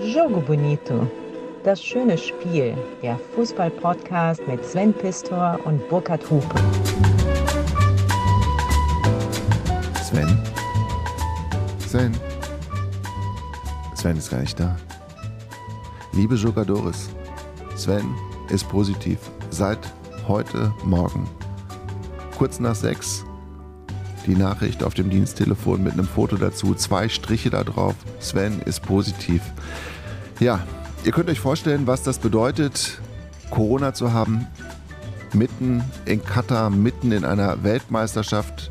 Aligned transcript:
Jogo 0.00 0.40
Bonito, 0.40 1.06
das 1.64 1.82
schöne 1.82 2.18
Spiel, 2.18 2.76
der 3.02 3.18
Fußball-Podcast 3.34 4.46
mit 4.48 4.64
Sven 4.64 4.92
Pistor 4.92 5.58
und 5.64 5.88
Burkhard 5.88 6.28
Hupe. 6.30 6.54
Sven? 10.02 10.38
Sven? 11.78 12.12
Sven 13.94 14.16
ist 14.16 14.30
gar 14.30 14.40
nicht 14.40 14.58
da. 14.58 14.76
Liebe 16.12 16.34
Jogadores, 16.34 17.10
Sven 17.76 18.14
ist 18.50 18.68
positiv. 18.68 19.18
Seit 19.50 19.78
heute 20.26 20.72
Morgen. 20.84 21.28
Kurz 22.36 22.58
nach 22.60 22.74
sechs 22.74 23.24
die 24.26 24.36
Nachricht 24.36 24.84
auf 24.84 24.94
dem 24.94 25.10
Diensttelefon 25.10 25.82
mit 25.82 25.94
einem 25.94 26.06
Foto 26.06 26.36
dazu, 26.36 26.74
zwei 26.74 27.08
Striche 27.08 27.50
da 27.50 27.64
drauf. 27.64 27.94
Sven 28.20 28.60
ist 28.64 28.82
positiv. 28.82 29.42
Ja, 30.40 30.60
ihr 31.04 31.12
könnt 31.12 31.28
euch 31.28 31.40
vorstellen, 31.40 31.86
was 31.86 32.02
das 32.02 32.18
bedeutet, 32.18 33.00
Corona 33.50 33.94
zu 33.94 34.12
haben, 34.12 34.46
mitten 35.32 35.84
in 36.04 36.24
Katar, 36.24 36.70
mitten 36.70 37.12
in 37.12 37.24
einer 37.24 37.62
Weltmeisterschaft, 37.62 38.70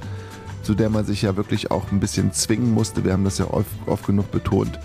zu 0.63 0.75
der 0.75 0.89
man 0.89 1.05
sich 1.05 1.21
ja 1.21 1.35
wirklich 1.35 1.71
auch 1.71 1.91
ein 1.91 1.99
bisschen 1.99 2.34
zwingen 2.34 2.73
musste. 2.73 3.03
Wir 3.03 3.13
haben 3.13 3.23
das 3.23 3.37
ja 3.37 3.45
oft, 3.49 3.70
oft 3.85 4.05
genug 4.05 4.31
betont. 4.31 4.79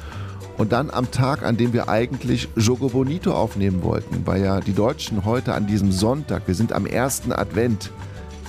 Und 0.56 0.72
dann 0.72 0.90
am 0.90 1.10
Tag, 1.10 1.42
an 1.42 1.56
dem 1.56 1.72
wir 1.72 1.88
eigentlich 1.88 2.48
Jogo 2.56 2.88
Bonito 2.88 3.32
aufnehmen 3.32 3.82
wollten, 3.82 4.26
weil 4.26 4.42
ja 4.42 4.60
die 4.60 4.72
Deutschen 4.72 5.24
heute 5.24 5.52
an 5.52 5.66
diesem 5.66 5.92
Sonntag, 5.92 6.42
wir 6.46 6.54
sind 6.54 6.72
am 6.72 6.86
ersten 6.86 7.32
Advent, 7.32 7.90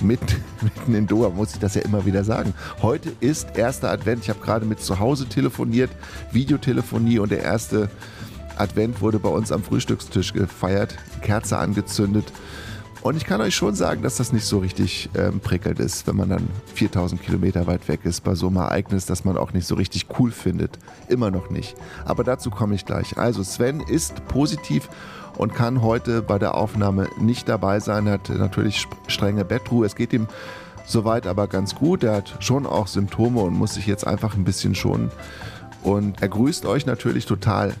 mitten, 0.00 0.42
mitten 0.62 0.94
in 0.94 1.06
Doha, 1.06 1.30
muss 1.30 1.54
ich 1.54 1.58
das 1.58 1.74
ja 1.74 1.82
immer 1.82 2.06
wieder 2.06 2.24
sagen. 2.24 2.54
Heute 2.82 3.12
ist 3.20 3.56
erster 3.56 3.90
Advent. 3.90 4.22
Ich 4.22 4.30
habe 4.30 4.40
gerade 4.40 4.66
mit 4.66 4.80
zu 4.80 4.98
Hause 4.98 5.26
telefoniert, 5.26 5.90
Videotelefonie 6.32 7.18
und 7.18 7.30
der 7.30 7.42
erste 7.42 7.88
Advent 8.56 9.00
wurde 9.00 9.18
bei 9.18 9.28
uns 9.28 9.52
am 9.52 9.62
Frühstückstisch 9.62 10.32
gefeiert, 10.32 10.96
Kerze 11.22 11.58
angezündet. 11.58 12.32
Und 13.00 13.16
ich 13.16 13.24
kann 13.24 13.40
euch 13.40 13.54
schon 13.54 13.74
sagen, 13.76 14.02
dass 14.02 14.16
das 14.16 14.32
nicht 14.32 14.44
so 14.44 14.58
richtig 14.58 15.08
ähm, 15.14 15.38
prickelnd 15.38 15.78
ist, 15.78 16.06
wenn 16.08 16.16
man 16.16 16.30
dann 16.30 16.48
4000 16.74 17.22
Kilometer 17.22 17.66
weit 17.68 17.86
weg 17.86 18.00
ist 18.02 18.24
bei 18.24 18.34
so 18.34 18.48
einem 18.48 18.56
Ereignis, 18.56 19.06
das 19.06 19.24
man 19.24 19.36
auch 19.36 19.52
nicht 19.52 19.68
so 19.68 19.76
richtig 19.76 20.06
cool 20.18 20.32
findet. 20.32 20.78
Immer 21.08 21.30
noch 21.30 21.48
nicht. 21.48 21.76
Aber 22.04 22.24
dazu 22.24 22.50
komme 22.50 22.74
ich 22.74 22.84
gleich. 22.84 23.16
Also 23.16 23.44
Sven 23.44 23.80
ist 23.80 24.26
positiv 24.26 24.88
und 25.38 25.54
kann 25.54 25.82
heute 25.82 26.20
bei 26.20 26.38
der 26.38 26.56
Aufnahme 26.56 27.08
nicht 27.18 27.48
dabei 27.48 27.80
sein. 27.80 28.08
Hat 28.08 28.28
natürlich 28.28 28.86
strenge 29.06 29.44
Bettruhe. 29.44 29.86
Es 29.86 29.96
geht 29.96 30.12
ihm 30.12 30.26
soweit 30.84 31.26
aber 31.26 31.46
ganz 31.46 31.74
gut. 31.74 32.04
Er 32.04 32.16
hat 32.16 32.36
schon 32.40 32.66
auch 32.66 32.88
Symptome 32.88 33.40
und 33.40 33.54
muss 33.54 33.74
sich 33.74 33.86
jetzt 33.86 34.06
einfach 34.06 34.34
ein 34.34 34.44
bisschen 34.44 34.74
schonen. 34.74 35.10
Und 35.82 36.20
er 36.20 36.28
grüßt 36.28 36.66
euch 36.66 36.86
natürlich 36.86 37.24
total 37.24 37.72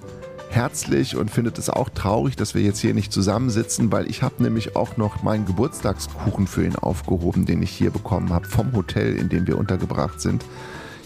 herzlich 0.50 1.16
und 1.16 1.30
findet 1.30 1.58
es 1.58 1.68
auch 1.68 1.90
traurig, 1.90 2.36
dass 2.36 2.54
wir 2.54 2.62
jetzt 2.62 2.78
hier 2.78 2.94
nicht 2.94 3.12
zusammensitzen, 3.12 3.92
weil 3.92 4.08
ich 4.08 4.22
habe 4.22 4.42
nämlich 4.42 4.76
auch 4.76 4.96
noch 4.96 5.22
meinen 5.22 5.44
Geburtstagskuchen 5.44 6.46
für 6.46 6.64
ihn 6.64 6.76
aufgehoben, 6.76 7.44
den 7.44 7.62
ich 7.62 7.70
hier 7.70 7.90
bekommen 7.90 8.32
habe 8.32 8.46
vom 8.46 8.72
Hotel, 8.72 9.16
in 9.16 9.28
dem 9.28 9.46
wir 9.46 9.58
untergebracht 9.58 10.20
sind. 10.20 10.44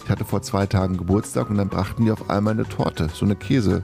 Ich 0.03 0.09
hatte 0.09 0.25
vor 0.25 0.41
zwei 0.41 0.65
Tagen 0.65 0.97
Geburtstag 0.97 1.49
und 1.49 1.57
dann 1.57 1.69
brachten 1.69 2.05
die 2.05 2.11
auf 2.11 2.29
einmal 2.29 2.53
eine 2.53 2.67
Torte, 2.67 3.09
so 3.13 3.25
eine 3.25 3.35
Käse. 3.35 3.83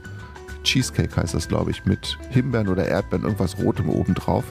Cheesecake 0.62 1.16
heißt 1.16 1.34
das, 1.34 1.48
glaube 1.48 1.70
ich, 1.70 1.84
mit 1.84 2.18
Himbeeren 2.30 2.68
oder 2.68 2.86
Erdbeeren, 2.86 3.24
irgendwas 3.24 3.58
Rotem 3.58 3.88
oben 3.88 4.14
drauf. 4.14 4.44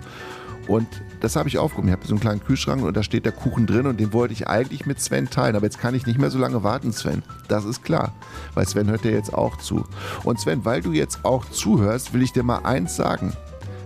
Und 0.67 0.87
das 1.19 1.35
habe 1.35 1.49
ich 1.49 1.57
aufgehoben. 1.57 1.89
Ich 1.89 1.93
habe 1.93 2.05
so 2.05 2.13
einen 2.13 2.19
kleinen 2.19 2.43
Kühlschrank 2.43 2.83
und 2.83 2.95
da 2.95 3.01
steht 3.01 3.25
der 3.25 3.31
Kuchen 3.31 3.65
drin 3.65 3.87
und 3.87 3.99
den 3.99 4.13
wollte 4.13 4.33
ich 4.33 4.47
eigentlich 4.47 4.85
mit 4.85 5.01
Sven 5.01 5.29
teilen. 5.29 5.55
Aber 5.55 5.65
jetzt 5.65 5.79
kann 5.79 5.95
ich 5.95 6.05
nicht 6.05 6.19
mehr 6.19 6.29
so 6.29 6.37
lange 6.37 6.63
warten, 6.63 6.93
Sven. 6.93 7.23
Das 7.47 7.65
ist 7.65 7.83
klar. 7.83 8.13
Weil 8.53 8.67
Sven 8.67 8.87
hört 8.87 9.03
dir 9.03 9.11
jetzt 9.11 9.33
auch 9.33 9.57
zu. 9.57 9.83
Und 10.23 10.39
Sven, 10.39 10.65
weil 10.65 10.81
du 10.81 10.91
jetzt 10.91 11.25
auch 11.25 11.45
zuhörst, 11.45 12.13
will 12.13 12.21
ich 12.21 12.33
dir 12.33 12.43
mal 12.43 12.59
eins 12.59 12.95
sagen. 12.95 13.33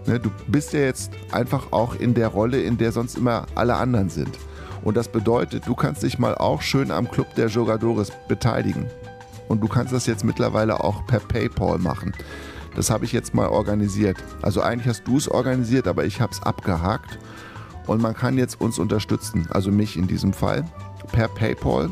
Ne, 0.05 0.19
du 0.19 0.29
bist 0.47 0.73
ja 0.73 0.81
jetzt 0.81 1.13
einfach 1.31 1.71
auch 1.71 1.95
in 1.95 2.13
der 2.13 2.27
Rolle, 2.27 2.61
in 2.61 2.77
der 2.77 2.91
sonst 2.91 3.17
immer 3.17 3.45
alle 3.55 3.75
anderen 3.75 4.09
sind. 4.09 4.37
Und 4.83 4.97
das 4.97 5.07
bedeutet, 5.07 5.65
du 5.65 5.75
kannst 5.75 6.03
dich 6.03 6.19
mal 6.19 6.35
auch 6.35 6.61
schön 6.61 6.91
am 6.91 7.09
Club 7.09 7.33
der 7.35 7.47
Jogadores 7.47 8.11
beteiligen. 8.27 8.87
Und 9.47 9.61
du 9.61 9.67
kannst 9.67 9.93
das 9.93 10.05
jetzt 10.05 10.23
mittlerweile 10.23 10.83
auch 10.83 11.05
per 11.05 11.19
PayPal 11.19 11.77
machen. 11.79 12.13
Das 12.75 12.89
habe 12.89 13.05
ich 13.05 13.11
jetzt 13.11 13.33
mal 13.33 13.47
organisiert. 13.47 14.17
Also 14.41 14.61
eigentlich 14.61 14.87
hast 14.87 15.07
du 15.07 15.17
es 15.17 15.29
organisiert, 15.29 15.87
aber 15.87 16.05
ich 16.05 16.21
habe 16.21 16.33
es 16.33 16.41
abgehakt. 16.41 17.19
Und 17.85 18.01
man 18.01 18.15
kann 18.15 18.37
jetzt 18.37 18.59
uns 18.61 18.79
unterstützen, 18.79 19.47
also 19.51 19.69
mich 19.71 19.97
in 19.97 20.07
diesem 20.07 20.33
Fall, 20.33 20.63
per 21.11 21.27
PayPal. 21.27 21.89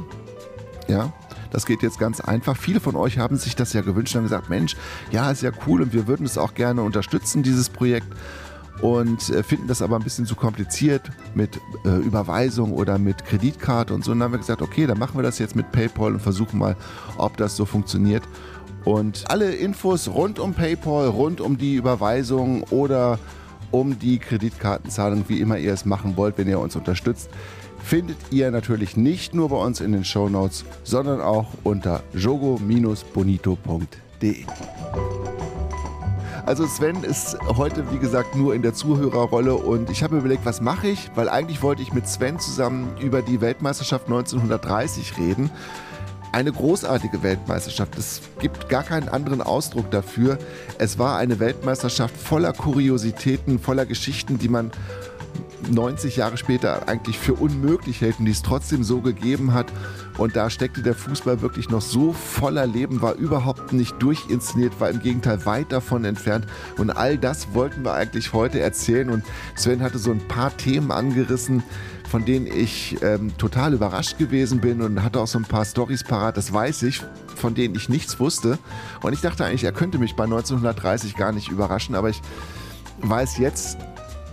Ja, 0.88 1.12
das 1.52 1.66
geht 1.66 1.84
jetzt 1.84 2.00
ganz 2.00 2.22
einfach. 2.22 2.56
Viele 2.56 2.80
von 2.80 2.96
euch 2.96 3.18
haben 3.18 3.38
sich 3.38 3.56
das 3.56 3.74
ja 3.74 3.82
gewünscht 3.82 4.16
und 4.16 4.24
gesagt, 4.24 4.50
Mensch, 4.50 4.76
ja, 5.12 5.30
ist 5.30 5.44
ja 5.44 5.52
cool 5.68 5.82
und 5.82 5.94
wir 5.94 6.08
würden 6.08 6.26
es 6.26 6.38
auch 6.38 6.54
gerne 6.54 6.82
unterstützen, 6.82 7.44
dieses 7.44 7.70
Projekt 7.70 8.08
und 8.82 9.30
äh, 9.30 9.44
finden 9.44 9.68
das 9.68 9.82
aber 9.82 9.96
ein 9.96 10.04
bisschen 10.04 10.26
zu 10.26 10.36
kompliziert 10.36 11.10
mit 11.36 11.60
äh, 11.86 11.98
Überweisung 11.98 12.74
oder 12.74 12.98
mit 12.98 13.26
Kreditkarte 13.26 13.94
und 13.94 14.04
so. 14.04 14.12
Und 14.12 14.20
dann 14.20 14.26
haben 14.26 14.34
wir 14.34 14.40
gesagt, 14.40 14.62
okay, 14.62 14.88
dann 14.88 14.98
machen 14.98 15.18
wir 15.18 15.24
das 15.24 15.40
jetzt 15.40 15.56
mit 15.56 15.72
PayPal 15.72 16.14
und 16.14 16.20
versuchen 16.20 16.60
mal, 16.60 16.76
ob 17.18 17.38
das 17.38 17.56
so 17.56 17.66
funktioniert. 17.66 18.24
Und 18.84 19.30
alle 19.30 19.54
Infos 19.54 20.08
rund 20.08 20.40
um 20.40 20.54
PayPal, 20.54 21.08
rund 21.08 21.40
um 21.40 21.58
die 21.58 21.76
Überweisung 21.76 22.64
oder 22.64 23.20
um 23.70 24.00
die 24.00 24.18
Kreditkartenzahlung, 24.18 25.26
wie 25.28 25.40
immer 25.40 25.58
ihr 25.58 25.74
es 25.74 25.86
machen 25.86 26.18
wollt, 26.18 26.38
wenn 26.38 26.48
ihr 26.48 26.60
uns 26.60 26.76
unterstützt, 26.76 27.30
findet 27.84 28.18
ihr 28.32 28.52
natürlich 28.52 28.98
nicht 28.98 29.36
nur 29.36 29.50
bei 29.50 29.58
uns 29.58 29.82
in 29.82 29.92
den 29.92 30.04
Show 30.04 30.30
Notes, 30.30 30.66
sondern 30.84 31.22
auch 31.22 31.48
unter 31.64 32.04
jogo-bonito.de. 32.14 34.46
Also 36.46 36.66
Sven 36.66 37.04
ist 37.04 37.38
heute, 37.56 37.92
wie 37.92 38.00
gesagt, 38.00 38.36
nur 38.36 38.56
in 38.56 38.64
der 38.64 38.74
Zuhörerrolle 38.74 39.54
und 39.54 39.90
ich 39.92 40.02
habe 40.02 40.18
überlegt, 40.18 40.44
was 40.44 40.60
mache 40.60 40.88
ich? 40.88 41.12
Weil 41.14 41.30
eigentlich 41.30 41.62
wollte 41.62 41.84
ich 41.84 41.94
mit 41.94 42.08
Sven 42.08 42.40
zusammen 42.40 42.96
über 43.00 43.22
die 43.22 43.42
Weltmeisterschaft 43.42 44.08
1930 44.08 45.18
reden. 45.18 45.52
Eine 46.32 46.52
großartige 46.52 47.22
Weltmeisterschaft. 47.22 47.98
Es 47.98 48.22
gibt 48.40 48.70
gar 48.70 48.84
keinen 48.84 49.08
anderen 49.08 49.42
Ausdruck 49.42 49.92
dafür. 49.92 50.40
Es 50.80 50.98
war 50.98 51.18
eine 51.18 51.40
Weltmeisterschaft 51.40 52.18
voller 52.18 52.54
Kuriositäten, 52.54 53.60
voller 53.60 53.86
Geschichten, 53.86 54.40
die 54.40 54.50
man 54.50 54.72
90 55.70 56.16
Jahre 56.16 56.38
später 56.38 56.88
eigentlich 56.88 57.20
für 57.20 57.34
unmöglich 57.34 58.02
hält 58.02 58.20
und 58.20 58.26
die 58.26 58.32
es 58.32 58.42
trotzdem 58.42 58.84
so 58.84 59.02
gegeben 59.02 59.54
hat. 59.54 59.72
Und 60.22 60.36
da 60.36 60.52
steckte 60.52 60.84
der 60.84 60.94
Fußball 60.94 61.42
wirklich 61.42 61.72
noch 61.72 61.82
so 61.82 62.14
voller 62.14 62.68
Leben, 62.68 63.02
war 63.02 63.16
überhaupt 63.16 63.74
nicht 63.74 64.00
durchinszeniert, 64.00 64.80
war 64.80 64.92
im 64.92 65.02
Gegenteil 65.02 65.44
weit 65.48 65.72
davon 65.72 66.06
entfernt. 66.06 66.46
Und 66.78 66.92
all 66.92 67.18
das 67.18 67.56
wollten 67.56 67.84
wir 67.84 67.96
eigentlich 67.96 68.32
heute 68.32 68.60
erzählen. 68.60 69.10
Und 69.10 69.24
Sven 69.56 69.82
hatte 69.82 69.98
so 69.98 70.12
ein 70.12 70.20
paar 70.28 70.56
Themen 70.56 70.92
angerissen, 70.92 71.64
von 72.08 72.24
denen 72.24 72.46
ich 72.46 73.02
ähm, 73.02 73.36
total 73.40 73.74
überrascht 73.74 74.20
gewesen 74.20 74.62
bin 74.62 74.84
und 74.84 75.02
hatte 75.02 75.20
auch 75.20 75.26
so 75.26 75.40
ein 75.40 75.46
paar 75.46 75.66
Stories 75.66 76.04
parat, 76.04 76.38
das 76.38 76.54
weiß 76.54 76.84
ich, 76.84 77.02
von 77.36 77.56
denen 77.56 77.74
ich 77.74 77.90
nichts 77.90 78.20
wusste. 78.20 78.60
Und 79.02 79.14
ich 79.14 79.22
dachte 79.22 79.44
eigentlich, 79.44 79.64
er 79.64 79.72
könnte 79.72 79.98
mich 79.98 80.16
bei 80.16 80.26
1930 80.26 81.16
gar 81.16 81.32
nicht 81.32 81.50
überraschen, 81.50 81.96
aber 81.96 82.10
ich 82.10 82.22
weiß 83.02 83.40
jetzt, 83.40 83.80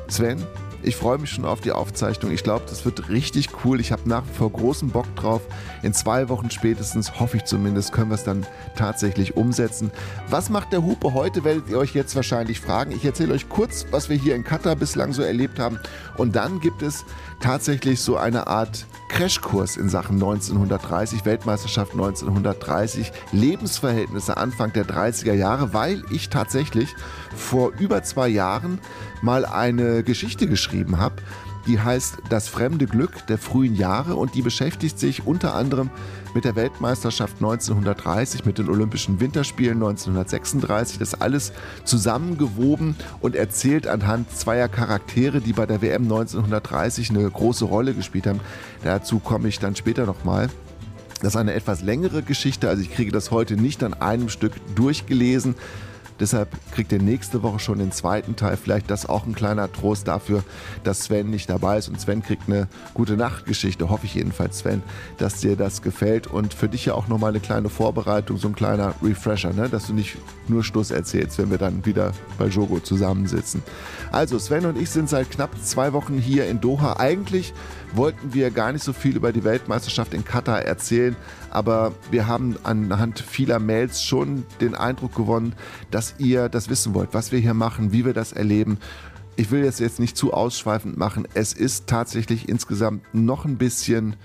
Sven, 0.09 0.44
ich 0.83 0.97
freue 0.97 1.19
mich 1.19 1.31
schon 1.31 1.44
auf 1.44 1.61
die 1.61 1.72
Aufzeichnung. 1.72 2.33
Ich 2.33 2.44
glaube, 2.44 2.65
das 2.69 2.84
wird 2.84 3.09
richtig 3.09 3.49
cool. 3.65 3.81
Ich 3.81 3.91
habe 3.91 4.09
nach 4.09 4.22
wie 4.28 4.33
vor 4.33 4.50
großen 4.50 4.91
Bock 4.91 5.06
drauf. 5.16 5.43
In 5.83 5.93
zwei 5.93 6.28
Wochen 6.28 6.50
spätestens, 6.50 7.19
hoffe 7.19 7.39
ich 7.39 7.44
zumindest, 7.44 7.93
können 7.93 8.11
wir 8.11 8.15
es 8.15 8.25
dann 8.25 8.47
tatsächlich 8.77 9.37
umsetzen. 9.37 9.91
Was 10.28 10.50
macht 10.50 10.72
der 10.72 10.84
Hupe 10.84 11.15
heute, 11.15 11.44
werdet 11.44 11.69
ihr 11.69 11.78
euch 11.78 11.94
jetzt 11.94 12.15
wahrscheinlich 12.15 12.61
fragen. 12.61 12.93
Ich 12.93 13.05
erzähle 13.05 13.34
euch 13.34 13.49
kurz, 13.49 13.87
was 13.91 14.09
wir 14.09 14.16
hier 14.16 14.34
in 14.34 14.44
Katar 14.44 14.77
bislang 14.77 15.12
so 15.12 15.22
erlebt 15.22 15.59
haben. 15.59 15.78
Und 16.16 16.37
dann 16.37 16.61
gibt 16.61 16.83
es 16.83 17.05
tatsächlich 17.41 18.00
so 18.00 18.16
eine 18.16 18.47
Art 18.47 18.87
Crashkurs 19.09 19.76
in 19.76 19.88
Sachen 19.88 20.16
1930, 20.16 21.25
Weltmeisterschaft 21.25 21.93
1930, 21.93 23.10
Lebensverhältnisse 23.32 24.37
Anfang 24.37 24.72
der 24.72 24.84
30er 24.84 25.32
Jahre, 25.32 25.72
weil 25.72 26.03
ich 26.10 26.28
tatsächlich 26.28 26.95
vor 27.34 27.72
über 27.78 28.03
zwei 28.03 28.28
Jahren 28.28 28.78
mal 29.22 29.45
eine 29.45 30.03
Geschichte 30.03 30.47
geschrieben 30.47 30.98
habe, 30.98 31.16
die 31.68 31.78
heißt 31.78 32.22
Das 32.30 32.48
fremde 32.48 32.86
Glück 32.86 33.26
der 33.28 33.38
frühen 33.38 33.74
Jahre 33.74 34.16
und 34.16 34.34
die 34.34 34.42
beschäftigt 34.42 34.98
sich 34.98 35.26
unter 35.26 35.54
anderem 35.54 35.91
mit 36.34 36.44
der 36.44 36.56
Weltmeisterschaft 36.56 37.36
1930, 37.36 38.44
mit 38.44 38.59
den 38.59 38.68
Olympischen 38.68 39.20
Winterspielen 39.20 39.74
1936. 39.74 40.98
Das 40.98 41.20
alles 41.20 41.53
zusammengewoben 41.84 42.97
und 43.20 43.36
erzählt 43.36 43.86
anhand 43.86 44.30
zweier 44.36 44.68
Charaktere, 44.68 45.41
die 45.41 45.53
bei 45.53 45.66
der 45.66 45.82
WM 45.82 46.04
1930 46.04 47.10
eine 47.10 47.30
große 47.30 47.66
Rolle 47.66 47.94
gespielt 47.94 48.26
haben. 48.26 48.41
Dazu 48.82 49.18
komme 49.18 49.48
ich 49.48 49.59
dann 49.59 49.76
später 49.76 50.06
nochmal. 50.06 50.48
Das 51.21 51.34
ist 51.34 51.36
eine 51.36 51.53
etwas 51.53 51.82
längere 51.82 52.22
Geschichte, 52.22 52.68
also 52.68 52.80
ich 52.80 52.92
kriege 52.92 53.12
das 53.12 53.30
heute 53.30 53.56
nicht 53.56 53.82
an 53.82 53.92
einem 53.94 54.28
Stück 54.28 54.53
durchgelesen. 54.74 55.56
Deshalb 56.20 56.50
kriegt 56.72 56.92
ihr 56.92 57.00
nächste 57.00 57.42
Woche 57.42 57.59
schon 57.59 57.78
den 57.78 57.92
zweiten 57.92 58.36
Teil. 58.36 58.56
Vielleicht 58.56 58.91
das 58.91 59.09
auch 59.09 59.26
ein 59.26 59.34
kleiner 59.34 59.70
Trost 59.70 60.09
dafür, 60.09 60.42
dass 60.84 61.04
Sven 61.04 61.30
nicht 61.30 61.48
dabei 61.48 61.78
ist. 61.78 61.88
Und 61.88 62.00
Sven 62.00 62.22
kriegt 62.22 62.48
eine 62.48 62.68
gute 62.94 63.16
Nachtgeschichte, 63.16 63.88
hoffe 63.88 64.06
ich 64.06 64.15
jedenfalls, 64.15 64.59
Sven, 64.59 64.82
dass 65.18 65.41
dir 65.41 65.56
das 65.56 65.82
gefällt. 65.82 66.26
Und 66.26 66.54
für 66.54 66.68
dich 66.68 66.86
ja 66.86 66.94
auch 66.94 67.09
nochmal 67.09 67.30
eine 67.30 67.41
kleine 67.41 67.68
Vorbereitung, 67.68 68.36
so 68.36 68.48
ein 68.48 68.54
kleiner 68.54 68.94
Refresher, 69.03 69.53
ne? 69.53 69.68
dass 69.68 69.86
du 69.86 69.94
nicht 69.94 70.16
nur 70.48 70.65
Schluss 70.65 70.91
erzählst, 70.91 71.38
wenn 71.38 71.50
wir 71.50 71.59
dann 71.59 71.84
wieder 71.84 72.12
bei 72.38 72.47
Jogo 72.47 72.80
zusammensitzen. 72.80 73.62
Also, 74.10 74.38
Sven 74.38 74.66
und 74.66 74.78
ich 74.78 74.91
sind 74.91 75.09
seit 75.09 75.30
knapp 75.30 75.50
zwei 75.62 75.92
Wochen 75.92 76.18
hier 76.18 76.48
in 76.48 76.60
Doha. 76.60 76.97
Eigentlich 76.98 77.53
wollten 77.94 78.34
wir 78.34 78.50
gar 78.50 78.72
nicht 78.72 78.84
so 78.84 78.92
viel 78.92 79.16
über 79.16 79.32
die 79.32 79.44
Weltmeisterschaft 79.44 80.14
in 80.14 80.24
Katar 80.24 80.62
erzählen, 80.62 81.16
aber 81.50 81.92
wir 82.10 82.26
haben 82.26 82.56
anhand 82.62 83.20
vieler 83.20 83.58
Mails 83.58 84.02
schon 84.02 84.44
den 84.60 84.74
Eindruck 84.74 85.14
gewonnen, 85.14 85.54
dass 85.90 86.14
ihr 86.18 86.48
das 86.48 86.68
wissen 86.68 86.94
wollt, 86.94 87.14
was 87.14 87.32
wir 87.32 87.38
hier 87.38 87.54
machen, 87.54 87.92
wie 87.92 88.04
wir 88.04 88.14
das 88.14 88.32
erleben. 88.32 88.78
Ich 89.36 89.50
will 89.50 89.62
das 89.62 89.78
jetzt 89.78 90.00
nicht 90.00 90.16
zu 90.16 90.32
ausschweifend 90.32 90.96
machen. 90.96 91.26
Es 91.34 91.52
ist 91.52 91.86
tatsächlich 91.86 92.48
insgesamt 92.48 93.02
noch 93.12 93.44
ein 93.44 93.56
bisschen 93.56 94.16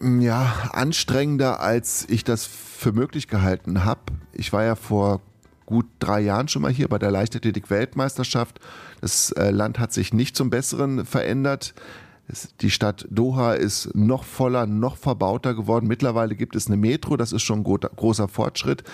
ja, 0.00 0.70
anstrengender, 0.72 1.60
als 1.60 2.06
ich 2.08 2.24
das 2.24 2.46
für 2.46 2.92
möglich 2.92 3.28
gehalten 3.28 3.84
habe. 3.84 4.00
Ich 4.32 4.52
war 4.52 4.64
ja 4.64 4.74
vor 4.74 5.20
gut 5.66 5.86
drei 6.00 6.20
Jahren 6.20 6.48
schon 6.48 6.62
mal 6.62 6.72
hier 6.72 6.88
bei 6.88 6.98
der 6.98 7.10
Leichtathletik-Weltmeisterschaft. 7.10 8.60
Das 9.00 9.30
äh, 9.32 9.50
Land 9.50 9.78
hat 9.78 9.92
sich 9.92 10.12
nicht 10.12 10.36
zum 10.36 10.50
Besseren 10.50 11.06
verändert. 11.06 11.74
Die 12.60 12.70
Stadt 12.70 13.06
Doha 13.10 13.52
ist 13.54 13.94
noch 13.94 14.24
voller, 14.24 14.66
noch 14.66 14.96
verbauter 14.96 15.54
geworden. 15.54 15.86
Mittlerweile 15.86 16.34
gibt 16.34 16.56
es 16.56 16.66
eine 16.66 16.76
Metro, 16.76 17.16
das 17.16 17.32
ist 17.32 17.42
schon 17.42 17.60
ein 17.60 17.64
großer 17.64 18.28
Fortschritt. 18.28 18.84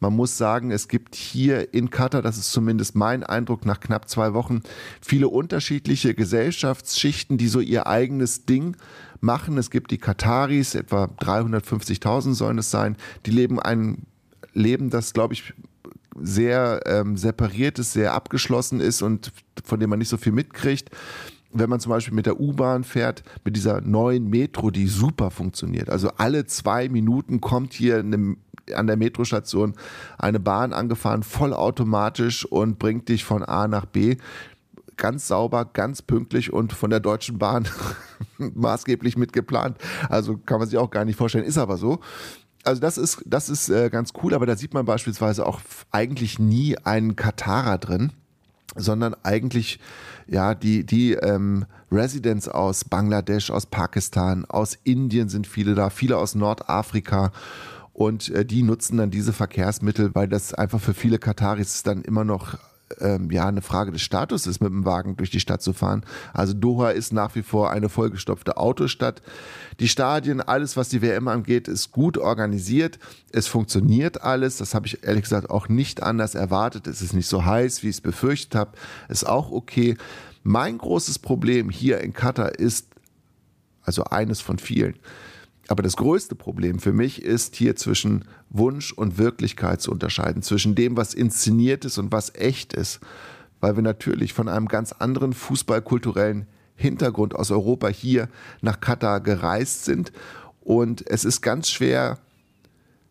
Man 0.00 0.14
muss 0.14 0.36
sagen, 0.36 0.70
es 0.70 0.88
gibt 0.88 1.14
hier 1.14 1.72
in 1.72 1.88
Katar, 1.90 2.20
das 2.20 2.36
ist 2.36 2.52
zumindest 2.52 2.94
mein 2.94 3.22
Eindruck 3.24 3.64
nach 3.64 3.80
knapp 3.80 4.08
zwei 4.08 4.34
Wochen, 4.34 4.62
viele 5.00 5.28
unterschiedliche 5.28 6.14
Gesellschaftsschichten, 6.14 7.38
die 7.38 7.48
so 7.48 7.60
ihr 7.60 7.86
eigenes 7.86 8.44
Ding 8.44 8.76
machen. 9.20 9.56
Es 9.56 9.70
gibt 9.70 9.90
die 9.90 9.98
Kataris, 9.98 10.74
etwa 10.74 11.04
350.000 11.04 12.34
sollen 12.34 12.58
es 12.58 12.70
sein, 12.70 12.96
die 13.24 13.30
leben 13.30 13.58
ein 13.58 14.02
Leben, 14.52 14.90
das, 14.90 15.12
glaube 15.12 15.34
ich, 15.34 15.54
sehr 16.18 16.82
ähm, 16.86 17.16
separiert 17.16 17.78
ist, 17.78 17.92
sehr 17.92 18.14
abgeschlossen 18.14 18.80
ist 18.80 19.02
und 19.02 19.32
von 19.64 19.80
dem 19.80 19.90
man 19.90 19.98
nicht 19.98 20.08
so 20.08 20.16
viel 20.16 20.32
mitkriegt 20.32 20.90
wenn 21.58 21.70
man 21.70 21.80
zum 21.80 21.90
Beispiel 21.90 22.14
mit 22.14 22.26
der 22.26 22.40
U-Bahn 22.40 22.84
fährt, 22.84 23.22
mit 23.44 23.56
dieser 23.56 23.80
neuen 23.80 24.28
Metro, 24.28 24.70
die 24.70 24.86
super 24.86 25.30
funktioniert. 25.30 25.90
Also 25.90 26.10
alle 26.16 26.46
zwei 26.46 26.88
Minuten 26.88 27.40
kommt 27.40 27.72
hier 27.72 27.98
eine, 27.98 28.36
an 28.74 28.86
der 28.86 28.96
Metrostation 28.96 29.74
eine 30.18 30.40
Bahn 30.40 30.72
angefahren, 30.72 31.22
vollautomatisch 31.22 32.44
und 32.44 32.78
bringt 32.78 33.08
dich 33.08 33.24
von 33.24 33.42
A 33.42 33.68
nach 33.68 33.86
B. 33.86 34.16
Ganz 34.96 35.28
sauber, 35.28 35.66
ganz 35.66 36.00
pünktlich 36.02 36.52
und 36.52 36.72
von 36.72 36.90
der 36.90 37.00
Deutschen 37.00 37.38
Bahn 37.38 37.68
maßgeblich 38.38 39.16
mitgeplant. 39.16 39.76
Also 40.08 40.38
kann 40.38 40.58
man 40.58 40.68
sich 40.68 40.78
auch 40.78 40.90
gar 40.90 41.04
nicht 41.04 41.16
vorstellen, 41.16 41.44
ist 41.44 41.58
aber 41.58 41.76
so 41.76 42.00
also 42.64 42.80
das 42.80 42.98
ist, 42.98 43.22
das 43.24 43.48
ist 43.48 43.68
äh, 43.68 43.90
ganz 43.90 44.12
cool, 44.20 44.34
aber 44.34 44.44
da 44.44 44.56
sieht 44.56 44.74
man 44.74 44.84
beispielsweise 44.84 45.46
auch 45.46 45.60
eigentlich 45.92 46.40
nie 46.40 46.76
einen 46.78 47.14
Katarer 47.14 47.78
drin 47.78 48.12
sondern 48.76 49.14
eigentlich 49.22 49.80
ja 50.26 50.54
die 50.54 50.84
die 50.84 51.12
ähm, 51.12 51.66
Residents 51.90 52.48
aus 52.48 52.84
Bangladesch, 52.84 53.50
aus 53.50 53.66
Pakistan, 53.66 54.44
aus 54.44 54.76
Indien 54.84 55.28
sind 55.28 55.46
viele 55.46 55.74
da, 55.74 55.90
viele 55.90 56.18
aus 56.18 56.34
Nordafrika. 56.34 57.32
Und 57.92 58.28
äh, 58.28 58.44
die 58.44 58.62
nutzen 58.62 58.98
dann 58.98 59.10
diese 59.10 59.32
Verkehrsmittel, 59.32 60.14
weil 60.14 60.28
das 60.28 60.52
einfach 60.52 60.80
für 60.80 60.92
viele 60.92 61.18
Kataris 61.18 61.82
dann 61.82 62.02
immer 62.02 62.24
noch 62.24 62.58
ähm, 63.00 63.30
ja 63.30 63.46
eine 63.46 63.62
Frage 63.62 63.92
des 63.92 64.02
Status 64.02 64.46
ist, 64.46 64.60
mit 64.60 64.70
dem 64.70 64.84
Wagen 64.84 65.16
durch 65.16 65.30
die 65.30 65.40
Stadt 65.40 65.62
zu 65.62 65.72
fahren. 65.72 66.04
Also 66.32 66.52
Doha 66.52 66.90
ist 66.90 67.12
nach 67.12 67.34
wie 67.34 67.42
vor 67.42 67.70
eine 67.70 67.88
vollgestopfte 67.88 68.56
Autostadt. 68.56 69.22
Die 69.80 69.88
Stadien, 69.88 70.40
alles 70.40 70.76
was 70.76 70.88
die 70.88 71.02
WM 71.02 71.28
angeht, 71.28 71.68
ist 71.68 71.92
gut 71.92 72.18
organisiert. 72.18 72.98
Es 73.32 73.46
funktioniert 73.46 74.22
alles. 74.22 74.56
Das 74.56 74.74
habe 74.74 74.86
ich 74.86 75.04
ehrlich 75.04 75.22
gesagt 75.22 75.50
auch 75.50 75.68
nicht 75.68 76.02
anders 76.02 76.34
erwartet. 76.34 76.86
Es 76.86 77.02
ist 77.02 77.12
nicht 77.12 77.28
so 77.28 77.44
heiß, 77.44 77.82
wie 77.82 77.88
ich 77.88 77.96
es 77.96 78.00
befürchtet 78.00 78.54
habe. 78.54 78.72
Ist 79.08 79.26
auch 79.26 79.50
okay. 79.50 79.96
Mein 80.42 80.78
großes 80.78 81.18
Problem 81.18 81.70
hier 81.70 82.00
in 82.00 82.12
Katar 82.12 82.54
ist, 82.54 82.86
also 83.82 84.04
eines 84.04 84.40
von 84.40 84.58
vielen, 84.58 84.94
aber 85.68 85.82
das 85.82 85.96
größte 85.96 86.34
Problem 86.34 86.78
für 86.78 86.92
mich 86.92 87.22
ist 87.22 87.56
hier 87.56 87.76
zwischen 87.76 88.24
Wunsch 88.50 88.92
und 88.92 89.18
Wirklichkeit 89.18 89.80
zu 89.80 89.90
unterscheiden, 89.90 90.42
zwischen 90.42 90.74
dem, 90.74 90.96
was 90.96 91.14
inszeniert 91.14 91.84
ist 91.84 91.98
und 91.98 92.12
was 92.12 92.34
echt 92.34 92.72
ist, 92.72 93.00
weil 93.60 93.76
wir 93.76 93.82
natürlich 93.82 94.32
von 94.32 94.48
einem 94.48 94.68
ganz 94.68 94.92
anderen 94.92 95.32
fußballkulturellen 95.32 96.46
Hintergrund 96.76 97.34
aus 97.34 97.50
Europa 97.50 97.88
hier 97.88 98.28
nach 98.60 98.80
Katar 98.80 99.20
gereist 99.20 99.84
sind. 99.84 100.12
Und 100.60 101.08
es 101.08 101.24
ist 101.24 101.40
ganz 101.40 101.70
schwer 101.70 102.18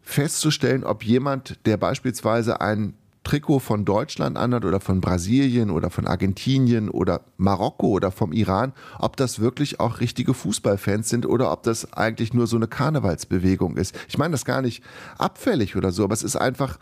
festzustellen, 0.02 0.84
ob 0.84 1.04
jemand, 1.04 1.66
der 1.66 1.78
beispielsweise 1.78 2.62
ein 2.62 2.94
Trikot 3.26 3.60
von 3.60 3.84
Deutschland 3.84 4.38
anhat 4.38 4.64
oder 4.64 4.80
von 4.80 5.02
Brasilien 5.02 5.72
oder 5.72 5.90
von 5.90 6.08
Argentinien 6.08 6.90
oder 6.90 7.22
Marokko 7.38 7.88
oder 7.88 8.12
vom 8.12 8.32
Iran, 8.32 8.72
ob 9.00 9.18
das 9.18 9.40
wirklich 9.40 9.82
auch 9.82 10.00
richtige 10.00 10.34
Fußballfans 10.34 11.10
sind 11.10 11.26
oder 11.26 11.52
ob 11.52 11.64
das 11.64 11.92
eigentlich 11.92 12.34
nur 12.34 12.48
so 12.48 12.56
eine 12.56 12.68
Karnevalsbewegung 12.68 13.76
ist. 13.76 13.96
Ich 14.08 14.18
meine 14.18 14.32
das 14.32 14.46
gar 14.46 14.62
nicht 14.62 14.84
abfällig 15.18 15.76
oder 15.76 15.92
so, 15.92 16.04
aber 16.04 16.14
es 16.14 16.24
ist 16.24 16.38
einfach, 16.38 16.80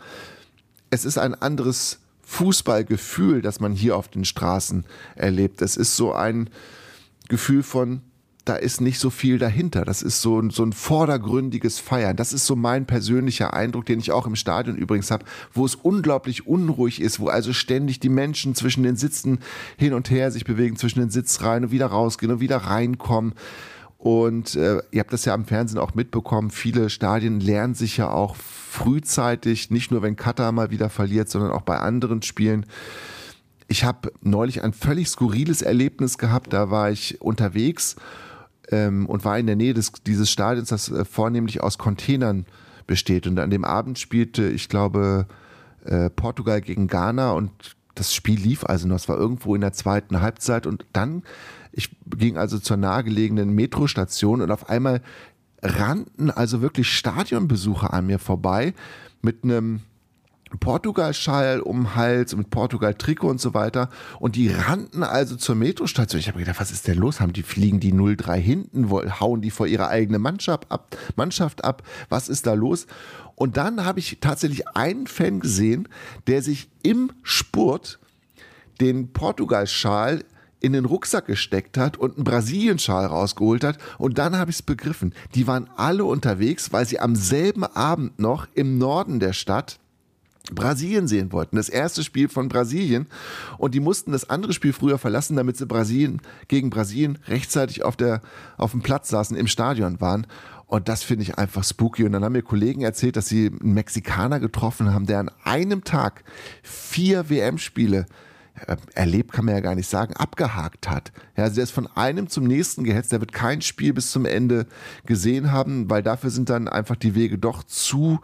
es 0.90 1.04
ist 1.04 1.18
ein 1.18 1.34
anderes 1.34 1.98
Fußballgefühl, 2.22 3.42
das 3.42 3.58
man 3.58 3.72
hier 3.72 3.96
auf 3.96 4.08
den 4.08 4.24
Straßen 4.24 4.84
erlebt. 5.16 5.62
Es 5.62 5.76
ist 5.76 5.96
so 5.96 6.12
ein 6.12 6.50
Gefühl 7.28 7.62
von 7.62 8.02
da 8.44 8.56
ist 8.56 8.80
nicht 8.80 8.98
so 8.98 9.08
viel 9.08 9.38
dahinter. 9.38 9.84
Das 9.84 10.02
ist 10.02 10.20
so, 10.20 10.50
so 10.50 10.64
ein 10.64 10.72
vordergründiges 10.72 11.78
Feiern. 11.78 12.16
Das 12.16 12.32
ist 12.32 12.46
so 12.46 12.56
mein 12.56 12.86
persönlicher 12.86 13.54
Eindruck, 13.54 13.86
den 13.86 13.98
ich 13.98 14.12
auch 14.12 14.26
im 14.26 14.36
Stadion 14.36 14.76
übrigens 14.76 15.10
habe, 15.10 15.24
wo 15.52 15.64
es 15.64 15.74
unglaublich 15.74 16.46
unruhig 16.46 17.00
ist, 17.00 17.20
wo 17.20 17.28
also 17.28 17.52
ständig 17.54 18.00
die 18.00 18.10
Menschen 18.10 18.54
zwischen 18.54 18.82
den 18.82 18.96
Sitzen 18.96 19.38
hin 19.78 19.94
und 19.94 20.10
her 20.10 20.30
sich 20.30 20.44
bewegen, 20.44 20.76
zwischen 20.76 21.00
den 21.00 21.10
Sitzreihen 21.10 21.64
und 21.64 21.70
wieder 21.70 21.86
rausgehen 21.86 22.32
und 22.32 22.40
wieder 22.40 22.58
reinkommen. 22.58 23.32
Und 23.96 24.56
äh, 24.56 24.82
ihr 24.90 25.00
habt 25.00 25.14
das 25.14 25.24
ja 25.24 25.32
am 25.32 25.46
Fernsehen 25.46 25.78
auch 25.78 25.94
mitbekommen, 25.94 26.50
viele 26.50 26.90
Stadien 26.90 27.40
lernen 27.40 27.74
sich 27.74 27.96
ja 27.96 28.10
auch 28.10 28.36
frühzeitig, 28.36 29.70
nicht 29.70 29.90
nur 29.90 30.02
wenn 30.02 30.16
Katar 30.16 30.52
mal 30.52 30.70
wieder 30.70 30.90
verliert, 30.90 31.30
sondern 31.30 31.52
auch 31.52 31.62
bei 31.62 31.78
anderen 31.78 32.20
Spielen. 32.20 32.66
Ich 33.66 33.84
habe 33.84 34.12
neulich 34.20 34.62
ein 34.62 34.74
völlig 34.74 35.08
skurriles 35.08 35.62
Erlebnis 35.62 36.18
gehabt, 36.18 36.52
da 36.52 36.70
war 36.70 36.90
ich 36.90 37.22
unterwegs 37.22 37.96
ähm, 38.70 39.06
und 39.06 39.24
war 39.24 39.38
in 39.38 39.46
der 39.46 39.56
Nähe 39.56 39.74
des, 39.74 39.92
dieses 40.06 40.30
Stadions, 40.30 40.68
das 40.68 40.90
äh, 40.90 41.04
vornehmlich 41.04 41.62
aus 41.62 41.78
Containern 41.78 42.46
besteht. 42.86 43.26
Und 43.26 43.38
an 43.38 43.50
dem 43.50 43.64
Abend 43.64 43.98
spielte, 43.98 44.48
ich 44.48 44.68
glaube, 44.68 45.26
äh, 45.84 46.10
Portugal 46.10 46.60
gegen 46.60 46.86
Ghana 46.86 47.32
und 47.32 47.50
das 47.94 48.14
Spiel 48.14 48.40
lief 48.40 48.64
also 48.64 48.88
noch. 48.88 48.96
Es 48.96 49.08
war 49.08 49.16
irgendwo 49.16 49.54
in 49.54 49.60
der 49.60 49.72
zweiten 49.72 50.20
Halbzeit 50.20 50.66
und 50.66 50.84
dann, 50.92 51.22
ich 51.72 51.96
ging 52.06 52.36
also 52.36 52.58
zur 52.58 52.76
nahegelegenen 52.76 53.54
Metrostation 53.54 54.40
und 54.40 54.50
auf 54.50 54.68
einmal 54.68 55.00
rannten 55.62 56.30
also 56.30 56.60
wirklich 56.60 56.88
Stadionbesucher 56.88 57.92
an 57.92 58.06
mir 58.06 58.18
vorbei 58.18 58.74
mit 59.22 59.44
einem 59.44 59.80
Portugal-Schal 60.58 61.60
um 61.60 61.94
Hals, 61.94 62.34
mit 62.36 62.50
Portugal-Trikot 62.50 63.28
und 63.28 63.40
so 63.40 63.54
weiter. 63.54 63.88
Und 64.18 64.36
die 64.36 64.48
rannten 64.48 65.02
also 65.02 65.36
zur 65.36 65.54
Metrostation. 65.54 66.20
Ich 66.20 66.28
habe 66.28 66.38
gedacht, 66.38 66.60
was 66.60 66.70
ist 66.70 66.86
denn 66.86 66.98
los? 66.98 67.20
Haben 67.20 67.32
die 67.32 67.42
fliegen 67.42 67.80
die 67.80 67.92
03 67.92 68.40
hinten, 68.40 68.90
hauen 68.90 69.40
die 69.40 69.50
vor 69.50 69.66
ihre 69.66 69.88
eigene 69.88 70.18
Mannschaft 70.18 70.70
ab, 70.70 70.96
Mannschaft 71.16 71.64
ab? 71.64 71.82
Was 72.08 72.28
ist 72.28 72.46
da 72.46 72.54
los? 72.54 72.86
Und 73.36 73.56
dann 73.56 73.84
habe 73.84 73.98
ich 73.98 74.18
tatsächlich 74.20 74.68
einen 74.68 75.06
Fan 75.06 75.40
gesehen, 75.40 75.88
der 76.26 76.42
sich 76.42 76.68
im 76.82 77.10
Spurt 77.22 77.98
den 78.80 79.12
Portugal-Schal 79.12 80.24
in 80.60 80.72
den 80.72 80.86
Rucksack 80.86 81.26
gesteckt 81.26 81.76
hat 81.76 81.98
und 81.98 82.16
einen 82.16 82.24
Brasilien-Schal 82.24 83.04
rausgeholt 83.06 83.64
hat. 83.64 83.78
Und 83.98 84.16
dann 84.16 84.38
habe 84.38 84.50
ich 84.50 84.56
es 84.56 84.62
begriffen. 84.62 85.14
Die 85.34 85.46
waren 85.46 85.68
alle 85.76 86.04
unterwegs, 86.06 86.72
weil 86.72 86.86
sie 86.86 87.00
am 87.00 87.16
selben 87.16 87.64
Abend 87.64 88.18
noch 88.18 88.48
im 88.54 88.78
Norden 88.78 89.20
der 89.20 89.34
Stadt 89.34 89.78
Brasilien 90.52 91.08
sehen 91.08 91.32
wollten. 91.32 91.56
Das 91.56 91.68
erste 91.68 92.04
Spiel 92.04 92.28
von 92.28 92.48
Brasilien. 92.48 93.06
Und 93.56 93.74
die 93.74 93.80
mussten 93.80 94.12
das 94.12 94.28
andere 94.28 94.52
Spiel 94.52 94.72
früher 94.72 94.98
verlassen, 94.98 95.36
damit 95.36 95.56
sie 95.56 95.66
Brasilien 95.66 96.20
gegen 96.48 96.70
Brasilien 96.70 97.18
rechtzeitig 97.26 97.82
auf, 97.84 97.96
der, 97.96 98.20
auf 98.58 98.72
dem 98.72 98.82
Platz 98.82 99.08
saßen, 99.08 99.36
im 99.36 99.46
Stadion 99.46 100.00
waren. 100.00 100.26
Und 100.66 100.88
das 100.88 101.02
finde 101.02 101.22
ich 101.22 101.38
einfach 101.38 101.64
spooky. 101.64 102.04
Und 102.04 102.12
dann 102.12 102.24
haben 102.24 102.32
mir 102.32 102.42
Kollegen 102.42 102.82
erzählt, 102.82 103.16
dass 103.16 103.26
sie 103.26 103.46
einen 103.46 103.74
Mexikaner 103.74 104.40
getroffen 104.40 104.92
haben, 104.92 105.06
der 105.06 105.20
an 105.20 105.30
einem 105.44 105.84
Tag 105.84 106.24
vier 106.62 107.30
WM-Spiele 107.30 108.06
äh, 108.66 108.76
erlebt, 108.94 109.32
kann 109.32 109.46
man 109.46 109.54
ja 109.54 109.60
gar 109.60 109.74
nicht 109.74 109.88
sagen, 109.88 110.14
abgehakt 110.14 110.90
hat. 110.90 111.12
Ja, 111.36 111.44
also 111.44 111.56
der 111.56 111.64
ist 111.64 111.70
von 111.70 111.86
einem 111.96 112.28
zum 112.28 112.44
nächsten 112.44 112.84
gehetzt, 112.84 113.12
der 113.12 113.20
wird 113.20 113.32
kein 113.32 113.62
Spiel 113.62 113.92
bis 113.94 114.10
zum 114.10 114.26
Ende 114.26 114.66
gesehen 115.06 115.52
haben, 115.52 115.88
weil 115.90 116.02
dafür 116.02 116.30
sind 116.30 116.50
dann 116.50 116.68
einfach 116.68 116.96
die 116.96 117.14
Wege 117.14 117.38
doch 117.38 117.64
zu 117.64 118.20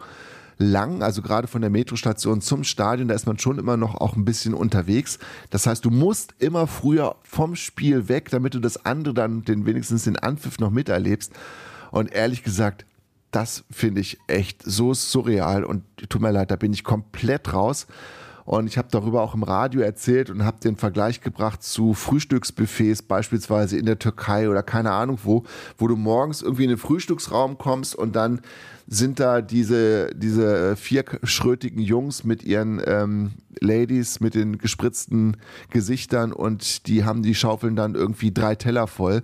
lang, 0.61 1.03
also 1.03 1.21
gerade 1.21 1.47
von 1.47 1.61
der 1.61 1.69
Metrostation 1.69 2.41
zum 2.41 2.63
Stadion, 2.63 3.07
da 3.07 3.15
ist 3.15 3.25
man 3.25 3.39
schon 3.39 3.59
immer 3.59 3.75
noch 3.75 3.95
auch 3.95 4.15
ein 4.15 4.23
bisschen 4.23 4.53
unterwegs. 4.53 5.19
Das 5.49 5.67
heißt, 5.67 5.83
du 5.83 5.89
musst 5.89 6.35
immer 6.39 6.67
früher 6.67 7.15
vom 7.23 7.55
Spiel 7.55 8.07
weg, 8.07 8.29
damit 8.29 8.53
du 8.53 8.59
das 8.59 8.85
andere 8.85 9.13
dann, 9.13 9.43
den 9.43 9.65
wenigstens 9.65 10.03
den 10.03 10.17
Anpfiff 10.17 10.59
noch 10.59 10.69
miterlebst. 10.69 11.33
Und 11.91 12.13
ehrlich 12.13 12.43
gesagt, 12.43 12.85
das 13.31 13.63
finde 13.71 14.01
ich 14.01 14.19
echt 14.27 14.61
so 14.63 14.93
surreal 14.93 15.63
und 15.63 15.83
tut 16.09 16.21
mir 16.21 16.31
leid, 16.31 16.51
da 16.51 16.55
bin 16.55 16.73
ich 16.73 16.83
komplett 16.83 17.53
raus. 17.53 17.87
Und 18.45 18.67
ich 18.67 18.77
habe 18.77 18.87
darüber 18.91 19.21
auch 19.21 19.35
im 19.35 19.43
Radio 19.43 19.81
erzählt 19.81 20.29
und 20.29 20.43
habe 20.43 20.59
den 20.59 20.75
Vergleich 20.75 21.21
gebracht 21.21 21.63
zu 21.63 21.93
Frühstücksbuffets, 21.93 23.01
beispielsweise 23.03 23.77
in 23.77 23.85
der 23.85 23.99
Türkei 23.99 24.49
oder 24.49 24.63
keine 24.63 24.91
Ahnung 24.91 25.19
wo, 25.23 25.43
wo 25.77 25.87
du 25.87 25.95
morgens 25.95 26.41
irgendwie 26.41 26.63
in 26.63 26.69
den 26.69 26.77
Frühstücksraum 26.77 27.57
kommst 27.57 27.95
und 27.95 28.15
dann 28.15 28.41
sind 28.87 29.19
da 29.19 29.41
diese, 29.41 30.13
diese 30.15 30.75
vierschrötigen 30.75 31.81
Jungs 31.81 32.23
mit 32.23 32.43
ihren 32.43 32.81
ähm, 32.85 33.31
Ladies 33.59 34.19
mit 34.19 34.35
den 34.35 34.57
gespritzten 34.57 35.37
Gesichtern 35.69 36.33
und 36.33 36.87
die 36.87 37.05
haben 37.05 37.23
die 37.23 37.35
Schaufeln 37.35 37.75
dann 37.75 37.95
irgendwie 37.95 38.33
drei 38.33 38.55
Teller 38.55 38.87
voll. 38.87 39.23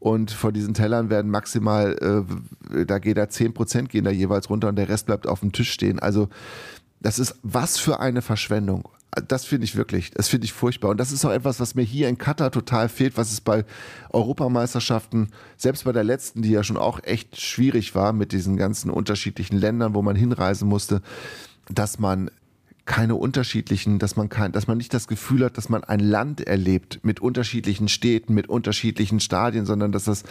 Und 0.00 0.30
von 0.30 0.54
diesen 0.54 0.72
Tellern 0.72 1.10
werden 1.10 1.30
maximal, 1.30 2.24
äh, 2.72 2.84
da 2.86 2.98
geht 2.98 3.18
da 3.18 3.28
10 3.28 3.52
Prozent 3.52 3.90
gehen 3.90 4.04
da 4.04 4.10
jeweils 4.10 4.48
runter 4.48 4.68
und 4.68 4.76
der 4.76 4.88
Rest 4.88 5.06
bleibt 5.06 5.28
auf 5.28 5.40
dem 5.40 5.52
Tisch 5.52 5.70
stehen. 5.70 5.98
Also 5.98 6.30
das 7.00 7.18
ist 7.18 7.36
was 7.42 7.78
für 7.78 8.00
eine 8.00 8.22
Verschwendung. 8.22 8.88
Das 9.26 9.44
finde 9.44 9.64
ich 9.64 9.74
wirklich, 9.74 10.12
das 10.12 10.28
finde 10.28 10.44
ich 10.44 10.52
furchtbar. 10.52 10.90
Und 10.90 10.98
das 10.98 11.10
ist 11.10 11.24
auch 11.24 11.32
etwas, 11.32 11.58
was 11.58 11.74
mir 11.74 11.82
hier 11.82 12.08
in 12.08 12.16
Katar 12.16 12.52
total 12.52 12.88
fehlt, 12.88 13.16
was 13.16 13.32
es 13.32 13.40
bei 13.40 13.64
Europameisterschaften, 14.10 15.30
selbst 15.56 15.84
bei 15.84 15.92
der 15.92 16.04
letzten, 16.04 16.42
die 16.42 16.50
ja 16.50 16.62
schon 16.62 16.76
auch 16.76 17.02
echt 17.02 17.40
schwierig 17.40 17.96
war 17.96 18.12
mit 18.12 18.30
diesen 18.30 18.56
ganzen 18.56 18.88
unterschiedlichen 18.88 19.58
Ländern, 19.58 19.94
wo 19.94 20.02
man 20.02 20.14
hinreisen 20.14 20.68
musste, 20.68 21.02
dass 21.68 21.98
man 21.98 22.30
keine 22.84 23.16
unterschiedlichen, 23.16 23.98
dass 23.98 24.16
man 24.16 24.28
kein, 24.28 24.52
dass 24.52 24.66
man 24.66 24.78
nicht 24.78 24.94
das 24.94 25.08
Gefühl 25.08 25.44
hat, 25.44 25.56
dass 25.56 25.68
man 25.68 25.82
ein 25.82 26.00
Land 26.00 26.40
erlebt 26.40 27.00
mit 27.02 27.20
unterschiedlichen 27.20 27.88
Städten, 27.88 28.34
mit 28.34 28.48
unterschiedlichen 28.48 29.20
Stadien, 29.20 29.66
sondern 29.66 29.92
dass 29.92 30.04
das 30.04 30.22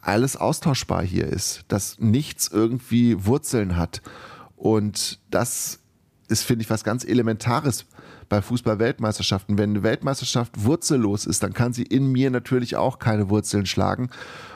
alles 0.00 0.36
austauschbar 0.36 1.02
hier 1.02 1.26
ist, 1.26 1.64
dass 1.68 1.98
nichts 1.98 2.48
irgendwie 2.48 3.24
Wurzeln 3.26 3.76
hat. 3.76 4.02
Und 4.58 5.20
das 5.30 5.78
ist, 6.28 6.42
finde 6.42 6.62
ich, 6.62 6.70
was 6.70 6.84
ganz 6.84 7.04
Elementares 7.04 7.86
bei 8.28 8.42
Fußball-Weltmeisterschaften. 8.42 9.56
Wenn 9.56 9.70
eine 9.70 9.82
Weltmeisterschaft 9.82 10.64
wurzellos 10.64 11.24
ist, 11.26 11.42
dann 11.42 11.54
kann 11.54 11.72
sie 11.72 11.84
in 11.84 12.10
mir 12.12 12.30
natürlich 12.30 12.76
auch 12.76 12.98
keine 12.98 13.30
Wurzeln 13.30 13.66
schlagen. 13.66 14.10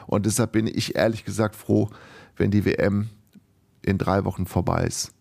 Und 0.05 0.25
deshalb 0.25 0.51
bin 0.51 0.67
ich 0.67 0.95
ehrlich 0.95 1.25
gesagt 1.25 1.55
froh, 1.55 1.89
wenn 2.35 2.51
die 2.51 2.65
WM 2.65 3.09
in 3.81 3.97
drei 3.97 4.25
Wochen 4.25 4.45
vorbei 4.45 4.83
ist. 4.83 5.13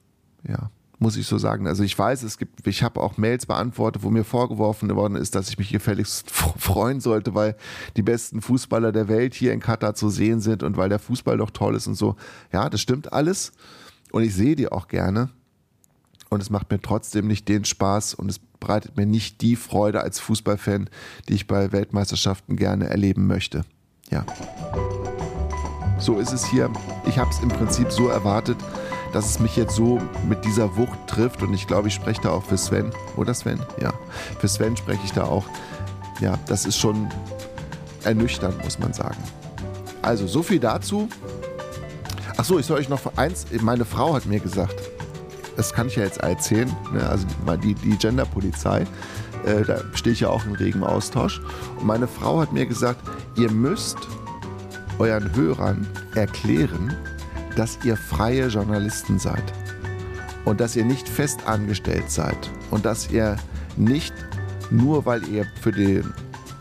Ja, 0.47 0.71
muss 0.99 1.17
ich 1.17 1.27
so 1.27 1.39
sagen. 1.39 1.67
Also 1.67 1.85
ich 1.85 1.99
weiß, 1.99 2.23
es 2.25 2.37
gibt, 2.37 2.67
ich 2.67 2.83
habe 2.83 3.01
auch 3.01 3.17
Mails 3.17 3.47
beantwortet, 3.47 4.03
wo 4.03 4.11
mir 4.11 4.25
vorgeworfen 4.25 4.95
worden 4.95 5.17
ist, 5.17 5.35
dass 5.35 5.49
ich 5.49 5.59
mich 5.59 5.71
gefälligst 5.71 6.31
freuen 6.59 7.01
sollte, 7.01 7.35
weil 7.35 7.57
die 7.97 8.03
besten 8.03 8.43
Fußballer 8.43 8.93
der 8.93 9.09
Welt 9.09 9.35
hier 9.35 9.53
in 9.53 9.61
Katar 9.61 9.95
zu 9.95 10.11
sehen 10.11 10.41
sind 10.41 10.63
und 10.63 10.77
weil 10.77 10.89
der 10.89 10.99
Fußball 10.99 11.39
doch 11.39 11.51
toll 11.51 11.77
ist 11.77 11.87
und 11.87 11.95
so. 11.95 12.17
Ja, 12.53 12.69
das 12.69 12.81
stimmt 12.81 13.13
alles. 13.13 13.53
Und 14.13 14.23
ich 14.23 14.35
sehe 14.35 14.55
die 14.55 14.71
auch 14.71 14.89
gerne. 14.89 15.31
Und 16.29 16.41
es 16.41 16.51
macht 16.51 16.71
mir 16.71 16.81
trotzdem 16.81 17.27
nicht 17.27 17.49
den 17.49 17.65
Spaß 17.65 18.15
und 18.15 18.31
es 18.31 18.39
bereitet 18.39 18.97
mir 18.97 19.07
nicht 19.07 19.41
die 19.41 19.57
Freude 19.57 20.01
als 20.01 20.19
Fußballfan, 20.21 20.89
die 21.29 21.35
ich 21.35 21.47
bei 21.47 21.73
Weltmeisterschaften 21.73 22.57
gerne 22.57 22.89
erleben 22.89 23.27
möchte. 23.27 23.65
Ja. 24.11 24.25
So 25.99 26.19
ist 26.19 26.33
es 26.33 26.47
hier. 26.47 26.71
Ich 27.07 27.19
habe 27.19 27.31
es 27.31 27.41
im 27.41 27.49
Prinzip 27.49 27.91
so 27.91 28.09
erwartet, 28.09 28.57
dass 29.13 29.27
es 29.27 29.41
mich 29.41 29.57
jetzt 29.57 29.75
so 29.75 30.01
mit 30.29 30.45
dieser 30.45 30.77
Wucht 30.77 30.99
trifft. 31.07 31.43
Und 31.43 31.53
ich 31.53 31.67
glaube, 31.67 31.89
ich 31.89 31.95
spreche 31.95 32.23
da 32.23 32.31
auch 32.31 32.45
für 32.45 32.57
Sven. 32.57 32.91
Oder 33.17 33.35
Sven? 33.35 33.61
Ja. 33.81 33.93
Für 34.39 34.49
Sven 34.49 34.77
spreche 34.77 35.03
ich 35.05 35.13
da 35.13 35.25
auch. 35.25 35.45
Ja, 36.21 36.39
das 36.47 36.67
ist 36.67 36.79
schon 36.79 37.09
ernüchternd, 38.05 38.63
muss 38.65 38.79
man 38.79 38.93
sagen. 38.93 39.19
Also, 40.01 40.27
so 40.27 40.43
viel 40.43 40.61
dazu. 40.61 41.09
Ach 42.37 42.45
so, 42.45 42.59
ich 42.59 42.67
soll 42.67 42.79
euch 42.79 42.89
noch 42.89 43.01
eins, 43.17 43.47
meine 43.61 43.85
Frau 43.85 44.15
hat 44.15 44.27
mir 44.27 44.41
gesagt, 44.41 44.75
das 45.57 45.73
kann 45.73 45.89
ich 45.89 45.97
ja 45.97 46.05
jetzt 46.05 46.19
erzählen, 46.19 46.75
ne, 46.93 47.07
also 47.09 47.27
die, 47.63 47.75
die 47.75 47.97
Genderpolizei, 47.97 48.87
äh, 49.45 49.63
da 49.67 49.81
stehe 49.95 50.15
ich 50.15 50.21
ja 50.21 50.29
auch 50.29 50.45
in 50.47 50.55
regem 50.55 50.83
Austausch. 50.83 51.41
Und 51.79 51.87
meine 51.87 52.09
Frau 52.09 52.41
hat 52.41 52.53
mir 52.53 52.67
gesagt, 52.67 53.01
ihr 53.37 53.51
müsst 53.51 53.99
euren 54.99 55.35
Hörern 55.35 55.87
erklären, 56.15 56.97
dass 57.57 57.79
ihr 57.85 57.97
freie 57.97 58.47
Journalisten 58.47 59.19
seid 59.19 59.45
und 60.45 60.61
dass 60.61 60.75
ihr 60.75 60.85
nicht 60.85 61.09
fest 61.09 61.47
angestellt 61.47 62.11
seid 62.11 62.51
und 62.71 62.85
dass 62.85 63.11
ihr 63.11 63.37
nicht 63.77 64.15
nur 64.71 65.05
weil 65.05 65.27
ihr 65.29 65.47
für 65.61 65.73
den 65.73 66.13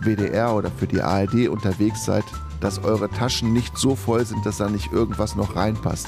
WDR 0.02 0.54
oder 0.54 0.70
für 0.72 0.88
die 0.88 1.02
ARD 1.02 1.48
unterwegs 1.48 2.04
seid, 2.04 2.26
dass 2.62 2.84
eure 2.84 3.10
Taschen 3.10 3.52
nicht 3.52 3.78
so 3.78 3.96
voll 3.96 4.26
sind, 4.26 4.46
dass 4.46 4.58
da 4.58 4.70
nicht 4.70 4.94
irgendwas 4.94 5.36
noch 5.36 5.56
reinpasst. 5.56 6.08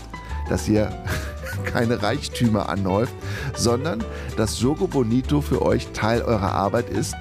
Dass 0.49 0.67
ihr 0.69 0.91
keine 1.65 2.01
Reichtümer 2.01 2.69
anhäuft, 2.69 3.13
sondern 3.55 4.03
dass 4.37 4.61
Jogo 4.61 4.87
Bonito 4.87 5.41
für 5.41 5.61
euch 5.61 5.87
Teil 5.93 6.21
eurer 6.21 6.53
Arbeit 6.53 6.89
ist 6.89 7.15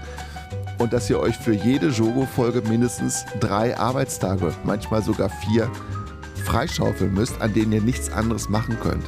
und 0.78 0.92
dass 0.92 1.08
ihr 1.10 1.20
euch 1.20 1.36
für 1.36 1.54
jede 1.54 1.88
Jogo-Folge 1.88 2.62
mindestens 2.68 3.24
drei 3.40 3.76
Arbeitstage, 3.76 4.54
manchmal 4.64 5.02
sogar 5.02 5.28
vier, 5.28 5.70
freischaufeln 6.44 7.14
müsst, 7.14 7.40
an 7.40 7.54
denen 7.54 7.72
ihr 7.72 7.82
nichts 7.82 8.10
anderes 8.10 8.48
machen 8.48 8.78
könnt. 8.80 9.04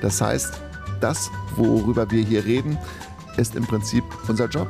Das 0.00 0.20
heißt, 0.20 0.52
das, 1.00 1.30
worüber 1.56 2.10
wir 2.10 2.22
hier 2.22 2.44
reden, 2.44 2.78
ist 3.36 3.54
im 3.54 3.64
Prinzip 3.66 4.04
unser 4.26 4.46
Job. 4.46 4.68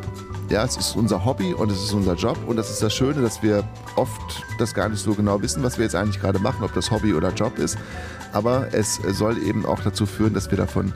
Ja, 0.50 0.64
es 0.64 0.78
ist 0.78 0.96
unser 0.96 1.26
Hobby 1.26 1.52
und 1.52 1.70
es 1.70 1.82
ist 1.82 1.92
unser 1.92 2.14
Job 2.14 2.38
und 2.46 2.56
das 2.56 2.70
ist 2.70 2.82
das 2.82 2.94
Schöne, 2.94 3.20
dass 3.20 3.42
wir 3.42 3.64
oft 3.96 4.42
das 4.58 4.72
gar 4.72 4.88
nicht 4.88 5.00
so 5.00 5.12
genau 5.12 5.42
wissen, 5.42 5.62
was 5.62 5.76
wir 5.76 5.84
jetzt 5.84 5.94
eigentlich 5.94 6.20
gerade 6.20 6.38
machen, 6.38 6.64
ob 6.64 6.72
das 6.72 6.90
Hobby 6.90 7.12
oder 7.12 7.34
Job 7.34 7.58
ist. 7.58 7.76
Aber 8.32 8.68
es 8.72 8.96
soll 9.12 9.36
eben 9.42 9.66
auch 9.66 9.80
dazu 9.80 10.06
führen, 10.06 10.32
dass 10.32 10.50
wir 10.50 10.56
davon 10.56 10.94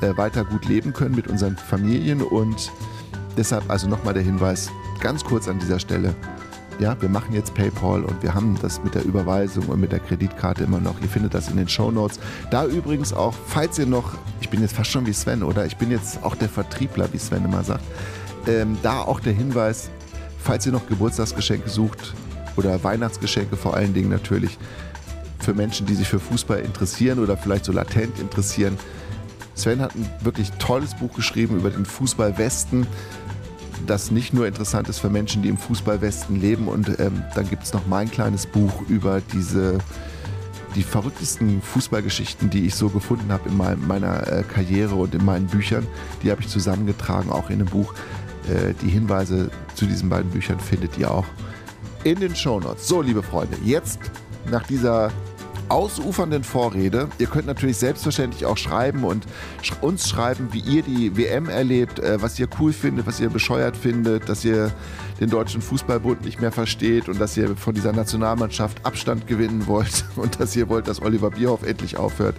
äh, 0.00 0.16
weiter 0.16 0.44
gut 0.44 0.66
leben 0.66 0.92
können 0.92 1.14
mit 1.14 1.28
unseren 1.28 1.56
Familien 1.56 2.20
und 2.20 2.72
deshalb 3.36 3.70
also 3.70 3.86
nochmal 3.86 4.14
der 4.14 4.24
Hinweis, 4.24 4.70
ganz 5.00 5.22
kurz 5.22 5.46
an 5.46 5.60
dieser 5.60 5.78
Stelle, 5.78 6.16
ja, 6.80 7.00
wir 7.00 7.10
machen 7.10 7.32
jetzt 7.32 7.54
PayPal 7.54 8.02
und 8.04 8.22
wir 8.24 8.34
haben 8.34 8.58
das 8.60 8.82
mit 8.82 8.96
der 8.96 9.04
Überweisung 9.04 9.66
und 9.66 9.80
mit 9.80 9.92
der 9.92 10.00
Kreditkarte 10.00 10.64
immer 10.64 10.80
noch. 10.80 11.00
Ihr 11.00 11.08
findet 11.08 11.34
das 11.34 11.48
in 11.48 11.58
den 11.58 11.68
Show 11.68 11.92
Notes. 11.92 12.18
Da 12.50 12.64
übrigens 12.66 13.12
auch, 13.12 13.34
falls 13.46 13.78
ihr 13.78 13.86
noch, 13.86 14.14
ich 14.40 14.48
bin 14.48 14.62
jetzt 14.62 14.74
fast 14.74 14.90
schon 14.90 15.06
wie 15.06 15.12
Sven, 15.12 15.42
oder? 15.44 15.66
Ich 15.66 15.76
bin 15.76 15.90
jetzt 15.90 16.24
auch 16.24 16.34
der 16.34 16.48
Vertriebler, 16.48 17.12
wie 17.12 17.18
Sven 17.18 17.44
immer 17.44 17.62
sagt. 17.62 17.84
Ähm, 18.46 18.78
da 18.82 19.02
auch 19.02 19.20
der 19.20 19.32
Hinweis, 19.32 19.90
falls 20.38 20.66
ihr 20.66 20.72
noch 20.72 20.86
Geburtstagsgeschenke 20.88 21.68
sucht 21.68 22.14
oder 22.56 22.82
Weihnachtsgeschenke 22.82 23.56
vor 23.56 23.74
allen 23.74 23.94
Dingen 23.94 24.08
natürlich 24.08 24.58
für 25.38 25.54
Menschen, 25.54 25.86
die 25.86 25.94
sich 25.94 26.08
für 26.08 26.20
Fußball 26.20 26.60
interessieren 26.60 27.18
oder 27.18 27.36
vielleicht 27.36 27.64
so 27.64 27.72
latent 27.72 28.18
interessieren. 28.18 28.78
Sven 29.54 29.80
hat 29.80 29.94
ein 29.94 30.08
wirklich 30.22 30.50
tolles 30.52 30.94
Buch 30.94 31.14
geschrieben 31.14 31.56
über 31.56 31.70
den 31.70 31.84
Fußballwesten, 31.84 32.86
das 33.86 34.10
nicht 34.10 34.32
nur 34.32 34.46
interessant 34.46 34.88
ist 34.88 34.98
für 34.98 35.10
Menschen, 35.10 35.42
die 35.42 35.48
im 35.48 35.58
Fußballwesten 35.58 36.40
leben. 36.40 36.68
Und 36.68 36.98
ähm, 37.00 37.22
dann 37.34 37.48
gibt 37.48 37.64
es 37.64 37.72
noch 37.72 37.86
mein 37.86 38.10
kleines 38.10 38.46
Buch 38.46 38.82
über 38.88 39.20
diese 39.32 39.78
die 40.76 40.84
verrücktesten 40.84 41.60
Fußballgeschichten, 41.62 42.48
die 42.48 42.66
ich 42.66 42.76
so 42.76 42.90
gefunden 42.90 43.32
habe 43.32 43.48
in 43.48 43.56
meiner 43.56 44.32
äh, 44.32 44.44
Karriere 44.44 44.94
und 44.94 45.14
in 45.14 45.24
meinen 45.24 45.46
Büchern. 45.46 45.84
Die 46.22 46.30
habe 46.30 46.42
ich 46.42 46.48
zusammengetragen, 46.48 47.30
auch 47.30 47.50
in 47.50 47.56
einem 47.56 47.66
Buch. 47.66 47.92
Äh, 48.50 48.74
die 48.82 48.88
Hinweise 48.88 49.50
zu 49.74 49.86
diesen 49.86 50.08
beiden 50.08 50.30
Büchern 50.30 50.58
findet 50.58 50.98
ihr 50.98 51.10
auch 51.10 51.26
in 52.04 52.18
den 52.18 52.34
Shownotes. 52.34 52.88
So, 52.88 53.02
liebe 53.02 53.22
Freunde, 53.22 53.56
jetzt 53.64 54.00
nach 54.50 54.66
dieser 54.66 55.10
ausufernden 55.68 56.42
Vorrede. 56.42 57.08
Ihr 57.18 57.28
könnt 57.28 57.46
natürlich 57.46 57.76
selbstverständlich 57.76 58.44
auch 58.44 58.56
schreiben 58.56 59.04
und 59.04 59.24
uns 59.80 60.08
schreiben, 60.08 60.48
wie 60.50 60.58
ihr 60.58 60.82
die 60.82 61.16
WM 61.16 61.48
erlebt, 61.48 62.00
äh, 62.00 62.20
was 62.20 62.38
ihr 62.40 62.48
cool 62.58 62.72
findet, 62.72 63.06
was 63.06 63.20
ihr 63.20 63.30
bescheuert 63.30 63.76
findet, 63.76 64.28
dass 64.28 64.44
ihr 64.44 64.72
den 65.20 65.30
Deutschen 65.30 65.62
Fußballbund 65.62 66.24
nicht 66.24 66.40
mehr 66.40 66.50
versteht 66.50 67.08
und 67.08 67.20
dass 67.20 67.36
ihr 67.36 67.56
von 67.56 67.74
dieser 67.74 67.92
Nationalmannschaft 67.92 68.84
Abstand 68.84 69.28
gewinnen 69.28 69.68
wollt 69.68 70.04
und 70.16 70.40
dass 70.40 70.56
ihr 70.56 70.68
wollt, 70.68 70.88
dass 70.88 71.00
Oliver 71.00 71.30
Bierhoff 71.30 71.62
endlich 71.62 71.96
aufhört. 71.96 72.34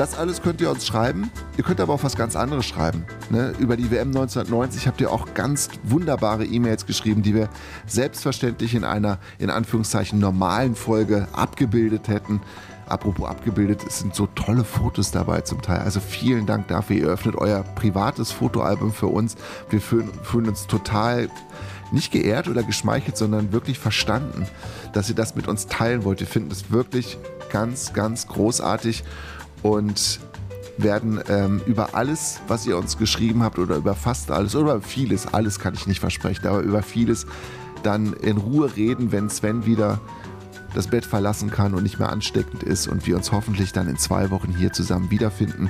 Das 0.00 0.16
alles 0.16 0.40
könnt 0.40 0.62
ihr 0.62 0.70
uns 0.70 0.86
schreiben. 0.86 1.30
Ihr 1.58 1.62
könnt 1.62 1.78
aber 1.78 1.92
auch 1.92 2.02
was 2.02 2.16
ganz 2.16 2.34
anderes 2.34 2.64
schreiben. 2.64 3.04
Ne? 3.28 3.52
Über 3.58 3.76
die 3.76 3.90
WM 3.90 4.08
1990 4.08 4.86
habt 4.86 4.98
ihr 5.02 5.12
auch 5.12 5.34
ganz 5.34 5.68
wunderbare 5.82 6.46
E-Mails 6.46 6.86
geschrieben, 6.86 7.20
die 7.20 7.34
wir 7.34 7.50
selbstverständlich 7.86 8.74
in 8.74 8.84
einer, 8.84 9.18
in 9.38 9.50
Anführungszeichen, 9.50 10.18
normalen 10.18 10.74
Folge 10.74 11.28
abgebildet 11.32 12.08
hätten. 12.08 12.40
Apropos 12.86 13.28
abgebildet, 13.28 13.84
es 13.86 13.98
sind 13.98 14.14
so 14.14 14.26
tolle 14.28 14.64
Fotos 14.64 15.10
dabei 15.10 15.42
zum 15.42 15.60
Teil. 15.60 15.80
Also 15.80 16.00
vielen 16.00 16.46
Dank 16.46 16.68
dafür. 16.68 16.96
Ihr 16.96 17.08
öffnet 17.08 17.34
euer 17.34 17.62
privates 17.62 18.32
Fotoalbum 18.32 18.94
für 18.94 19.08
uns. 19.08 19.36
Wir 19.68 19.82
fühlen, 19.82 20.08
fühlen 20.22 20.48
uns 20.48 20.66
total 20.66 21.28
nicht 21.92 22.10
geehrt 22.10 22.48
oder 22.48 22.62
geschmeichelt, 22.62 23.18
sondern 23.18 23.52
wirklich 23.52 23.78
verstanden, 23.78 24.46
dass 24.94 25.10
ihr 25.10 25.14
das 25.14 25.34
mit 25.34 25.46
uns 25.46 25.66
teilen 25.66 26.04
wollt. 26.04 26.20
Wir 26.20 26.26
finden 26.26 26.50
es 26.50 26.70
wirklich 26.70 27.18
ganz, 27.50 27.92
ganz 27.92 28.28
großartig. 28.28 29.04
Und 29.62 30.20
werden 30.78 31.20
ähm, 31.28 31.60
über 31.66 31.94
alles, 31.94 32.40
was 32.48 32.66
ihr 32.66 32.76
uns 32.76 32.96
geschrieben 32.96 33.42
habt 33.42 33.58
oder 33.58 33.76
über 33.76 33.94
fast 33.94 34.30
alles 34.30 34.54
oder 34.54 34.76
über 34.76 34.82
vieles, 34.82 35.26
alles 35.26 35.58
kann 35.58 35.74
ich 35.74 35.86
nicht 35.86 36.00
versprechen, 36.00 36.46
aber 36.46 36.60
über 36.60 36.82
vieles 36.82 37.26
dann 37.82 38.12
in 38.14 38.38
Ruhe 38.38 38.74
reden, 38.76 39.12
wenn 39.12 39.28
Sven 39.30 39.66
wieder 39.66 40.00
das 40.74 40.86
Bett 40.86 41.04
verlassen 41.04 41.50
kann 41.50 41.74
und 41.74 41.82
nicht 41.82 41.98
mehr 41.98 42.10
ansteckend 42.10 42.62
ist 42.62 42.86
und 42.88 43.06
wir 43.06 43.16
uns 43.16 43.32
hoffentlich 43.32 43.72
dann 43.72 43.88
in 43.88 43.96
zwei 43.96 44.30
Wochen 44.30 44.54
hier 44.56 44.72
zusammen 44.72 45.10
wiederfinden. 45.10 45.68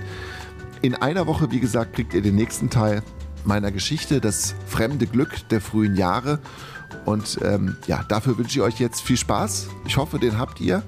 In 0.83 0.95
einer 0.95 1.27
Woche, 1.27 1.51
wie 1.51 1.61
gesagt, 1.61 1.95
kriegt 1.95 2.15
ihr 2.15 2.23
den 2.23 2.35
nächsten 2.35 2.71
Teil 2.71 3.03
meiner 3.45 3.71
Geschichte, 3.71 4.21
das 4.21 4.55
fremde 4.67 5.07
Glück 5.07 5.49
der 5.49 5.61
frühen 5.61 5.97
Jahre. 5.97 6.39
Und 7.05 7.39
ähm, 7.43 7.77
ja, 7.87 8.05
dafür 8.09 8.37
wünsche 8.37 8.59
ich 8.59 8.63
euch 8.63 8.79
jetzt 8.79 9.01
viel 9.01 9.17
Spaß. 9.17 9.69
Ich 9.87 9.97
hoffe, 9.97 10.19
den 10.19 10.39
habt 10.39 10.61
ihr. 10.61 10.83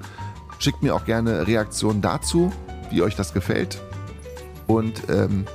Schickt 0.59 0.83
mir 0.83 0.95
auch 0.95 1.05
gerne 1.05 1.47
Reaktionen 1.47 2.03
dazu, 2.03 2.53
wie 2.93 3.03
euch 3.03 3.17
das 3.17 3.33
gefällt. 3.33 3.81
Und 4.67 5.09
ähm, 5.09 5.47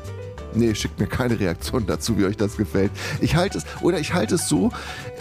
nee, 0.54 0.74
schickt 0.76 1.00
mir 1.00 1.08
keine 1.08 1.40
Reaktion 1.40 1.86
dazu, 1.86 2.18
wie 2.18 2.26
euch 2.26 2.38
das 2.38 2.58
gefällt. 2.58 2.92
Ich 3.22 3.36
halte 3.36 3.60
es, 3.60 3.66
oder 3.82 4.00
ich 4.00 4.14
halte 4.14 4.36
es 4.36 4.48
so, 4.48 4.72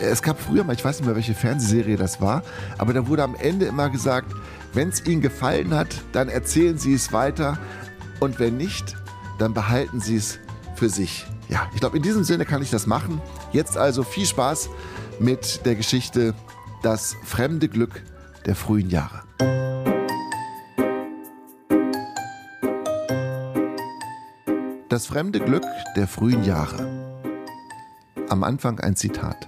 es 0.00 0.22
gab 0.22 0.40
früher 0.40 0.64
mal, 0.64 0.74
ich 0.74 0.84
weiß 0.84 0.98
nicht 0.98 1.06
mehr, 1.06 1.16
welche 1.16 1.34
Fernsehserie 1.34 1.96
das 1.96 2.20
war, 2.20 2.42
aber 2.78 2.92
da 2.92 3.06
wurde 3.06 3.22
am 3.22 3.34
Ende 3.36 3.66
immer 3.66 3.90
gesagt, 3.90 4.32
wenn 4.72 4.88
es 4.88 5.06
Ihnen 5.06 5.20
gefallen 5.20 5.74
hat, 5.74 5.88
dann 6.12 6.28
erzählen 6.28 6.78
Sie 6.78 6.94
es 6.94 7.12
weiter 7.12 7.58
und 8.20 8.38
wenn 8.38 8.56
nicht, 8.56 8.96
dann 9.38 9.54
behalten 9.54 10.00
Sie 10.00 10.16
es 10.16 10.38
für 10.74 10.88
sich. 10.88 11.26
Ja, 11.48 11.68
ich 11.74 11.80
glaube, 11.80 11.96
in 11.96 12.02
diesem 12.02 12.24
Sinne 12.24 12.44
kann 12.44 12.60
ich 12.62 12.70
das 12.70 12.86
machen. 12.86 13.20
Jetzt 13.52 13.78
also 13.78 14.02
viel 14.02 14.26
Spaß 14.26 14.68
mit 15.20 15.64
der 15.64 15.76
Geschichte 15.76 16.34
Das 16.82 17.16
fremde 17.24 17.68
Glück 17.68 18.02
der 18.44 18.54
frühen 18.54 18.90
Jahre. 18.90 19.22
Das 24.96 25.08
fremde 25.08 25.40
Glück 25.40 25.66
der 25.94 26.08
frühen 26.08 26.42
Jahre. 26.42 27.22
Am 28.30 28.42
Anfang 28.42 28.80
ein 28.80 28.96
Zitat 28.96 29.46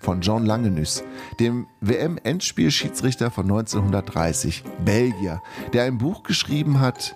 von 0.00 0.22
John 0.22 0.44
Langenüs, 0.44 1.04
dem 1.38 1.68
WM-Endspielschiedsrichter 1.80 3.30
von 3.30 3.44
1930, 3.44 4.64
Belgier, 4.84 5.40
der 5.72 5.84
ein 5.84 5.98
Buch 5.98 6.24
geschrieben 6.24 6.80
hat, 6.80 7.14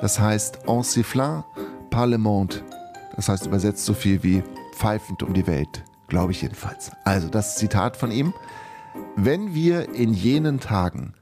das 0.00 0.18
heißt 0.18 0.60
En 0.66 0.82
sifflant 0.82 1.44
par 1.90 2.06
le 2.06 2.16
monde. 2.16 2.62
Das 3.14 3.28
heißt 3.28 3.44
übersetzt 3.44 3.84
so 3.84 3.92
viel 3.92 4.22
wie 4.22 4.42
pfeifend 4.74 5.22
um 5.22 5.34
die 5.34 5.46
Welt, 5.46 5.84
glaube 6.06 6.32
ich 6.32 6.40
jedenfalls. 6.40 6.92
Also 7.04 7.28
das 7.28 7.56
Zitat 7.58 7.98
von 7.98 8.10
ihm. 8.10 8.32
Wenn 9.16 9.52
wir 9.52 9.94
in 9.94 10.14
jenen 10.14 10.60
Tagen 10.60 11.12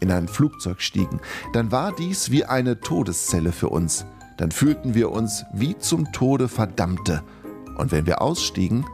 in 0.00 0.10
ein 0.10 0.26
Flugzeug 0.26 0.82
stiegen, 0.82 1.20
dann 1.52 1.70
war 1.70 1.94
dies 1.94 2.32
wie 2.32 2.44
eine 2.44 2.80
Todeszelle 2.80 3.52
für 3.52 3.68
uns. 3.68 4.04
Dann 4.42 4.50
fühlten 4.50 4.94
wir 4.94 5.12
uns 5.12 5.44
wie 5.52 5.78
zum 5.78 6.10
Tode 6.10 6.48
Verdammte. 6.48 7.22
Und 7.78 7.92
wenn 7.92 8.06
wir 8.06 8.20
ausstiegen, 8.20 8.84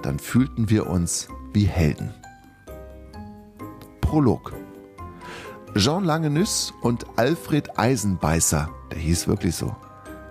dann 0.00 0.18
fühlten 0.18 0.70
wir 0.70 0.86
uns 0.86 1.28
wie 1.52 1.66
Helden. 1.66 2.14
Prolog. 4.00 4.54
Jean 5.76 6.04
Langenüs 6.04 6.72
und 6.80 7.04
Alfred 7.16 7.78
Eisenbeißer, 7.78 8.70
der 8.92 8.98
hieß 8.98 9.28
wirklich 9.28 9.54
so, 9.54 9.76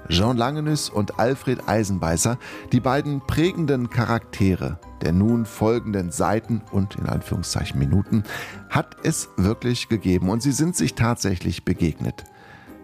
Jean 0.10 0.38
Langenüs 0.38 0.90
und 0.90 1.20
Alfred 1.20 1.70
Eisenbeißer, 1.70 2.40
die 2.72 2.80
beiden 2.80 3.22
prägenden 3.28 3.92
Charaktere 3.92 4.80
der 5.04 5.12
nun 5.12 5.46
folgenden 5.46 6.12
Seiten 6.12 6.62
und 6.72 6.96
in 6.96 7.08
Anführungszeichen 7.08 7.78
Minuten, 7.78 8.24
hat 8.70 8.96
es 9.04 9.30
wirklich 9.38 9.90
gegeben 9.90 10.30
und 10.30 10.42
sie 10.42 10.54
sind 10.54 10.76
sich 10.76 10.96
tatsächlich 10.96 11.66
begegnet. 11.66 12.24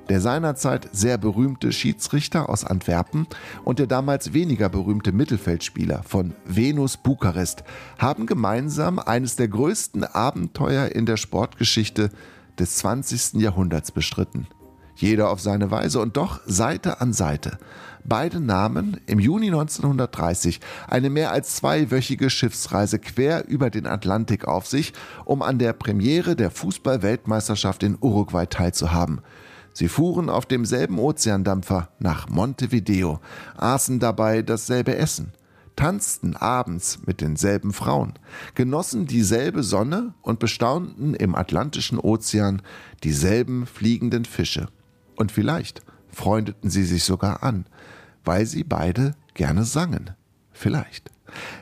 Der 0.10 0.22
seinerzeit 0.22 0.90
sehr 0.92 1.20
berühmte 1.20 1.72
Schiedsrichter 1.72 2.50
aus 2.50 2.66
Antwerpen 2.66 3.28
und 3.64 3.78
der 3.78 3.86
damals 3.86 4.34
weniger 4.34 4.68
berühmte 4.68 5.12
Mittelfeldspieler 5.12 6.02
von 6.02 6.34
Venus 6.46 6.98
Bukarest 6.98 7.64
haben 8.00 8.26
gemeinsam 8.26 8.98
eines 8.98 9.36
der 9.36 9.48
größten 9.50 10.04
Abenteuer 10.04 10.88
in 10.88 11.06
der 11.06 11.18
Sportgeschichte 11.18 12.10
des 12.58 12.78
20. 12.78 13.36
Jahrhunderts 13.36 13.92
bestritten 13.92 14.48
jeder 15.02 15.30
auf 15.30 15.40
seine 15.40 15.72
Weise 15.72 16.00
und 16.00 16.18
doch 16.18 16.42
Seite 16.46 17.02
an 17.02 17.14
Seite. 17.14 17.58
Beide 18.04 18.40
nahmen 18.40 19.00
im 19.06 19.20
Juni 19.20 19.48
1930 19.48 20.60
eine 20.88 21.10
mehr 21.10 21.32
als 21.32 21.56
zweiwöchige 21.56 22.30
Schiffsreise 22.30 23.00
quer 23.00 23.48
über 23.48 23.70
den 23.70 23.88
Atlantik 23.88 24.46
auf 24.46 24.68
sich, 24.68 24.94
um 25.26 25.42
an 25.42 25.60
der 25.60 25.74
Premiere 25.74 26.36
der 26.36 26.52
Fußball-Weltmeisterschaft 26.52 27.84
in 27.84 27.98
Uruguay 28.00 28.46
teilzuhaben. 28.46 29.22
Sie 29.74 29.88
fuhren 29.88 30.30
auf 30.30 30.46
demselben 30.46 31.00
Ozeandampfer 31.00 31.90
nach 32.00 32.30
Montevideo, 32.30 33.20
aßen 33.58 34.00
dabei 34.00 34.42
dasselbe 34.42 34.96
Essen, 34.96 35.32
tanzten 35.76 36.36
abends 36.36 37.00
mit 37.06 37.22
denselben 37.22 37.72
Frauen, 37.72 38.14
genossen 38.56 39.06
dieselbe 39.06 39.64
Sonne 39.64 40.14
und 40.22 40.40
bestaunten 40.40 41.14
im 41.14 41.36
Atlantischen 41.36 42.00
Ozean 42.00 42.62
dieselben 43.04 43.66
fliegenden 43.66 44.26
Fische. 44.26 44.68
Und 45.16 45.32
vielleicht 45.32 45.82
freundeten 46.12 46.70
sie 46.70 46.84
sich 46.84 47.04
sogar 47.04 47.44
an, 47.44 47.66
weil 48.26 48.46
sie 48.46 48.64
beide 48.64 49.16
gerne 49.34 49.64
sangen. 49.64 50.12
Vielleicht. 50.52 51.12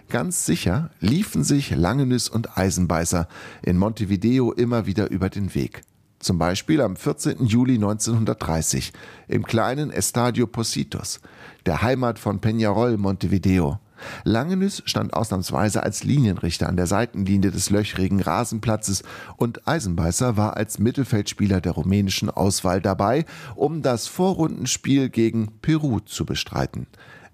Ganz 0.10 0.46
sicher 0.46 0.90
liefen 1.00 1.44
sich 1.44 1.72
Langenüs 1.76 2.30
und 2.30 2.58
Eisenbeißer 2.58 3.28
in 3.62 3.78
Montevideo 3.78 4.52
immer 4.54 4.86
wieder 4.86 5.12
über 5.12 5.30
den 5.30 5.54
Weg. 5.54 5.84
Zum 6.20 6.40
Beispiel 6.40 6.82
am 6.82 6.96
14. 6.96 7.46
Juli 7.46 7.76
1930 7.76 8.92
im 9.28 9.44
kleinen 9.44 9.92
Estadio 9.92 10.48
Positos, 10.48 11.20
der 11.66 11.84
Heimat 11.84 12.18
von 12.18 12.42
Peñarol 12.42 12.98
Montevideo. 12.98 13.80
Langenüs 14.24 14.84
stand 14.86 15.14
ausnahmsweise 15.14 15.84
als 15.84 16.04
Linienrichter 16.04 16.68
an 16.70 16.76
der 16.76 16.88
Seitenlinie 16.88 17.52
des 17.52 17.70
löchrigen 17.70 18.20
Rasenplatzes 18.20 19.04
und 19.38 19.68
Eisenbeißer 19.68 20.38
war 20.38 20.58
als 20.58 20.80
Mittelfeldspieler 20.80 21.62
der 21.62 21.74
rumänischen 21.74 22.30
Auswahl 22.30 22.82
dabei, 22.82 23.26
um 23.56 23.82
das 23.82 24.08
Vorrundenspiel 24.08 25.10
gegen 25.10 25.60
Peru 25.62 26.00
zu 26.00 26.26
bestreiten. 26.26 26.88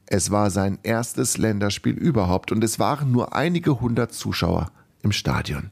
Es 0.05 0.31
war 0.31 0.49
sein 0.49 0.79
erstes 0.83 1.37
Länderspiel 1.37 1.93
überhaupt 1.93 2.51
und 2.51 2.63
es 2.63 2.79
waren 2.79 3.11
nur 3.11 3.33
einige 3.33 3.79
hundert 3.79 4.13
Zuschauer 4.13 4.71
im 5.01 5.11
Stadion. 5.11 5.71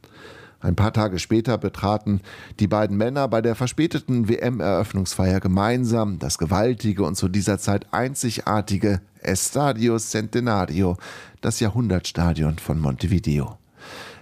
Ein 0.62 0.76
paar 0.76 0.94
Tage 0.94 1.18
später 1.18 1.58
betraten 1.58 2.22
die 2.60 2.68
beiden 2.68 2.96
Männer 2.96 3.28
bei 3.28 3.42
der 3.42 3.56
verspäteten 3.56 4.30
WM-Eröffnungsfeier 4.30 5.40
gemeinsam 5.40 6.20
das 6.20 6.38
gewaltige 6.38 7.04
und 7.04 7.16
zu 7.16 7.28
dieser 7.28 7.58
Zeit 7.58 7.92
einzigartige 7.92 9.02
Estadio 9.20 9.98
Centenario, 9.98 10.98
das 11.42 11.60
Jahrhundertstadion 11.60 12.60
von 12.60 12.80
Montevideo. 12.80 13.58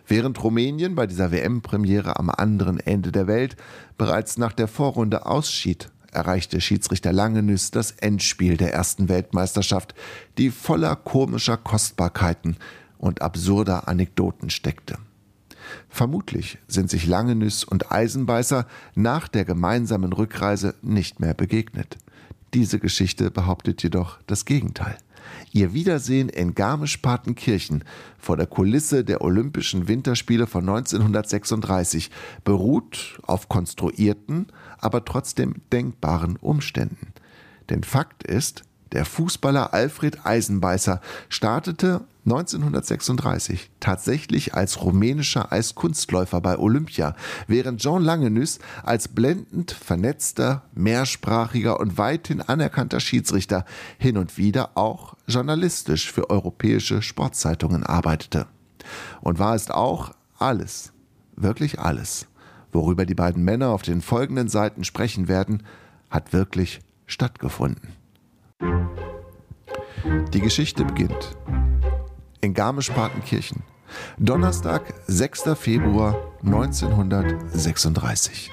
Während 0.08 0.42
Rumänien 0.42 0.96
bei 0.96 1.08
dieser 1.08 1.32
WM-Premiere 1.32 2.18
am 2.18 2.30
anderen 2.30 2.80
Ende 2.80 3.12
der 3.12 3.28
Welt 3.28 3.58
bereits 3.98 4.38
nach 4.38 4.54
der 4.54 4.70
Vorrunde 4.70 5.26
ausschied, 5.26 5.92
erreichte 6.12 6.62
Schiedsrichter 6.62 7.12
Langenüs 7.12 7.70
das 7.70 7.92
Endspiel 7.92 8.56
der 8.56 8.74
ersten 8.74 9.10
Weltmeisterschaft, 9.10 9.94
die 10.38 10.52
voller 10.52 10.96
komischer 10.96 11.58
Kostbarkeiten 11.58 12.56
und 12.98 13.22
absurder 13.22 13.88
Anekdoten 13.90 14.50
steckte. 14.50 14.98
Vermutlich 15.90 16.58
sind 16.68 16.90
sich 16.90 17.08
Langenüs 17.08 17.64
und 17.64 17.92
Eisenbeißer 17.92 18.68
nach 18.96 19.28
der 19.28 19.46
gemeinsamen 19.46 20.14
Rückreise 20.14 20.76
nicht 20.82 21.20
mehr 21.20 21.34
begegnet. 21.34 21.98
Diese 22.54 22.80
Geschichte 22.80 23.32
behauptet 23.32 23.84
jedoch 23.84 24.20
das 24.28 24.46
Gegenteil. 24.46 24.98
Ihr 25.52 25.74
Wiedersehen 25.74 26.30
in 26.30 26.56
Garmisch-Partenkirchen 26.56 27.84
vor 28.18 28.38
der 28.38 28.48
Kulisse 28.48 29.04
der 29.04 29.22
Olympischen 29.22 29.88
Winterspiele 29.88 30.48
von 30.48 30.68
1936 30.68 32.12
beruht 32.44 33.20
auf 33.24 33.50
konstruierten, 33.50 34.48
aber 34.80 35.06
trotzdem 35.06 35.56
denkbaren 35.72 36.38
Umständen. 36.38 37.14
Denn 37.70 37.84
Fakt 37.84 38.24
ist, 38.24 38.64
der 38.92 39.06
Fußballer 39.06 39.74
Alfred 39.74 40.26
Eisenbeißer 40.26 41.02
startete 41.30 42.02
1936 42.26 43.72
tatsächlich 43.80 44.54
als 44.54 44.82
rumänischer 44.82 45.52
Eiskunstläufer 45.52 46.42
bei 46.42 46.58
Olympia, 46.58 47.16
während 47.48 47.82
Jean 47.82 48.04
Langenüs 48.04 48.60
als 48.84 49.08
blendend 49.08 49.72
vernetzter, 49.72 50.64
mehrsprachiger 50.74 51.80
und 51.80 51.98
weithin 51.98 52.42
anerkannter 52.42 53.00
Schiedsrichter 53.00 53.66
hin 53.98 54.18
und 54.18 54.38
wieder 54.38 54.72
auch 54.76 55.16
journalistisch 55.28 56.12
für 56.12 56.30
europäische 56.30 57.02
Sportzeitungen 57.02 57.84
arbeitete. 57.84 58.48
Und 59.22 59.40
war 59.40 59.56
es 59.56 59.70
auch 59.72 60.14
alles, 60.38 60.92
wirklich 61.36 61.80
alles, 61.80 62.28
worüber 62.72 63.06
die 63.06 63.16
beiden 63.16 63.44
Männer 63.44 63.70
auf 63.70 63.82
den 63.82 64.02
folgenden 64.02 64.50
Seiten 64.50 64.84
sprechen 64.84 65.28
werden, 65.28 65.64
hat 66.10 66.34
wirklich 66.34 66.82
stattgefunden. 67.08 67.99
Die 70.34 70.42
Geschichte 70.42 70.86
beginnt 70.86 71.36
in 72.40 72.54
Garmisch-Partenkirchen. 72.54 73.64
Donnerstag, 74.18 74.94
6. 75.08 75.56
Februar 75.56 76.16
1936. 76.44 78.50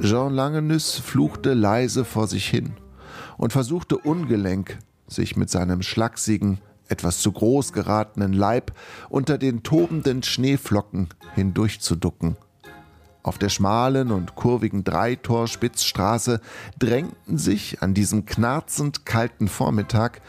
Jean 0.00 0.32
Langenüs 0.32 0.96
fluchte 0.98 1.54
leise 1.54 2.04
vor 2.04 2.28
sich 2.28 2.46
hin 2.46 2.74
und 3.36 3.52
versuchte 3.52 3.96
ungelenk, 3.96 4.78
sich 5.08 5.36
mit 5.36 5.50
seinem 5.50 5.82
schlachsigen, 5.82 6.60
etwas 6.88 7.18
zu 7.18 7.32
groß 7.32 7.72
geratenen 7.72 8.32
Leib 8.32 8.70
unter 9.08 9.38
den 9.38 9.64
tobenden 9.64 10.22
Schneeflocken 10.22 11.08
hindurchzuducken. 11.34 12.36
Auf 13.24 13.38
der 13.38 13.48
schmalen 13.48 14.12
und 14.12 14.34
kurvigen 14.34 14.84
Dreitor-Spitzstraße 14.84 16.42
drängten 16.78 17.38
sich 17.38 17.80
an 17.80 17.94
diesem 17.94 18.26
knarzend 18.26 19.06
kalten 19.06 19.48
Vormittag 19.48 20.20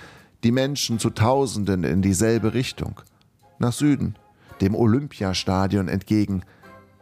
die 0.46 0.54
Menschen 0.54 0.98
zu 0.98 1.10
Tausenden 1.10 1.84
in 1.84 2.02
dieselbe 2.02 2.54
Richtung, 2.54 3.02
nach 3.60 3.74
Süden, 3.74 4.16
dem 4.62 4.76
Olympiastadion 4.76 5.90
entgegen. 5.90 6.44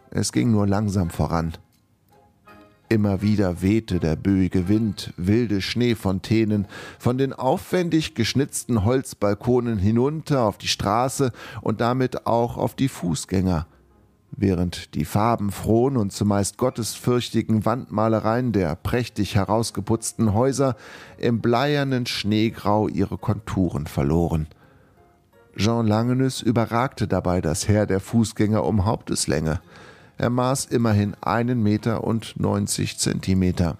Es 0.10 0.32
ging 0.32 0.50
nur 0.50 0.66
langsam 0.66 1.12
voran. 1.12 1.54
Immer 2.90 3.22
wieder 3.22 3.62
wehte 3.62 4.00
der 4.00 4.16
böige 4.16 4.68
Wind 4.68 5.14
wilde 5.16 5.62
Schneefontänen 5.62 6.68
von 6.98 7.20
den 7.20 7.34
aufwendig 7.34 8.16
geschnitzten 8.16 8.84
Holzbalkonen 8.84 9.78
hinunter 9.78 10.42
auf 10.42 10.58
die 10.58 10.68
Straße 10.68 11.32
und 11.62 11.82
damit 11.82 12.26
auch 12.26 12.58
auf 12.58 12.74
die 12.76 12.90
Fußgänger, 12.90 13.68
während 14.36 14.96
die 14.96 15.06
farbenfrohen 15.06 15.98
und 15.98 16.12
zumeist 16.12 16.58
gottesfürchtigen 16.58 17.66
Wandmalereien 17.66 18.52
der 18.52 18.76
prächtig 18.76 19.36
herausgeputzten 19.36 20.34
Häuser 20.34 20.76
im 21.18 21.42
bleiernen 21.42 22.06
Schneegrau 22.06 22.88
ihre 22.88 23.18
Konturen 23.18 23.88
verloren. 23.88 24.48
Jean 25.56 25.86
Langenus 25.86 26.42
überragte 26.42 27.08
dabei 27.08 27.40
das 27.40 27.68
Heer 27.68 27.86
der 27.86 28.00
Fußgänger 28.00 28.66
um 28.66 28.86
Haupteslänge. 28.86 29.62
Er 30.18 30.30
maß 30.30 30.66
immerhin 30.66 31.16
einen 31.22 31.62
Meter 31.62 32.04
und 32.04 32.40
neunzig 32.40 32.98
Zentimeter. 32.98 33.78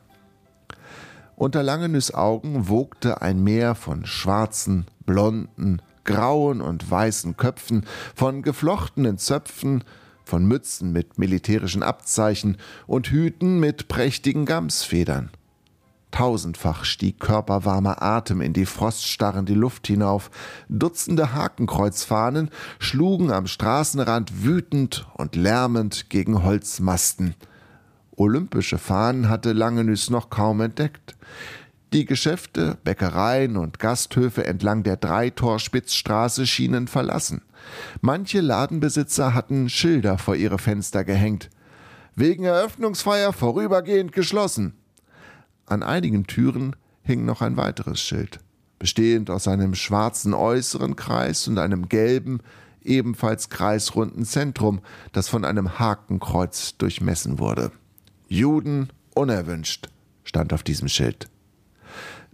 Unter 1.36 1.64
Langenus 1.64 2.14
Augen 2.14 2.70
wogte 2.70 3.22
ein 3.22 3.44
Meer 3.44 3.74
von 3.74 4.06
schwarzen, 4.06 4.86
blonden, 5.06 5.82
grauen 6.04 6.62
und 6.62 6.90
weißen 6.90 7.38
Köpfen, 7.38 7.86
von 8.16 8.44
geflochtenen 8.44 9.18
Zöpfen, 9.18 9.84
von 10.24 10.46
Mützen 10.46 10.92
mit 10.92 11.18
militärischen 11.18 11.84
Abzeichen 11.84 12.58
und 12.88 13.08
Hüten 13.08 13.60
mit 13.60 13.88
prächtigen 13.88 14.46
Gamsfedern. 14.46 15.32
Tausendfach 16.14 16.86
stieg 16.86 17.20
körperwarmer 17.20 18.04
Atem 18.04 18.42
in 18.42 18.54
die 18.54 18.68
froststarrende 18.68 19.56
Luft 19.56 19.88
hinauf. 19.88 20.30
Dutzende 20.70 21.34
Hakenkreuzfahnen 21.34 22.52
schlugen 22.78 23.32
am 23.32 23.48
Straßenrand 23.48 24.44
wütend 24.44 25.08
und 25.16 25.36
lärmend 25.36 26.12
gegen 26.12 26.44
Holzmasten. 26.44 27.34
Olympische 28.16 28.78
Fahnen 28.78 29.28
hatte 29.28 29.54
Langenüs 29.54 30.12
noch 30.12 30.30
kaum 30.30 30.62
entdeckt. 30.62 31.16
Die 31.94 32.06
Geschäfte, 32.06 32.80
Bäckereien 32.84 33.56
und 33.56 33.78
Gasthöfe 33.78 34.48
entlang 34.48 34.82
der 34.82 34.98
Dreitor-Spitzstraße 34.98 36.48
schienen 36.48 36.88
verlassen. 36.88 37.44
Manche 38.02 38.42
Ladenbesitzer 38.42 39.36
hatten 39.36 39.70
Schilder 39.70 40.18
vor 40.18 40.36
ihre 40.36 40.58
Fenster 40.58 41.04
gehängt. 41.04 41.52
Wegen 42.16 42.46
Eröffnungsfeier 42.46 43.32
vorübergehend 43.32 44.12
geschlossen. 44.12 44.74
An 45.68 45.84
einigen 45.84 46.26
Türen 46.26 46.76
hing 47.04 47.26
noch 47.26 47.44
ein 47.44 47.58
weiteres 47.58 48.02
Schild, 48.02 48.40
bestehend 48.80 49.30
aus 49.30 49.48
einem 49.48 49.76
schwarzen 49.76 50.34
äußeren 50.34 50.96
Kreis 50.96 51.48
und 51.48 51.60
einem 51.60 51.90
gelben, 51.90 52.40
ebenfalls 52.82 53.50
kreisrunden 53.50 54.26
Zentrum, 54.26 54.82
das 55.12 55.30
von 55.30 55.46
einem 55.46 55.78
Hakenkreuz 55.78 56.76
durchmessen 56.76 57.38
wurde. 57.38 57.72
Juden 58.28 58.90
unerwünscht 59.14 59.90
stand 60.24 60.54
auf 60.54 60.64
diesem 60.64 60.88
Schild. 60.88 61.28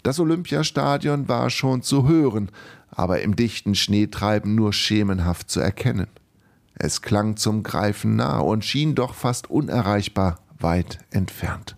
Das 0.03 0.19
Olympiastadion 0.19 1.27
war 1.27 1.49
schon 1.49 1.81
zu 1.81 2.07
hören, 2.07 2.51
aber 2.89 3.21
im 3.21 3.35
dichten 3.35 3.75
Schneetreiben 3.75 4.55
nur 4.55 4.73
schemenhaft 4.73 5.49
zu 5.49 5.59
erkennen. 5.59 6.07
Es 6.75 7.01
klang 7.01 7.35
zum 7.35 7.63
Greifen 7.63 8.15
nah 8.15 8.39
und 8.39 8.63
schien 8.63 8.95
doch 8.95 9.13
fast 9.13 9.49
unerreichbar 9.49 10.39
weit 10.59 10.99
entfernt. 11.11 11.75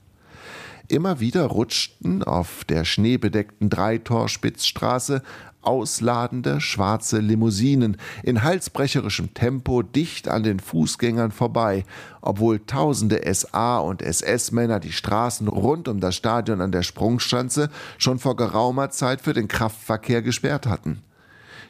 Immer 0.88 1.19
wieder 1.19 1.45
rutschten 1.45 2.21
auf 2.21 2.63
der 2.65 2.86
schneebedeckten 2.86 3.69
Dreitor-Spitzstraße 3.69 5.23
ausladende 5.62 6.62
schwarze 6.62 7.19
Limousinen 7.19 7.97
in 8.24 8.43
halsbrecherischem 8.43 9.34
Tempo 9.34 9.82
dicht 9.82 10.28
an 10.28 10.43
den 10.43 10.60
Fußgängern 10.60 11.32
vorbei, 11.32 11.86
obwohl 12.21 12.60
tausende 12.60 13.21
SA 13.34 13.80
und 13.80 14.02
SS-Männer 14.02 14.80
die 14.80 14.91
Straßen 14.91 15.47
rund 15.47 15.88
um 15.88 16.00
das 16.00 16.15
Stadion 16.15 16.62
an 16.62 16.71
der 16.71 16.84
Sprungschanze 16.84 17.69
schon 17.97 18.19
vor 18.19 18.36
geraumer 18.36 18.89
Zeit 18.89 19.21
für 19.21 19.34
den 19.34 19.47
Kraftverkehr 19.47 20.21
gesperrt 20.21 20.65
hatten. 20.65 21.02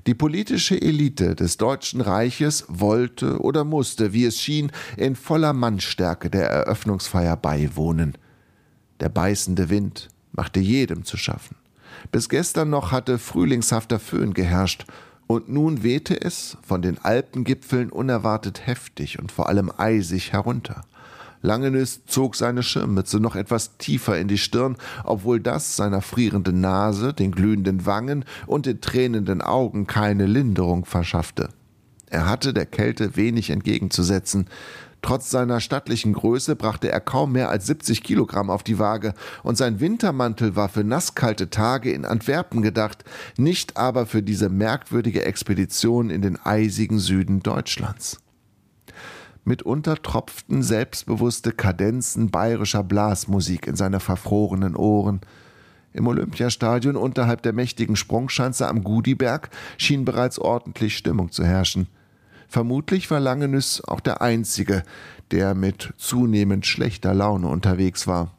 Die 0.08 0.16
politische 0.16 0.82
Elite 0.82 1.36
des 1.36 1.58
Deutschen 1.58 2.02
Reiches 2.02 2.66
wollte 2.68 3.40
oder 3.40 3.64
musste, 3.64 4.14
wie 4.14 4.26
es 4.26 4.40
schien, 4.40 4.72
in 4.98 5.16
voller 5.16 5.54
Mannstärke 5.54 6.32
der 6.32 6.50
Eröffnungsfeier 6.50 7.38
beiwohnen. 7.38 8.18
Der 9.00 9.10
beißende 9.10 9.70
Wind 9.70 10.10
machte 10.32 10.60
jedem 10.60 11.06
zu 11.06 11.18
schaffen. 11.18 11.61
Bis 12.12 12.28
gestern 12.28 12.70
noch 12.70 12.92
hatte 12.92 13.18
frühlingshafter 13.18 14.00
Föhn 14.00 14.34
geherrscht, 14.34 14.86
und 15.28 15.48
nun 15.48 15.82
wehte 15.82 16.20
es 16.20 16.58
von 16.62 16.82
den 16.82 16.98
Alpengipfeln 16.98 17.90
unerwartet 17.90 18.68
heftig 18.68 19.18
und 19.18 19.32
vor 19.32 19.48
allem 19.48 19.72
eisig 19.78 20.34
herunter. 20.34 20.82
Langenüs 21.42 22.02
zog 22.06 22.36
seine 22.36 22.64
Schirmmütze 22.64 23.20
noch 23.20 23.36
etwas 23.36 23.78
tiefer 23.78 24.20
in 24.20 24.28
die 24.28 24.38
Stirn, 24.38 24.76
obwohl 25.06 25.40
das 25.40 25.78
seiner 25.78 26.02
frierenden 26.02 26.60
Nase, 26.60 27.14
den 27.14 27.32
glühenden 27.32 27.86
Wangen 27.86 28.26
und 28.46 28.66
den 28.66 28.82
tränenden 28.82 29.42
Augen 29.42 29.88
keine 29.88 30.26
Linderung 30.26 30.86
verschaffte. 30.86 31.50
Er 32.08 32.30
hatte 32.30 32.54
der 32.54 32.66
Kälte 32.66 33.16
wenig 33.16 33.50
entgegenzusetzen. 33.50 34.48
Trotz 35.02 35.32
seiner 35.32 35.60
stattlichen 35.60 36.14
Größe 36.14 36.56
brachte 36.56 36.92
er 36.92 37.00
kaum 37.00 37.32
mehr 37.32 37.50
als 37.50 37.66
70 37.66 38.04
Kilogramm 38.04 38.50
auf 38.52 38.62
die 38.62 38.78
Waage, 38.78 39.14
und 39.42 39.58
sein 39.58 39.80
Wintermantel 39.80 40.56
war 40.56 40.70
für 40.70 40.84
nasskalte 40.84 41.50
Tage 41.50 41.92
in 41.92 42.06
Antwerpen 42.06 42.62
gedacht, 42.62 43.04
nicht 43.36 43.78
aber 43.78 44.06
für 44.06 44.22
diese 44.22 44.50
merkwürdige 44.50 45.26
Expedition 45.26 46.10
in 46.12 46.22
den 46.22 46.38
eisigen 46.44 47.00
Süden 47.00 47.42
Deutschlands. 47.42 48.20
Mitunter 49.44 50.00
tropften 50.00 50.62
selbstbewusste 50.62 51.52
Kadenzen 51.52 52.30
bayerischer 52.30 52.84
Blasmusik 52.84 53.66
in 53.66 53.76
seine 53.76 54.00
verfrorenen 54.00 54.76
Ohren. 54.76 55.22
Im 55.94 56.06
Olympiastadion 56.06 56.96
unterhalb 56.96 57.42
der 57.42 57.54
mächtigen 57.54 57.96
Sprungschanze 57.96 58.68
am 58.68 58.84
Gudiberg 58.84 59.50
schien 59.78 60.06
bereits 60.06 60.38
ordentlich 60.38 60.96
Stimmung 60.96 61.32
zu 61.32 61.44
herrschen. 61.44 61.88
Vermutlich 62.52 63.10
war 63.10 63.22
Langenüs 63.22 63.82
auch 63.82 64.02
der 64.02 64.22
Einzige, 64.22 64.84
der 65.32 65.56
mit 65.56 65.94
zunehmend 65.96 66.66
schlechter 66.66 67.14
Laune 67.14 67.48
unterwegs 67.48 68.08
war. 68.08 68.36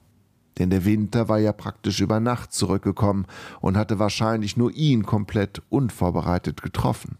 Denn 0.58 0.68
der 0.68 0.84
Winter 0.84 1.30
war 1.30 1.38
ja 1.38 1.54
praktisch 1.54 2.02
über 2.02 2.20
Nacht 2.20 2.52
zurückgekommen 2.52 3.24
und 3.62 3.78
hatte 3.78 3.98
wahrscheinlich 3.98 4.58
nur 4.58 4.70
ihn 4.70 5.06
komplett 5.06 5.62
unvorbereitet 5.70 6.60
getroffen. 6.60 7.16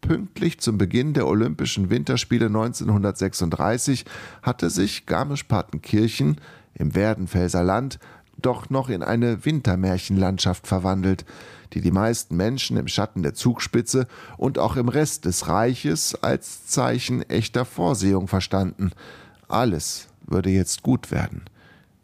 Pünktlich 0.00 0.60
zum 0.60 0.78
Beginn 0.78 1.12
der 1.12 1.26
Olympischen 1.26 1.90
Winterspiele 1.90 2.46
1936 2.46 4.04
hatte 4.42 4.70
sich 4.70 5.06
Garmisch-Partenkirchen 5.06 6.36
im 6.74 6.94
Werdenfelser 6.94 7.64
Land 7.64 7.98
doch 8.40 8.70
noch 8.70 8.90
in 8.90 9.02
eine 9.02 9.44
Wintermärchenlandschaft 9.44 10.68
verwandelt, 10.68 11.24
die 11.72 11.80
die 11.80 11.90
meisten 11.90 12.36
Menschen 12.36 12.76
im 12.76 12.88
Schatten 12.88 13.22
der 13.22 13.34
Zugspitze 13.34 14.06
und 14.36 14.58
auch 14.58 14.76
im 14.76 14.88
Rest 14.88 15.24
des 15.24 15.48
Reiches 15.48 16.14
als 16.22 16.66
Zeichen 16.66 17.22
echter 17.22 17.64
Vorsehung 17.64 18.28
verstanden. 18.28 18.92
Alles 19.48 20.08
würde 20.26 20.50
jetzt 20.50 20.82
gut 20.82 21.10
werden. 21.10 21.44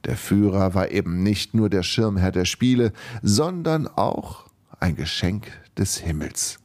Der 0.05 0.17
Führer 0.17 0.75
war 0.75 0.91
eben 0.91 1.23
nicht 1.23 1.55
nur 1.55 1.71
der 1.71 1.83
Schirmherr 1.83 2.33
der 2.33 2.45
Spiele, 2.45 2.93
sondern 3.23 3.87
auch 3.87 4.47
ein 4.81 4.97
Geschenk 4.97 5.53
des 5.79 5.99
Himmels. 5.99 6.59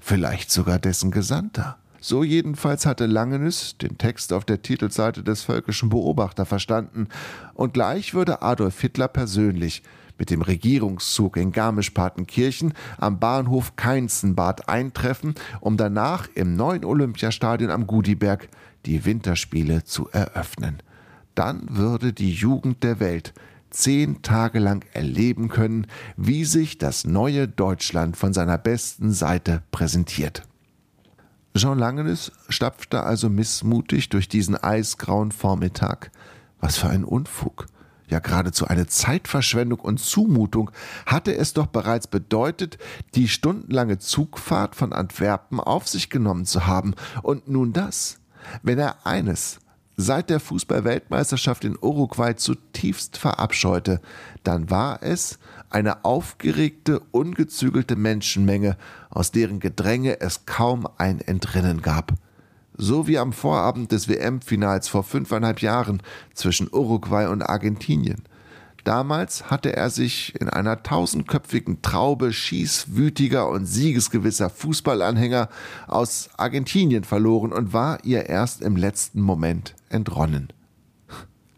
Vielleicht 0.00 0.50
sogar 0.50 0.78
dessen 0.78 1.10
Gesandter. 1.10 1.76
So 2.00 2.22
jedenfalls 2.22 2.86
hatte 2.86 3.06
Langenüs 3.06 3.76
den 3.76 3.98
Text 3.98 4.32
auf 4.32 4.44
der 4.44 4.62
Titelseite 4.62 5.22
des 5.22 5.42
Völkischen 5.42 5.88
Beobachter 5.88 6.46
verstanden, 6.46 7.08
und 7.54 7.74
gleich 7.74 8.14
würde 8.14 8.40
Adolf 8.40 8.80
Hitler 8.80 9.08
persönlich 9.08 9.82
mit 10.18 10.30
dem 10.30 10.42
Regierungszug 10.42 11.36
in 11.36 11.52
Garmisch-Partenkirchen 11.52 12.74
am 12.98 13.18
Bahnhof 13.18 13.76
Keinzenbad 13.76 14.68
eintreffen, 14.68 15.34
um 15.60 15.76
danach 15.76 16.28
im 16.34 16.56
neuen 16.56 16.84
Olympiastadion 16.84 17.70
am 17.70 17.86
Gudiberg 17.86 18.48
die 18.86 19.04
Winterspiele 19.04 19.84
zu 19.84 20.08
eröffnen. 20.10 20.82
Dann 21.34 21.66
würde 21.70 22.12
die 22.12 22.32
Jugend 22.32 22.82
der 22.82 23.00
Welt 23.00 23.32
zehn 23.70 24.22
Tage 24.22 24.58
lang 24.58 24.84
erleben 24.92 25.48
können, 25.48 25.86
wie 26.16 26.44
sich 26.44 26.78
das 26.78 27.04
neue 27.04 27.46
Deutschland 27.48 28.16
von 28.16 28.32
seiner 28.32 28.58
besten 28.58 29.12
Seite 29.12 29.62
präsentiert. 29.70 30.42
Jean 31.54 31.78
Langenes 31.78 32.32
stapfte 32.48 33.02
also 33.02 33.28
missmutig 33.28 34.08
durch 34.08 34.28
diesen 34.28 34.56
eisgrauen 34.56 35.32
Vormittag, 35.32 36.10
Was 36.60 36.78
für 36.78 36.88
ein 36.88 37.04
Unfug. 37.04 37.66
Ja, 38.08 38.20
geradezu 38.20 38.66
eine 38.66 38.86
Zeitverschwendung 38.86 39.80
und 39.80 40.00
Zumutung 40.00 40.70
hatte 41.04 41.34
es 41.36 41.52
doch 41.52 41.66
bereits 41.66 42.06
bedeutet, 42.06 42.78
die 43.14 43.28
stundenlange 43.28 43.98
Zugfahrt 43.98 44.74
von 44.74 44.94
Antwerpen 44.94 45.60
auf 45.60 45.86
sich 45.86 46.08
genommen 46.08 46.46
zu 46.46 46.66
haben. 46.66 46.94
Und 47.22 47.48
nun 47.48 47.74
das. 47.74 48.18
Wenn 48.62 48.78
er 48.78 49.06
eines 49.06 49.60
seit 49.98 50.30
der 50.30 50.40
Fußballweltmeisterschaft 50.40 51.64
in 51.64 51.76
Uruguay 51.78 52.34
zutiefst 52.34 53.18
verabscheute, 53.18 54.00
dann 54.42 54.70
war 54.70 55.02
es 55.02 55.38
eine 55.68 56.04
aufgeregte, 56.04 57.00
ungezügelte 57.10 57.96
Menschenmenge, 57.96 58.78
aus 59.10 59.32
deren 59.32 59.60
Gedränge 59.60 60.20
es 60.20 60.46
kaum 60.46 60.88
ein 60.96 61.20
Entrinnen 61.20 61.82
gab. 61.82 62.12
So 62.80 63.08
wie 63.08 63.18
am 63.18 63.32
Vorabend 63.32 63.90
des 63.90 64.08
WM-Finals 64.08 64.86
vor 64.86 65.02
fünfeinhalb 65.02 65.60
Jahren 65.60 66.00
zwischen 66.32 66.68
Uruguay 66.72 67.26
und 67.26 67.42
Argentinien. 67.42 68.22
Damals 68.84 69.50
hatte 69.50 69.74
er 69.74 69.90
sich 69.90 70.40
in 70.40 70.48
einer 70.48 70.84
tausendköpfigen 70.84 71.82
Traube 71.82 72.32
schießwütiger 72.32 73.48
und 73.48 73.66
siegesgewisser 73.66 74.48
Fußballanhänger 74.48 75.48
aus 75.88 76.30
Argentinien 76.36 77.02
verloren 77.02 77.52
und 77.52 77.72
war 77.72 78.04
ihr 78.04 78.26
erst 78.26 78.62
im 78.62 78.76
letzten 78.76 79.22
Moment 79.22 79.74
entronnen. 79.88 80.52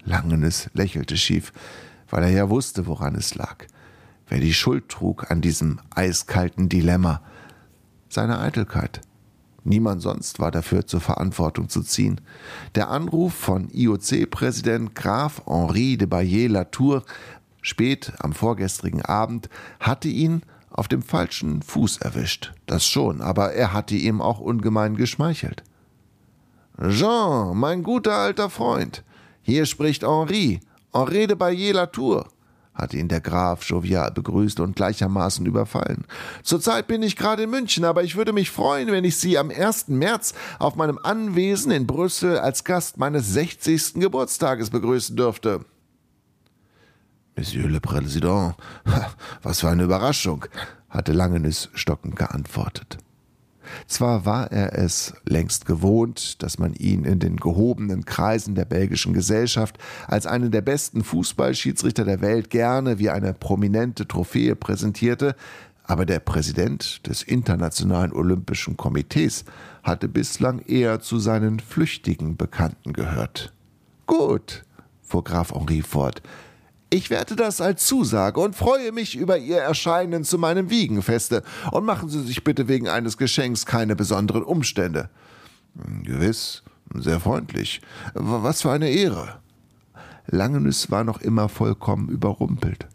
Langenes 0.02 0.70
lächelte 0.72 1.18
schief, 1.18 1.52
weil 2.08 2.22
er 2.22 2.30
ja 2.30 2.48
wusste, 2.48 2.86
woran 2.86 3.14
es 3.14 3.34
lag. 3.34 3.66
Wer 4.26 4.40
die 4.40 4.54
Schuld 4.54 4.88
trug 4.88 5.30
an 5.30 5.42
diesem 5.42 5.80
eiskalten 5.94 6.70
Dilemma. 6.70 7.20
Seine 8.08 8.40
Eitelkeit. 8.40 9.02
Niemand 9.64 10.02
sonst 10.02 10.38
war 10.38 10.50
dafür 10.50 10.86
zur 10.86 11.00
Verantwortung 11.00 11.68
zu 11.68 11.82
ziehen. 11.82 12.20
Der 12.74 12.88
Anruf 12.88 13.34
von 13.34 13.68
IOC-Präsident 13.70 14.94
Graf 14.94 15.42
Henri 15.46 15.96
de 15.96 16.06
Baillet-Latour 16.06 17.04
spät 17.62 18.12
am 18.20 18.32
vorgestrigen 18.32 19.02
Abend 19.02 19.48
hatte 19.78 20.08
ihn 20.08 20.42
auf 20.70 20.88
dem 20.88 21.02
falschen 21.02 21.62
Fuß 21.62 21.98
erwischt. 21.98 22.52
Das 22.66 22.86
schon, 22.86 23.20
aber 23.20 23.52
er 23.52 23.72
hatte 23.72 23.96
ihm 23.96 24.22
auch 24.22 24.40
ungemein 24.40 24.96
geschmeichelt. 24.96 25.62
Jean, 26.88 27.56
mein 27.56 27.82
guter 27.82 28.14
alter 28.14 28.48
Freund, 28.48 29.04
hier 29.42 29.66
spricht 29.66 30.02
Henri, 30.02 30.60
Henri 30.92 31.26
de 31.26 31.36
Baillet-Latour 31.36 32.28
hatte 32.74 32.96
ihn 32.96 33.08
der 33.08 33.20
Graf 33.20 33.62
jovial 33.64 34.10
begrüßt 34.10 34.60
und 34.60 34.76
gleichermaßen 34.76 35.44
überfallen. 35.44 36.04
Zurzeit 36.42 36.86
bin 36.86 37.02
ich 37.02 37.16
gerade 37.16 37.42
in 37.42 37.50
München, 37.50 37.84
aber 37.84 38.02
ich 38.04 38.16
würde 38.16 38.32
mich 38.32 38.50
freuen, 38.50 38.90
wenn 38.90 39.04
ich 39.04 39.16
Sie 39.16 39.38
am 39.38 39.50
1. 39.50 39.88
März 39.88 40.34
auf 40.58 40.76
meinem 40.76 40.98
Anwesen 40.98 41.72
in 41.72 41.86
Brüssel 41.86 42.38
als 42.38 42.64
Gast 42.64 42.98
meines 42.98 43.32
60. 43.32 43.94
Geburtstages 43.94 44.70
begrüßen 44.70 45.16
dürfte. 45.16 45.64
Monsieur 47.36 47.68
le 47.68 47.80
Président, 47.80 48.54
was 49.42 49.60
für 49.60 49.68
eine 49.68 49.84
Überraschung, 49.84 50.44
hatte 50.88 51.12
Langenüs 51.12 51.70
stockend 51.74 52.16
geantwortet. 52.16 52.98
Zwar 53.86 54.24
war 54.24 54.50
er 54.52 54.78
es 54.78 55.14
längst 55.24 55.66
gewohnt, 55.66 56.42
dass 56.42 56.58
man 56.58 56.74
ihn 56.74 57.04
in 57.04 57.18
den 57.18 57.36
gehobenen 57.36 58.04
Kreisen 58.04 58.54
der 58.54 58.64
belgischen 58.64 59.12
Gesellschaft 59.12 59.78
als 60.06 60.26
einen 60.26 60.50
der 60.50 60.62
besten 60.62 61.04
Fußballschiedsrichter 61.04 62.04
der 62.04 62.20
Welt 62.20 62.50
gerne 62.50 62.98
wie 62.98 63.10
eine 63.10 63.34
prominente 63.34 64.06
Trophäe 64.06 64.56
präsentierte, 64.56 65.34
aber 65.84 66.06
der 66.06 66.20
Präsident 66.20 67.06
des 67.08 67.22
Internationalen 67.22 68.12
Olympischen 68.12 68.76
Komitees 68.76 69.44
hatte 69.82 70.08
bislang 70.08 70.60
eher 70.60 71.00
zu 71.00 71.18
seinen 71.18 71.58
flüchtigen 71.58 72.36
Bekannten 72.36 72.92
gehört. 72.92 73.52
Gut, 74.06 74.64
fuhr 75.02 75.24
Graf 75.24 75.52
Henri 75.52 75.82
fort, 75.82 76.22
ich 76.90 77.08
werte 77.08 77.36
das 77.36 77.60
als 77.60 77.86
Zusage 77.86 78.40
und 78.40 78.56
freue 78.56 78.92
mich 78.92 79.16
über 79.16 79.38
Ihr 79.38 79.58
Erscheinen 79.58 80.24
zu 80.24 80.38
meinem 80.38 80.70
Wiegenfeste. 80.70 81.42
Und 81.70 81.84
machen 81.84 82.08
Sie 82.08 82.22
sich 82.22 82.42
bitte 82.42 82.68
wegen 82.68 82.88
eines 82.88 83.16
Geschenks 83.16 83.64
keine 83.64 83.94
besonderen 83.94 84.42
Umstände. 84.42 85.08
Gewiss, 86.02 86.62
sehr 86.94 87.20
freundlich. 87.20 87.80
Was 88.14 88.62
für 88.62 88.72
eine 88.72 88.90
Ehre. 88.90 89.38
Langenüs 90.26 90.90
war 90.90 91.04
noch 91.04 91.20
immer 91.20 91.48
vollkommen 91.48 92.08
überrumpelt 92.08 92.86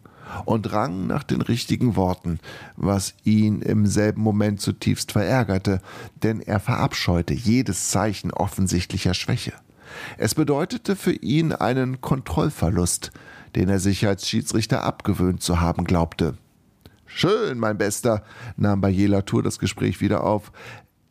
und 0.43 0.71
rang 0.73 1.07
nach 1.07 1.23
den 1.23 1.41
richtigen 1.41 1.95
Worten, 1.95 2.39
was 2.75 3.13
ihn 3.23 3.61
im 3.61 3.85
selben 3.85 4.21
Moment 4.21 4.59
zutiefst 4.59 5.13
verärgerte, 5.13 5.81
denn 6.23 6.41
er 6.41 6.59
verabscheute 6.59 7.33
jedes 7.33 7.89
Zeichen 7.89 8.31
offensichtlicher 8.31 9.13
Schwäche. 9.13 9.53
Es 10.17 10.35
bedeutete 10.35 10.95
für 10.95 11.13
ihn 11.13 11.53
einen 11.53 12.01
Kontrollverlust, 12.01 13.11
den 13.55 13.69
er 13.69 13.79
sich 13.79 14.05
als 14.05 14.27
Schiedsrichter 14.27 14.83
abgewöhnt 14.83 15.41
zu 15.41 15.61
haben 15.61 15.85
glaubte. 15.85 16.37
Schön, 17.05 17.59
mein 17.59 17.77
Bester, 17.77 18.23
nahm 18.57 18.81
bei 18.81 18.89
jener 18.89 19.25
Tour 19.25 19.43
das 19.43 19.59
Gespräch 19.59 20.01
wieder 20.01 20.23
auf. 20.23 20.51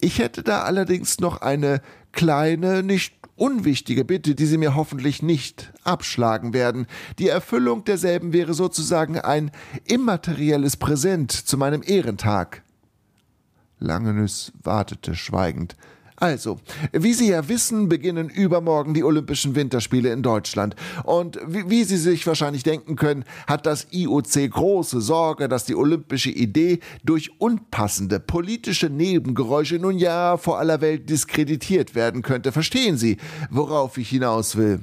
Ich 0.00 0.18
hätte 0.18 0.42
da 0.42 0.62
allerdings 0.62 1.20
noch 1.20 1.40
eine 1.40 1.80
kleine, 2.12 2.82
nicht 2.82 3.14
unwichtige 3.36 4.04
Bitte, 4.04 4.34
die 4.34 4.46
Sie 4.46 4.58
mir 4.58 4.74
hoffentlich 4.74 5.22
nicht 5.22 5.72
abschlagen 5.82 6.52
werden. 6.52 6.86
Die 7.18 7.28
Erfüllung 7.28 7.84
derselben 7.84 8.32
wäre 8.32 8.54
sozusagen 8.54 9.18
ein 9.18 9.50
immaterielles 9.84 10.76
Präsent 10.76 11.32
zu 11.32 11.56
meinem 11.56 11.82
Ehrentag. 11.84 12.62
Langenüs 13.78 14.52
wartete 14.62 15.14
schweigend. 15.14 15.76
Also, 16.24 16.58
wie 16.92 17.12
Sie 17.12 17.28
ja 17.28 17.50
wissen, 17.50 17.90
beginnen 17.90 18.30
übermorgen 18.30 18.94
die 18.94 19.04
Olympischen 19.04 19.54
Winterspiele 19.54 20.10
in 20.10 20.22
Deutschland. 20.22 20.74
Und 21.02 21.38
wie, 21.46 21.68
wie, 21.68 21.84
Sie 21.84 21.98
sich 21.98 22.26
wahrscheinlich 22.26 22.62
denken 22.62 22.96
können, 22.96 23.26
hat 23.46 23.66
das 23.66 23.88
IOC 23.90 24.50
große 24.50 25.02
Sorge, 25.02 25.50
dass 25.50 25.66
die 25.66 25.74
olympische 25.74 26.30
Idee 26.30 26.80
durch 27.04 27.38
unpassende 27.42 28.20
politische 28.20 28.88
Nebengeräusche 28.88 29.78
nun 29.78 29.98
ja 29.98 30.38
vor 30.38 30.58
aller 30.58 30.80
Welt 30.80 31.10
diskreditiert 31.10 31.94
werden 31.94 32.22
könnte. 32.22 32.52
Verstehen 32.52 32.96
Sie, 32.96 33.18
worauf 33.50 33.98
ich 33.98 34.08
hinaus 34.08 34.56
will? 34.56 34.80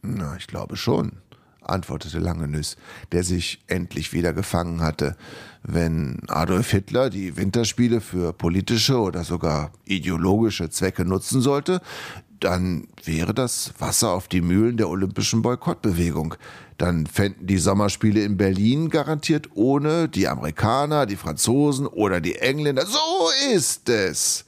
Na, 0.00 0.38
ich 0.38 0.46
glaube 0.46 0.78
schon 0.78 1.20
antwortete 1.62 2.18
Langenüs, 2.18 2.76
der 3.12 3.22
sich 3.22 3.62
endlich 3.66 4.12
wieder 4.12 4.32
gefangen 4.32 4.80
hatte. 4.80 5.16
Wenn 5.62 6.20
Adolf 6.28 6.70
Hitler 6.70 7.10
die 7.10 7.36
Winterspiele 7.36 8.00
für 8.00 8.32
politische 8.32 8.98
oder 8.98 9.24
sogar 9.24 9.72
ideologische 9.84 10.70
Zwecke 10.70 11.04
nutzen 11.04 11.40
sollte, 11.40 11.80
dann 12.40 12.88
wäre 13.04 13.34
das 13.34 13.74
Wasser 13.78 14.12
auf 14.12 14.26
die 14.26 14.40
Mühlen 14.40 14.78
der 14.78 14.88
olympischen 14.88 15.42
Boykottbewegung. 15.42 16.34
Dann 16.78 17.06
fänden 17.06 17.46
die 17.46 17.58
Sommerspiele 17.58 18.24
in 18.24 18.38
Berlin 18.38 18.88
garantiert 18.88 19.50
ohne 19.54 20.08
die 20.08 20.26
Amerikaner, 20.26 21.04
die 21.04 21.16
Franzosen 21.16 21.86
oder 21.86 22.22
die 22.22 22.36
Engländer. 22.36 22.86
So 22.86 23.28
ist 23.54 23.90
es 23.90 24.46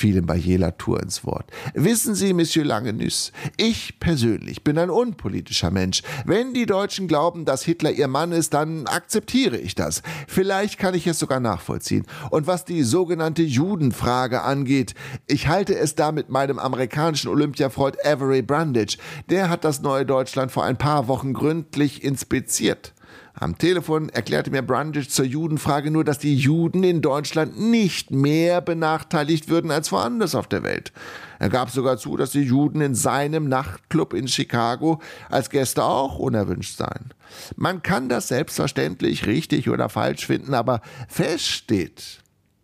fiel 0.00 0.16
ihm 0.16 0.26
bei 0.26 0.36
jeder 0.36 0.76
Tour 0.78 1.02
ins 1.02 1.24
Wort. 1.26 1.50
Wissen 1.74 2.14
Sie, 2.14 2.32
Monsieur 2.32 2.64
Langenüs, 2.64 3.32
ich 3.58 4.00
persönlich 4.00 4.64
bin 4.64 4.78
ein 4.78 4.88
unpolitischer 4.88 5.70
Mensch. 5.70 6.02
Wenn 6.24 6.54
die 6.54 6.64
Deutschen 6.64 7.06
glauben, 7.06 7.44
dass 7.44 7.62
Hitler 7.62 7.90
ihr 7.90 8.08
Mann 8.08 8.32
ist, 8.32 8.54
dann 8.54 8.86
akzeptiere 8.86 9.58
ich 9.58 9.74
das. 9.74 10.02
Vielleicht 10.26 10.78
kann 10.78 10.94
ich 10.94 11.06
es 11.06 11.18
sogar 11.18 11.38
nachvollziehen. 11.38 12.06
Und 12.30 12.46
was 12.46 12.64
die 12.64 12.82
sogenannte 12.82 13.42
Judenfrage 13.42 14.40
angeht, 14.40 14.94
ich 15.26 15.48
halte 15.48 15.76
es 15.76 15.94
da 15.96 16.12
mit 16.12 16.30
meinem 16.30 16.58
amerikanischen 16.58 17.28
Olympiafreund 17.28 17.98
Avery 18.04 18.40
Brundage. 18.40 18.96
Der 19.28 19.50
hat 19.50 19.64
das 19.64 19.82
neue 19.82 20.06
Deutschland 20.06 20.50
vor 20.50 20.64
ein 20.64 20.78
paar 20.78 21.08
Wochen 21.08 21.34
gründlich 21.34 22.02
inspiziert. 22.02 22.94
Am 23.40 23.56
Telefon 23.56 24.10
erklärte 24.10 24.50
mir 24.50 24.60
Brundage 24.60 25.08
zur 25.08 25.24
Judenfrage 25.24 25.90
nur, 25.90 26.04
dass 26.04 26.18
die 26.18 26.36
Juden 26.36 26.84
in 26.84 27.00
Deutschland 27.00 27.58
nicht 27.58 28.10
mehr 28.10 28.60
benachteiligt 28.60 29.48
würden 29.48 29.70
als 29.70 29.90
woanders 29.92 30.34
auf 30.34 30.46
der 30.46 30.62
Welt. 30.62 30.92
Er 31.38 31.48
gab 31.48 31.70
sogar 31.70 31.96
zu, 31.96 32.18
dass 32.18 32.32
die 32.32 32.42
Juden 32.42 32.82
in 32.82 32.94
seinem 32.94 33.48
Nachtclub 33.48 34.12
in 34.12 34.28
Chicago 34.28 35.00
als 35.30 35.48
Gäste 35.48 35.82
auch 35.84 36.18
unerwünscht 36.18 36.76
seien. 36.76 37.14
Man 37.56 37.82
kann 37.82 38.10
das 38.10 38.28
selbstverständlich 38.28 39.26
richtig 39.26 39.70
oder 39.70 39.88
falsch 39.88 40.26
finden, 40.26 40.52
aber 40.52 40.82
fest 41.08 41.46
steht, 41.46 42.18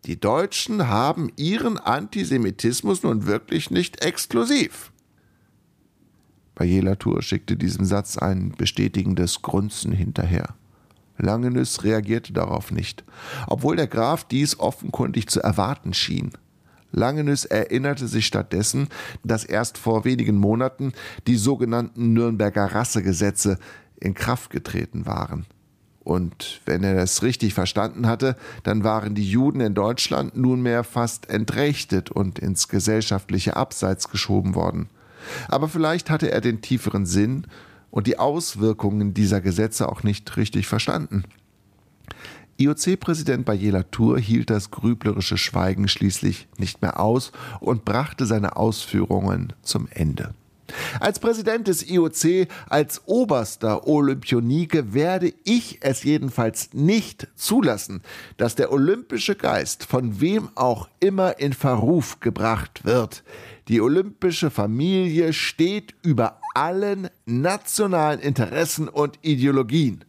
die 0.05 0.19
Deutschen 0.19 0.87
haben 0.87 1.31
ihren 1.37 1.79
Antisemitismus 1.79 3.01
nun 3.01 3.25
wirklich 3.25 3.71
nicht 3.71 4.05
exklusiv. 4.05 4.91
Bayela 6.53 6.95
Tour 6.97 7.23
schickte 7.23 7.55
diesem 7.55 7.85
Satz 7.85 8.19
ein 8.19 8.53
bestätigendes 8.55 9.41
Grunzen 9.41 9.91
hinterher. 9.91 10.53
Langenüs 11.17 11.83
reagierte 11.83 12.33
darauf 12.33 12.71
nicht, 12.71 13.03
obwohl 13.47 13.75
der 13.75 13.87
Graf 13.87 14.23
dies 14.23 14.59
offenkundig 14.59 15.27
zu 15.27 15.41
erwarten 15.41 15.93
schien. 15.93 16.31
Langenüs 16.91 17.45
erinnerte 17.45 18.07
sich 18.07 18.25
stattdessen, 18.25 18.87
dass 19.23 19.43
erst 19.43 19.77
vor 19.77 20.05
wenigen 20.05 20.37
Monaten 20.37 20.93
die 21.27 21.35
sogenannten 21.35 22.13
Nürnberger 22.13 22.65
Rassegesetze 22.65 23.59
in 23.99 24.13
Kraft 24.13 24.49
getreten 24.51 25.05
waren. 25.05 25.45
Und 26.07 26.61
wenn 26.65 26.85
er 26.85 26.95
es 26.99 27.21
richtig 27.21 27.53
verstanden 27.53 28.07
hatte, 28.07 28.37
dann 28.63 28.85
waren 28.85 29.13
die 29.13 29.29
Juden 29.29 29.59
in 29.59 29.73
Deutschland 29.73 30.37
nunmehr 30.37 30.85
fast 30.85 31.29
entrechtet 31.29 32.09
und 32.09 32.39
ins 32.39 32.69
gesellschaftliche 32.69 33.57
Abseits 33.57 34.07
geschoben 34.07 34.55
worden. 34.55 34.87
Aber 35.49 35.67
vielleicht 35.67 36.09
hatte 36.09 36.31
er 36.31 36.39
den 36.39 36.61
tieferen 36.61 37.05
Sinn 37.05 37.45
und 37.91 38.07
die 38.07 38.19
Auswirkungen 38.19 39.13
dieser 39.13 39.41
Gesetze 39.41 39.89
auch 39.89 40.03
nicht 40.03 40.37
richtig 40.37 40.67
verstanden. 40.67 41.23
IOC-Präsident 42.59 43.45
Bayela 43.45 43.83
Tour 43.83 44.17
hielt 44.19 44.49
das 44.49 44.71
grüblerische 44.71 45.37
Schweigen 45.37 45.87
schließlich 45.87 46.47
nicht 46.57 46.81
mehr 46.81 46.99
aus 46.99 47.31
und 47.59 47.85
brachte 47.85 48.25
seine 48.25 48.55
Ausführungen 48.55 49.53
zum 49.61 49.87
Ende. 49.91 50.33
Als 50.99 51.19
Präsident 51.19 51.67
des 51.67 51.89
IOC, 51.89 52.47
als 52.67 53.01
oberster 53.05 53.87
Olympionike 53.87 54.93
werde 54.93 55.33
ich 55.43 55.77
es 55.81 56.03
jedenfalls 56.03 56.73
nicht 56.73 57.27
zulassen, 57.35 58.01
dass 58.37 58.55
der 58.55 58.71
olympische 58.71 59.35
Geist 59.35 59.85
von 59.85 60.19
wem 60.19 60.49
auch 60.55 60.89
immer 60.99 61.39
in 61.39 61.53
Verruf 61.53 62.19
gebracht 62.19 62.83
wird. 62.83 63.23
Die 63.67 63.81
olympische 63.81 64.49
Familie 64.49 65.31
steht 65.31 65.93
über 66.01 66.39
allen 66.57 67.07
nationalen 67.27 68.19
Interessen 68.19 68.89
und 68.89 69.19
Ideologien. 69.21 70.03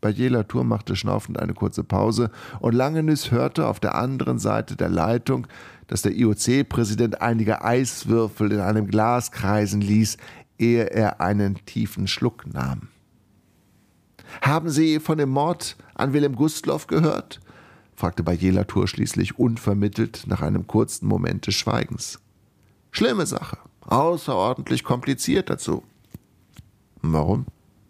Bei 0.00 0.12
Tour 0.12 0.64
machte 0.64 0.96
schnaufend 0.96 1.38
eine 1.38 1.52
kurze 1.52 1.84
Pause 1.84 2.30
und 2.60 2.74
Langenüs 2.74 3.30
hörte 3.30 3.66
auf 3.66 3.78
der 3.78 3.94
anderen 3.94 4.38
Seite 4.38 4.74
der 4.74 4.88
Leitung, 4.88 5.46
dass 5.86 6.00
der 6.00 6.12
IOC-Präsident 6.12 7.20
einige 7.20 7.62
Eiswürfel 7.62 8.52
in 8.52 8.60
einem 8.60 8.86
Glas 8.86 9.32
kreisen 9.32 9.82
ließ, 9.82 10.16
ehe 10.58 10.84
er 10.84 11.20
einen 11.20 11.62
tiefen 11.66 12.06
Schluck 12.06 12.46
nahm. 12.46 12.88
Haben 14.40 14.70
Sie 14.70 14.98
von 14.98 15.18
dem 15.18 15.28
Mord 15.28 15.76
an 15.94 16.14
Wilhelm 16.14 16.36
Gustloff 16.36 16.86
gehört? 16.86 17.40
fragte 17.94 18.22
Bajela 18.22 18.64
Tour 18.64 18.88
schließlich 18.88 19.38
unvermittelt 19.38 20.24
nach 20.26 20.40
einem 20.40 20.66
kurzen 20.66 21.06
Moment 21.06 21.46
des 21.46 21.54
Schweigens. 21.54 22.18
Schlimme 22.90 23.26
Sache, 23.26 23.58
außerordentlich 23.86 24.84
kompliziert 24.84 25.50
dazu. 25.50 25.82
Warum? 27.02 27.46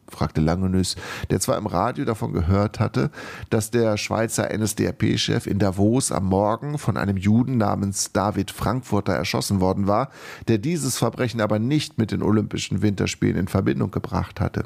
fragte 0.09 0.40
Langenüs, 0.40 0.96
der 1.30 1.40
zwar 1.40 1.59
im 1.59 1.66
Radio 1.66 2.04
davon 2.04 2.33
gehört 2.33 2.78
hatte, 2.78 3.11
dass 3.50 3.72
der 3.72 3.96
Schweizer 3.96 4.57
NSDAP-Chef 4.57 5.46
in 5.46 5.59
Davos 5.59 6.12
am 6.12 6.26
Morgen 6.26 6.78
von 6.78 6.96
einem 6.96 7.16
Juden 7.16 7.57
namens 7.57 8.12
David 8.12 8.52
Frankfurter 8.52 9.14
erschossen 9.14 9.61
worden 9.61 9.88
war, 9.88 10.11
der 10.46 10.59
dieses 10.59 10.98
Verbrechen 10.98 11.40
aber 11.40 11.59
nicht 11.59 11.98
mit 11.98 12.12
den 12.12 12.22
Olympischen 12.22 12.80
Winterspielen 12.80 13.37
in 13.37 13.48
Verbindung 13.48 13.90
gebracht 13.90 14.40
hatte 14.40 14.64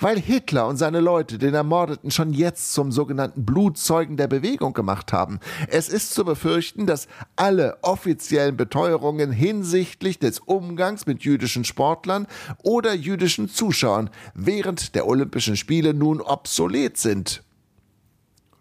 weil 0.00 0.18
Hitler 0.18 0.66
und 0.66 0.76
seine 0.76 1.00
Leute 1.00 1.38
den 1.38 1.54
Ermordeten 1.54 2.10
schon 2.10 2.32
jetzt 2.32 2.72
zum 2.72 2.92
sogenannten 2.92 3.44
Blutzeugen 3.44 4.16
der 4.16 4.28
Bewegung 4.28 4.72
gemacht 4.72 5.12
haben. 5.12 5.40
Es 5.68 5.88
ist 5.88 6.14
zu 6.14 6.24
befürchten, 6.24 6.86
dass 6.86 7.08
alle 7.36 7.78
offiziellen 7.82 8.56
Beteuerungen 8.56 9.32
hinsichtlich 9.32 10.18
des 10.18 10.40
Umgangs 10.40 11.06
mit 11.06 11.22
jüdischen 11.22 11.64
Sportlern 11.64 12.26
oder 12.62 12.94
jüdischen 12.94 13.48
Zuschauern 13.48 14.10
während 14.34 14.94
der 14.94 15.06
Olympischen 15.06 15.56
Spiele 15.56 15.94
nun 15.94 16.20
obsolet 16.20 16.96
sind. 16.96 17.42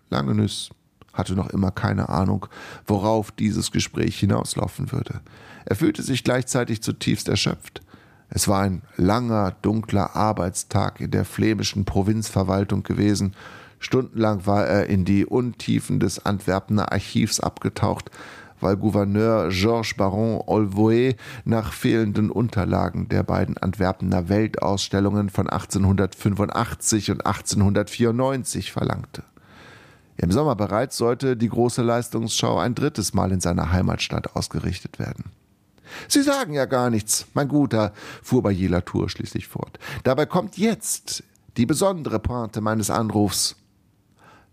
Langenüs 0.10 0.70
hatte 1.14 1.36
noch 1.36 1.50
immer 1.50 1.72
keine 1.72 2.10
Ahnung, 2.10 2.48
worauf 2.86 3.32
dieses 3.32 3.72
Gespräch 3.72 4.20
hinauslaufen 4.20 4.92
würde. 4.92 5.22
Er 5.66 5.76
fühlte 5.76 6.02
sich 6.02 6.24
gleichzeitig 6.24 6.82
zutiefst 6.82 7.30
erschöpft. 7.30 7.82
Es 8.36 8.48
war 8.48 8.62
ein 8.62 8.82
langer, 8.98 9.56
dunkler 9.62 10.16
Arbeitstag 10.16 11.00
in 11.00 11.12
der 11.12 11.24
flämischen 11.24 11.86
Provinzverwaltung 11.86 12.82
gewesen. 12.82 13.36
Stundenlang 13.78 14.48
war 14.48 14.66
er 14.66 14.88
in 14.88 15.06
die 15.06 15.24
Untiefen 15.24 16.00
des 16.00 16.26
Antwerpener 16.26 16.92
Archivs 16.92 17.40
abgetaucht, 17.40 18.10
weil 18.60 18.76
Gouverneur 18.76 19.50
Georges 19.50 19.94
Baron 19.94 20.40
Olvoé 20.48 21.16
nach 21.46 21.74
fehlenden 21.74 22.32
Unterlagen 22.32 23.08
der 23.08 23.22
beiden 23.22 23.60
Antwerpener 23.60 24.30
Weltausstellungen 24.30 25.30
von 25.30 25.48
1885 25.48 27.12
und 27.12 27.28
1894 27.28 28.72
verlangte. 28.72 29.22
Im 30.18 30.32
Sommer 30.32 30.56
bereits 30.56 30.98
sollte 30.98 31.38
die 31.38 31.50
große 31.50 31.84
Leistungsschau 31.84 32.58
ein 32.58 32.74
drittes 32.74 33.14
Mal 33.14 33.32
in 33.32 33.42
seiner 33.42 33.72
Heimatstadt 33.72 34.36
ausgerichtet 34.36 34.98
werden. 34.98 35.26
Sie 36.08 36.22
sagen 36.22 36.54
ja 36.54 36.66
gar 36.66 36.90
nichts, 36.90 37.26
mein 37.34 37.48
Guter, 37.48 37.94
fuhr 38.22 38.44
Bayela 38.44 38.82
Tour 38.82 39.10
schließlich 39.10 39.48
fort. 39.48 39.80
Dabei 40.04 40.26
kommt 40.26 40.58
jetzt 40.58 41.24
die 41.58 41.66
besondere 41.66 42.20
Pointe 42.20 42.62
meines 42.62 42.90
Anrufs. 42.90 43.56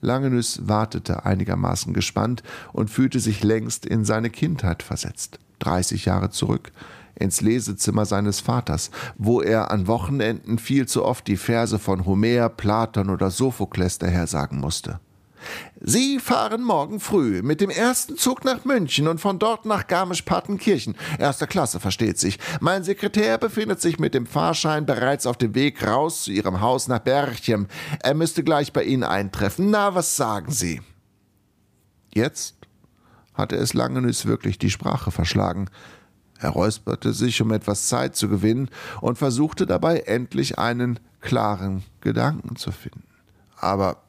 Langenüs 0.00 0.60
wartete 0.64 1.26
einigermaßen 1.26 1.92
gespannt 1.92 2.42
und 2.72 2.90
fühlte 2.90 3.20
sich 3.20 3.44
längst 3.44 3.84
in 3.84 4.04
seine 4.04 4.30
Kindheit 4.30 4.82
versetzt. 4.82 5.38
Dreißig 5.58 6.06
Jahre 6.06 6.30
zurück, 6.30 6.72
ins 7.14 7.42
Lesezimmer 7.42 8.06
seines 8.06 8.40
Vaters, 8.40 8.90
wo 9.18 9.42
er 9.42 9.70
an 9.70 9.86
Wochenenden 9.86 10.58
viel 10.58 10.88
zu 10.88 11.04
oft 11.04 11.26
die 11.26 11.36
Verse 11.36 11.78
von 11.78 12.06
Homer, 12.06 12.48
Platon 12.48 13.10
oder 13.10 13.30
Sophokles 13.30 13.98
dahersagen 13.98 14.58
musste. 14.58 15.00
Sie 15.80 16.18
fahren 16.18 16.62
morgen 16.62 17.00
früh 17.00 17.42
mit 17.42 17.60
dem 17.60 17.70
ersten 17.70 18.16
Zug 18.16 18.44
nach 18.44 18.64
München 18.64 19.08
und 19.08 19.20
von 19.20 19.38
dort 19.38 19.64
nach 19.64 19.86
Garmisch-Partenkirchen. 19.86 20.96
Erster 21.18 21.46
Klasse, 21.46 21.80
versteht 21.80 22.18
sich. 22.18 22.38
Mein 22.60 22.84
Sekretär 22.84 23.38
befindet 23.38 23.80
sich 23.80 23.98
mit 23.98 24.14
dem 24.14 24.26
Fahrschein 24.26 24.86
bereits 24.86 25.26
auf 25.26 25.36
dem 25.36 25.54
Weg 25.54 25.86
raus 25.86 26.24
zu 26.24 26.32
Ihrem 26.32 26.60
Haus 26.60 26.88
nach 26.88 27.00
Berchem. 27.00 27.66
Er 28.02 28.14
müsste 28.14 28.44
gleich 28.44 28.72
bei 28.72 28.84
Ihnen 28.84 29.04
eintreffen. 29.04 29.70
Na, 29.70 29.94
was 29.94 30.16
sagen 30.16 30.50
Sie? 30.50 30.80
Jetzt 32.12 32.56
hatte 33.34 33.56
es 33.56 33.74
Langenüs 33.74 34.26
wirklich 34.26 34.58
die 34.58 34.70
Sprache 34.70 35.10
verschlagen. 35.10 35.70
Er 36.38 36.50
räusperte 36.50 37.12
sich, 37.12 37.40
um 37.42 37.52
etwas 37.52 37.88
Zeit 37.88 38.16
zu 38.16 38.28
gewinnen, 38.28 38.70
und 39.00 39.18
versuchte 39.18 39.66
dabei 39.66 40.00
endlich 40.00 40.58
einen 40.58 40.98
klaren 41.20 41.82
Gedanken 42.00 42.56
zu 42.56 42.72
finden. 42.72 43.04
Aber 43.58 44.02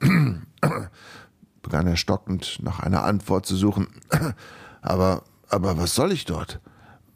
begann 1.61 1.87
er 1.87 1.97
stockend 1.97 2.59
nach 2.61 2.79
einer 2.79 3.03
Antwort 3.03 3.45
zu 3.45 3.55
suchen. 3.55 3.87
Aber, 4.83 5.21
aber 5.47 5.77
was 5.77 5.93
soll 5.93 6.11
ich 6.11 6.25
dort? 6.25 6.59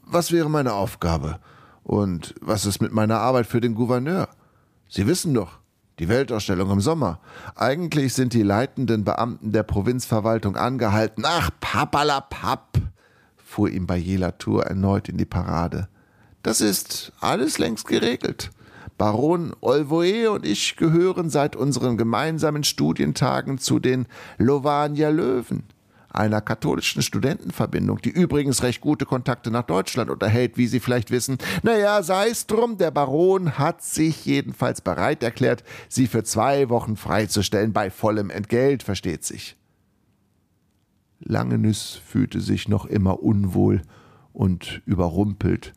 Was 0.03 0.31
wäre 0.31 0.51
meine 0.51 0.73
Aufgabe? 0.73 1.39
Und 1.81 2.35
was 2.39 2.67
ist 2.67 2.79
mit 2.79 2.91
meiner 2.91 3.17
Arbeit 3.17 3.47
für 3.47 3.59
den 3.59 3.73
Gouverneur? 3.73 4.29
Sie 4.87 5.07
wissen 5.07 5.33
doch, 5.33 5.57
die 5.97 6.09
Weltausstellung 6.09 6.69
im 6.69 6.81
Sommer. 6.81 7.19
Eigentlich 7.55 8.13
sind 8.13 8.33
die 8.33 8.43
leitenden 8.43 9.03
Beamten 9.03 9.51
der 9.51 9.63
Provinzverwaltung 9.63 10.57
angehalten. 10.57 11.23
Ach, 11.25 11.49
papalapap, 11.59 12.77
fuhr 13.35 13.69
ihm 13.69 13.87
Bayela 13.87 14.33
Tour 14.33 14.65
erneut 14.65 15.09
in 15.09 15.17
die 15.17 15.25
Parade. 15.25 15.87
Das 16.43 16.61
ist 16.61 17.13
alles 17.19 17.57
längst 17.57 17.87
geregelt. 17.87 18.51
Baron 18.97 19.53
Olvoe 19.59 20.31
und 20.31 20.45
ich 20.45 20.77
gehören 20.77 21.29
seit 21.29 21.55
unseren 21.55 21.97
gemeinsamen 21.97 22.63
Studientagen 22.63 23.57
zu 23.57 23.79
den 23.79 24.07
Lovania 24.37 25.09
Löwen, 25.09 25.63
einer 26.09 26.39
katholischen 26.39 27.01
Studentenverbindung, 27.01 28.01
die 28.01 28.09
übrigens 28.09 28.63
recht 28.63 28.79
gute 28.79 29.05
Kontakte 29.05 29.51
nach 29.51 29.63
Deutschland 29.63 30.09
unterhält, 30.09 30.57
wie 30.57 30.67
Sie 30.67 30.79
vielleicht 30.79 31.11
wissen. 31.11 31.37
Naja, 31.61 32.01
sei 32.03 32.29
es 32.29 32.47
drum, 32.47 32.77
der 32.77 32.91
Baron 32.91 33.57
hat 33.57 33.81
sich 33.81 34.25
jedenfalls 34.25 34.79
bereit 34.79 35.23
erklärt, 35.23 35.65
Sie 35.89 36.07
für 36.07 36.23
zwei 36.23 36.69
Wochen 36.69 36.95
freizustellen, 36.95 37.73
bei 37.73 37.89
vollem 37.89 38.29
Entgelt, 38.29 38.81
versteht 38.81 39.25
sich. 39.25 39.57
Langenüs 41.19 41.99
fühlte 42.05 42.39
sich 42.39 42.69
noch 42.69 42.85
immer 42.85 43.21
unwohl 43.21 43.81
und 44.31 44.81
überrumpelt 44.85 45.73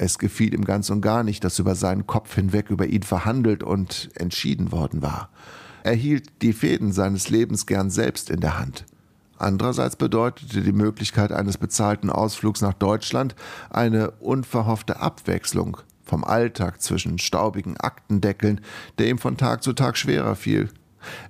es 0.00 0.18
gefiel 0.18 0.54
ihm 0.54 0.64
ganz 0.64 0.88
und 0.88 1.02
gar 1.02 1.22
nicht, 1.22 1.44
dass 1.44 1.58
über 1.58 1.74
seinen 1.74 2.06
Kopf 2.06 2.34
hinweg 2.34 2.70
über 2.70 2.86
ihn 2.86 3.02
verhandelt 3.02 3.62
und 3.62 4.08
entschieden 4.14 4.72
worden 4.72 5.02
war. 5.02 5.28
Er 5.82 5.92
hielt 5.92 6.40
die 6.40 6.54
Fäden 6.54 6.92
seines 6.92 7.28
Lebens 7.28 7.66
gern 7.66 7.90
selbst 7.90 8.30
in 8.30 8.40
der 8.40 8.58
Hand. 8.58 8.86
Andererseits 9.36 9.96
bedeutete 9.96 10.62
die 10.62 10.72
Möglichkeit 10.72 11.32
eines 11.32 11.58
bezahlten 11.58 12.08
Ausflugs 12.08 12.62
nach 12.62 12.72
Deutschland 12.72 13.34
eine 13.68 14.12
unverhoffte 14.12 15.00
Abwechslung 15.00 15.76
vom 16.02 16.24
Alltag 16.24 16.80
zwischen 16.80 17.18
staubigen 17.18 17.76
Aktendeckeln, 17.76 18.62
der 18.98 19.08
ihm 19.08 19.18
von 19.18 19.36
Tag 19.36 19.62
zu 19.62 19.74
Tag 19.74 19.98
schwerer 19.98 20.34
fiel. 20.34 20.70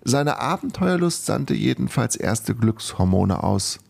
Seine 0.04 0.38
Abenteuerlust 0.38 1.26
sandte 1.26 1.54
jedenfalls 1.54 2.14
erste 2.14 2.54
Glückshormone 2.54 3.42
aus. 3.42 3.80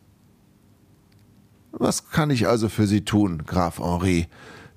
Was 1.72 2.08
kann 2.08 2.30
ich 2.30 2.48
also 2.48 2.70
für 2.70 2.86
Sie 2.86 3.04
tun, 3.04 3.42
Graf 3.46 3.78
Henri? 3.78 4.26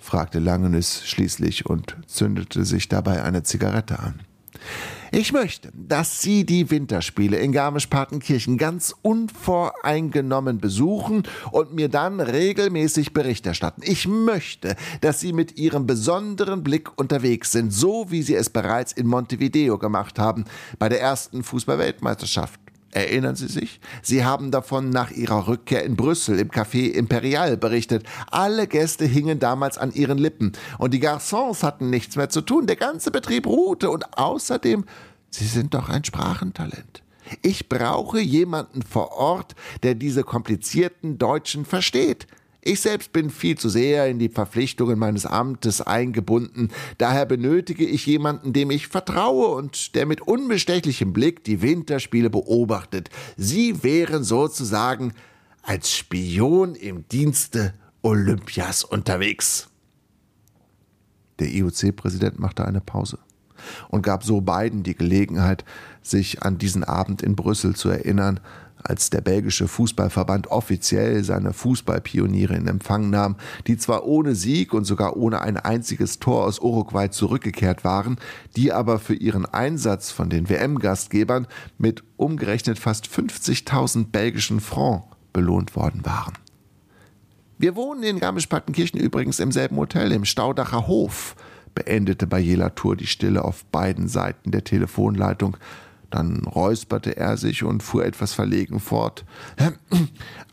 Fragte 0.04 0.40
Langenüs 0.40 1.04
schließlich 1.06 1.66
und 1.66 1.96
zündete 2.08 2.66
sich 2.66 2.90
dabei 2.90 3.24
eine 3.24 3.44
Zigarette 3.44 4.00
an. 4.00 4.20
Ich 5.12 5.32
möchte, 5.32 5.72
dass 5.74 6.22
Sie 6.22 6.44
die 6.44 6.72
Winterspiele 6.72 7.38
in 7.38 7.52
Garmisch-Partenkirchen 7.52 8.58
ganz 8.58 8.96
unvoreingenommen 9.04 10.58
besuchen 10.58 11.24
und 11.52 11.74
mir 11.74 11.88
dann 11.88 12.20
regelmäßig 12.20 13.14
Bericht 13.14 13.46
erstatten. 13.46 13.82
Ich 13.84 14.08
möchte, 14.08 14.76
dass 15.02 15.20
Sie 15.20 15.32
mit 15.32 15.58
Ihrem 15.58 15.86
besonderen 15.86 16.64
Blick 16.64 16.98
unterwegs 16.98 17.52
sind, 17.52 17.72
so 17.72 18.10
wie 18.10 18.24
Sie 18.24 18.36
es 18.36 18.50
bereits 18.50 18.92
in 18.92 19.06
Montevideo 19.06 19.78
gemacht 19.78 20.18
haben, 20.18 20.46
bei 20.80 20.90
der 20.90 21.00
ersten 21.00 21.44
Fußballweltmeisterschaft. 21.44 22.63
Erinnern 22.94 23.36
Sie 23.36 23.48
sich? 23.48 23.80
Sie 24.04 24.24
haben 24.24 24.52
davon 24.52 24.92
nach 24.92 25.10
Ihrer 25.10 25.48
Rückkehr 25.48 25.84
in 25.84 25.96
Brüssel 25.96 26.38
im 26.40 26.50
Café 26.50 26.92
Imperial 26.92 27.58
berichtet. 27.58 28.06
Alle 28.30 28.68
Gäste 28.68 29.06
hingen 29.06 29.40
damals 29.40 29.80
an 29.80 29.92
ihren 29.94 30.20
Lippen 30.20 30.52
und 30.78 30.94
die 30.94 31.02
Garçons 31.02 31.64
hatten 31.64 31.90
nichts 31.90 32.16
mehr 32.16 32.30
zu 32.30 32.42
tun. 32.42 32.68
Der 32.68 32.76
ganze 32.76 33.10
Betrieb 33.10 33.48
ruhte 33.48 33.90
und 33.90 34.18
außerdem, 34.18 34.86
Sie 35.32 35.48
sind 35.48 35.74
doch 35.74 35.90
ein 35.90 36.04
Sprachentalent. 36.04 37.02
Ich 37.42 37.68
brauche 37.68 38.20
jemanden 38.20 38.84
vor 38.84 39.14
Ort, 39.14 39.56
der 39.82 39.96
diese 39.96 40.24
komplizierten 40.24 41.18
Deutschen 41.18 41.66
versteht. 41.66 42.28
Ich 42.66 42.80
selbst 42.80 43.12
bin 43.12 43.30
viel 43.30 43.58
zu 43.58 43.68
sehr 43.68 44.08
in 44.08 44.20
die 44.20 44.30
Verpflichtungen 44.30 44.98
meines 44.98 45.26
Amtes 45.26 45.82
eingebunden, 45.82 46.70
daher 46.98 47.26
benötige 47.26 47.86
ich 47.86 48.06
jemanden, 48.06 48.54
dem 48.54 48.72
ich 48.72 48.88
vertraue 48.88 49.50
und 49.50 49.96
der 49.96 50.06
mit 50.06 50.22
unbestechlichem 50.22 51.12
Blick 51.12 51.44
die 51.44 51.62
Winterspiele 51.62 52.30
beobachtet. 52.30 53.10
Sie 53.36 53.84
wären 53.84 54.24
sozusagen 54.24 55.14
als 55.62 55.92
Spion 55.92 56.76
im 56.76 57.06
Dienste 57.10 57.74
Olympias 58.02 58.86
unterwegs. 58.86 59.68
Der 61.40 61.50
IOC-Präsident 61.50 62.40
machte 62.40 62.66
eine 62.66 62.80
Pause 62.80 63.20
und 63.90 64.04
gab 64.04 64.24
so 64.24 64.40
beiden 64.40 64.84
die 64.84 64.96
Gelegenheit, 64.96 65.66
sich 66.02 66.44
an 66.44 66.58
diesen 66.58 66.86
Abend 66.86 67.22
in 67.22 67.36
Brüssel 67.36 67.76
zu 67.76 67.90
erinnern, 67.90 68.40
als 68.84 69.10
der 69.10 69.22
belgische 69.22 69.68
Fußballverband 69.68 70.48
offiziell 70.48 71.24
seine 71.24 71.54
Fußballpioniere 71.54 72.56
in 72.56 72.68
Empfang 72.68 73.10
nahm, 73.10 73.36
die 73.68 73.78
zwar 73.78 74.06
ohne 74.06 74.36
Sieg 74.36 74.74
und 74.74 74.86
sogar 74.86 75.18
ohne 75.18 75.42
ein 75.42 75.58
einziges 75.58 76.20
Tor 76.20 76.46
aus 76.46 76.60
Uruguay 76.60 77.10
zurückgekehrt 77.10 77.84
waren, 77.84 78.18
die 78.56 78.72
aber 78.72 79.00
für 79.00 79.16
ihren 79.16 79.46
Einsatz 79.46 80.12
von 80.12 80.30
den 80.30 80.50
WM-Gastgebern 80.50 81.48
mit 81.78 82.04
umgerechnet 82.18 82.80
fast 82.80 83.08
50.000 83.08 84.12
belgischen 84.12 84.60
Francs 84.60 85.08
belohnt 85.32 85.76
worden 85.76 86.06
waren. 86.06 86.34
Wir 87.58 87.76
wohnen 87.76 88.04
in 88.04 88.20
Garmisch-Partenkirchen 88.20 89.00
übrigens 89.00 89.40
im 89.40 89.52
selben 89.52 89.78
Hotel, 89.78 90.12
im 90.12 90.26
Staudacher 90.26 90.88
Hof, 90.88 91.36
beendete 91.74 92.28
Bajela 92.28 92.70
Tour 92.70 92.96
die 92.96 93.08
Stille 93.08 93.44
auf 93.44 93.66
beiden 93.66 94.08
Seiten 94.08 94.52
der 94.52 94.64
Telefonleitung, 94.64 95.58
dann 96.14 96.44
räusperte 96.46 97.18
er 97.18 97.38
sich 97.38 97.64
und 97.64 97.82
fuhr 97.82 98.06
etwas 98.06 98.34
verlegen 98.34 98.80
fort. 98.80 99.26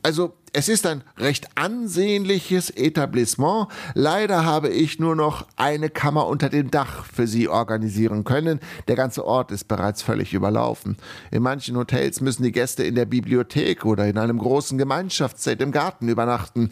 Also, 0.03 0.33
es 0.55 0.71
ist 0.71 0.87
ein 0.87 1.05
recht 1.19 1.47
ansehnliches 1.57 2.71
Etablissement. 2.71 3.69
Leider 3.93 4.47
habe 4.47 4.71
ich 4.71 4.99
nur 4.99 5.15
noch 5.15 5.47
eine 5.57 5.91
Kammer 5.91 6.27
unter 6.27 6.49
dem 6.49 6.71
Dach 6.71 7.05
für 7.05 7.27
Sie 7.27 7.49
organisieren 7.49 8.25
können. 8.25 8.61
Der 8.89 8.97
ganze 8.97 9.27
Ort 9.27 9.53
ist 9.53 9.69
bereits 9.69 10.01
völlig 10.01 10.33
überlaufen. 10.33 10.97
In 11.31 11.43
manchen 11.43 11.77
Hotels 11.77 12.23
müssen 12.23 12.45
die 12.45 12.53
Gäste 12.53 12.83
in 12.83 12.95
der 12.95 13.05
Bibliothek 13.05 13.85
oder 13.85 14.07
in 14.07 14.17
einem 14.17 14.39
großen 14.39 14.79
Gemeinschaftszelt 14.79 15.61
im 15.61 15.71
Garten 15.71 16.09
übernachten. 16.09 16.71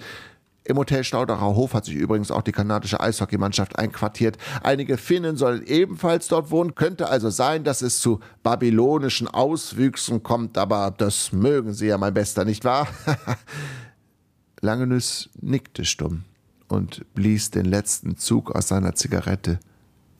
Im 0.68 0.76
Hotel 0.76 1.02
Staudacher 1.02 1.54
Hof 1.54 1.72
hat 1.72 1.86
sich 1.86 1.94
übrigens 1.94 2.30
auch 2.30 2.42
die 2.42 2.52
kanadische 2.52 3.00
Eishockeymannschaft 3.00 3.78
einquartiert. 3.78 4.36
Einige 4.62 4.98
Finnen 4.98 5.38
sollen 5.38 5.66
ebenfalls 5.66 6.28
dort 6.28 6.50
wohnen. 6.50 6.74
Könnte 6.74 7.08
also 7.08 7.30
sein, 7.30 7.64
dass 7.64 7.80
es 7.80 8.00
zu 8.00 8.20
babylonischen 8.42 9.28
Auswüchsen 9.28 10.22
kommt, 10.22 10.58
aber 10.58 10.90
das 10.90 11.32
mögen 11.32 11.72
Sie 11.72 11.86
ja, 11.86 11.96
mein 11.96 12.12
Bester, 12.12 12.44
nicht 12.44 12.66
wahr? 12.66 12.86
Langenüss 14.60 15.30
nickte 15.40 15.86
stumm 15.86 16.24
und 16.68 17.02
blies 17.14 17.50
den 17.50 17.64
letzten 17.64 18.18
Zug 18.18 18.54
aus 18.54 18.68
seiner 18.68 18.94
Zigarette 18.94 19.60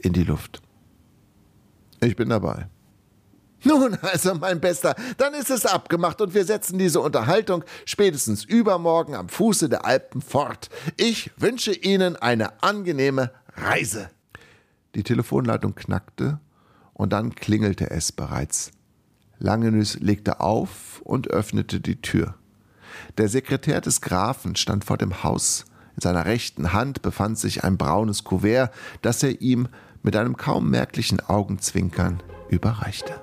in 0.00 0.14
die 0.14 0.24
Luft. 0.24 0.62
Ich 2.00 2.16
bin 2.16 2.30
dabei. 2.30 2.68
Nun, 3.64 3.96
also 4.02 4.34
mein 4.34 4.60
Bester, 4.60 4.94
dann 5.16 5.34
ist 5.34 5.50
es 5.50 5.66
abgemacht 5.66 6.20
und 6.20 6.34
wir 6.34 6.44
setzen 6.44 6.78
diese 6.78 7.00
Unterhaltung 7.00 7.64
spätestens 7.84 8.44
übermorgen 8.44 9.14
am 9.14 9.28
Fuße 9.28 9.68
der 9.68 9.84
Alpen 9.84 10.22
fort. 10.22 10.68
Ich 10.96 11.30
wünsche 11.36 11.72
Ihnen 11.72 12.16
eine 12.16 12.62
angenehme 12.62 13.32
Reise. 13.56 14.10
Die 14.94 15.02
Telefonleitung 15.02 15.74
knackte 15.74 16.38
und 16.92 17.12
dann 17.12 17.34
klingelte 17.34 17.90
es 17.90 18.12
bereits. 18.12 18.70
Langenüs 19.38 19.98
legte 20.00 20.40
auf 20.40 21.00
und 21.04 21.28
öffnete 21.28 21.80
die 21.80 22.00
Tür. 22.00 22.34
Der 23.18 23.28
Sekretär 23.28 23.80
des 23.80 24.00
Grafen 24.00 24.56
stand 24.56 24.84
vor 24.84 24.98
dem 24.98 25.22
Haus. 25.22 25.64
In 25.96 26.02
seiner 26.02 26.26
rechten 26.26 26.72
Hand 26.72 27.02
befand 27.02 27.38
sich 27.38 27.64
ein 27.64 27.76
braunes 27.76 28.24
Kuvert, 28.24 28.72
das 29.02 29.22
er 29.22 29.40
ihm 29.40 29.68
mit 30.02 30.16
einem 30.16 30.36
kaum 30.36 30.70
merklichen 30.70 31.20
Augenzwinkern 31.20 32.22
überreichte. 32.48 33.20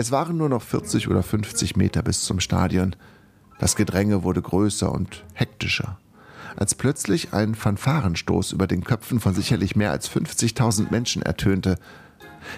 Es 0.00 0.12
waren 0.12 0.36
nur 0.36 0.48
noch 0.48 0.62
40 0.62 1.08
oder 1.08 1.24
50 1.24 1.74
Meter 1.74 2.02
bis 2.02 2.22
zum 2.22 2.38
Stadion. 2.38 2.94
Das 3.58 3.74
Gedränge 3.74 4.22
wurde 4.22 4.40
größer 4.40 4.92
und 4.92 5.24
hektischer. 5.34 5.98
Als 6.56 6.76
plötzlich 6.76 7.32
ein 7.32 7.56
Fanfarenstoß 7.56 8.52
über 8.52 8.68
den 8.68 8.84
Köpfen 8.84 9.18
von 9.18 9.34
sicherlich 9.34 9.74
mehr 9.74 9.90
als 9.90 10.08
50.000 10.08 10.92
Menschen 10.92 11.22
ertönte, 11.22 11.78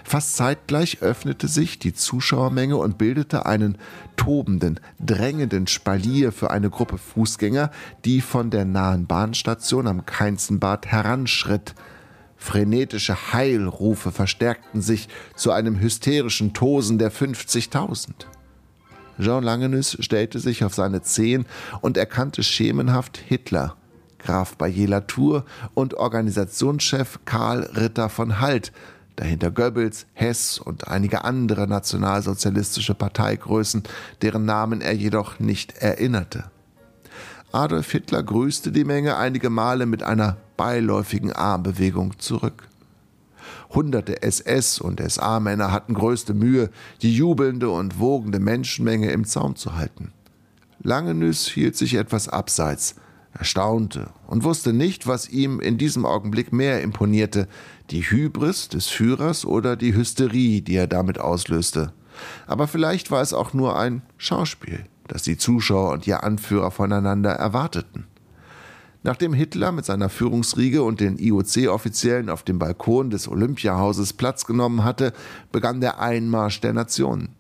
Fast 0.05 0.37
zeitgleich 0.37 1.03
öffnete 1.03 1.49
sich 1.49 1.79
die 1.79 1.93
Zuschauermenge 1.93 2.77
und 2.77 2.99
bildete 2.99 3.47
einen 3.47 3.79
tobenden, 4.17 4.81
drängenden 4.99 5.67
Spalier 5.67 6.33
für 6.33 6.51
eine 6.51 6.71
Gruppe 6.71 6.99
Fußgänger, 6.99 7.71
die 8.05 8.21
von 8.21 8.51
der 8.51 8.65
nahen 8.65 9.07
Bahnstation 9.07 9.87
am 9.87 10.07
Keinzenbad 10.07 10.87
heranschritt. 10.87 11.75
Frenetische 12.37 13.33
Heilrufe 13.33 14.13
verstärkten 14.13 14.81
sich 14.81 15.09
zu 15.37 15.53
einem 15.53 15.79
hysterischen 15.79 16.55
Tosen 16.55 16.99
der 16.99 17.13
50.000. 17.13 18.27
Jean 19.21 19.45
Langenus 19.45 19.99
stellte 20.01 20.39
sich 20.39 20.65
auf 20.65 20.75
seine 20.75 21.03
Zehen 21.03 21.45
und 21.83 21.97
erkannte 21.99 22.43
schemenhaft 22.43 23.19
Hitler, 23.19 23.77
Graf 24.19 24.57
Bayer-Latour 24.57 25.45
und 25.75 25.95
Organisationschef 25.95 27.21
Karl 27.25 27.65
Ritter 27.77 28.09
von 28.09 28.41
Halt, 28.41 28.73
dahinter 29.21 29.51
Goebbels, 29.51 30.07
Hess 30.15 30.59
und 30.59 30.89
einige 30.89 31.25
andere 31.25 31.69
nationalsozialistische 31.69 32.95
Parteigrößen, 32.95 33.83
deren 34.23 34.47
Namen 34.47 34.81
er 34.81 34.95
jedoch 34.95 35.39
nicht 35.39 35.77
erinnerte. 35.77 36.51
Adolf 37.53 37.91
Hitler 37.91 38.23
grüßte 38.23 38.73
die 38.73 38.85
Menge 38.85 39.19
einige 39.19 39.51
Male 39.51 39.85
mit 39.85 40.03
einer 40.03 40.39
beiläufigen 40.57 41.35
Armbewegung 41.35 42.19
zurück. 42.19 42.67
Hunderte 43.75 44.23
SS- 44.23 44.81
und 44.81 45.03
SA-Männer 45.07 45.71
hatten 45.71 45.93
größte 45.93 46.33
Mühe, 46.33 46.71
die 47.03 47.15
jubelnde 47.15 47.69
und 47.69 48.01
wogende 48.01 48.41
Menschenmenge 48.41 49.11
im 49.11 49.27
Zaum 49.27 49.55
zu 49.55 49.77
halten. 49.77 50.13
Langenüs 50.83 51.47
hielt 51.47 51.77
sich 51.77 51.95
etwas 51.95 52.27
abseits, 52.27 52.95
er 53.33 53.45
staunte 53.45 54.11
und 54.27 54.43
wusste 54.45 54.73
nicht, 54.73 55.07
was 55.07 55.29
ihm 55.29 55.61
in 55.61 55.79
diesem 55.79 56.05
Augenblick 56.05 56.53
mehr 56.53 56.83
imponierte, 56.83 57.49
die 57.91 58.03
Hybris 58.03 58.69
des 58.69 58.89
Führers 58.89 59.45
oder 59.45 59.77
die 59.77 59.95
Hysterie, 59.95 60.63
die 60.63 60.77
er 60.77 60.87
damit 60.87 61.19
auslöste. 61.19 61.93
Aber 62.47 62.69
vielleicht 62.69 63.11
war 63.11 63.23
es 63.23 63.33
auch 63.33 63.53
nur 63.53 63.79
ein 63.79 64.03
Schauspiel, 64.17 64.85
das 65.09 65.23
die 65.23 65.37
Zuschauer 65.37 65.93
und 65.93 66.07
ihr 66.07 66.23
Anführer 66.23 66.71
voneinander 66.71 67.33
erwarteten. 67.33 68.07
Nachdem 69.03 69.33
Hitler 69.33 69.73
mit 69.73 69.87
seiner 69.87 70.11
Führungsriege 70.11 70.83
und 70.83 71.01
den 71.01 71.19
IOC-Offiziellen 71.19 72.29
auf 72.29 72.43
dem 72.43 72.59
Balkon 72.59 73.09
des 73.09 73.29
Olympiahauses 73.29 74.13
Platz 74.13 74.45
genommen 74.45 74.85
hatte, 74.85 75.15
begann 75.53 75.81
der 75.81 76.01
Einmarsch 76.01 76.61
der 76.61 76.75
Nationen. 76.75 77.31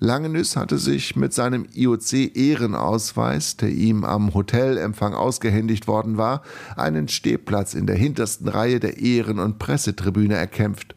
Langenüs 0.00 0.54
hatte 0.54 0.78
sich 0.78 1.16
mit 1.16 1.32
seinem 1.34 1.66
IOC-Ehrenausweis, 1.74 3.56
der 3.56 3.70
ihm 3.70 4.04
am 4.04 4.32
Hotelempfang 4.32 5.12
ausgehändigt 5.12 5.88
worden 5.88 6.16
war, 6.16 6.42
einen 6.76 7.08
Stehplatz 7.08 7.74
in 7.74 7.86
der 7.86 7.96
hintersten 7.96 8.46
Reihe 8.46 8.78
der 8.78 8.98
Ehren- 8.98 9.40
und 9.40 9.58
Pressetribüne 9.58 10.36
erkämpft. 10.36 10.94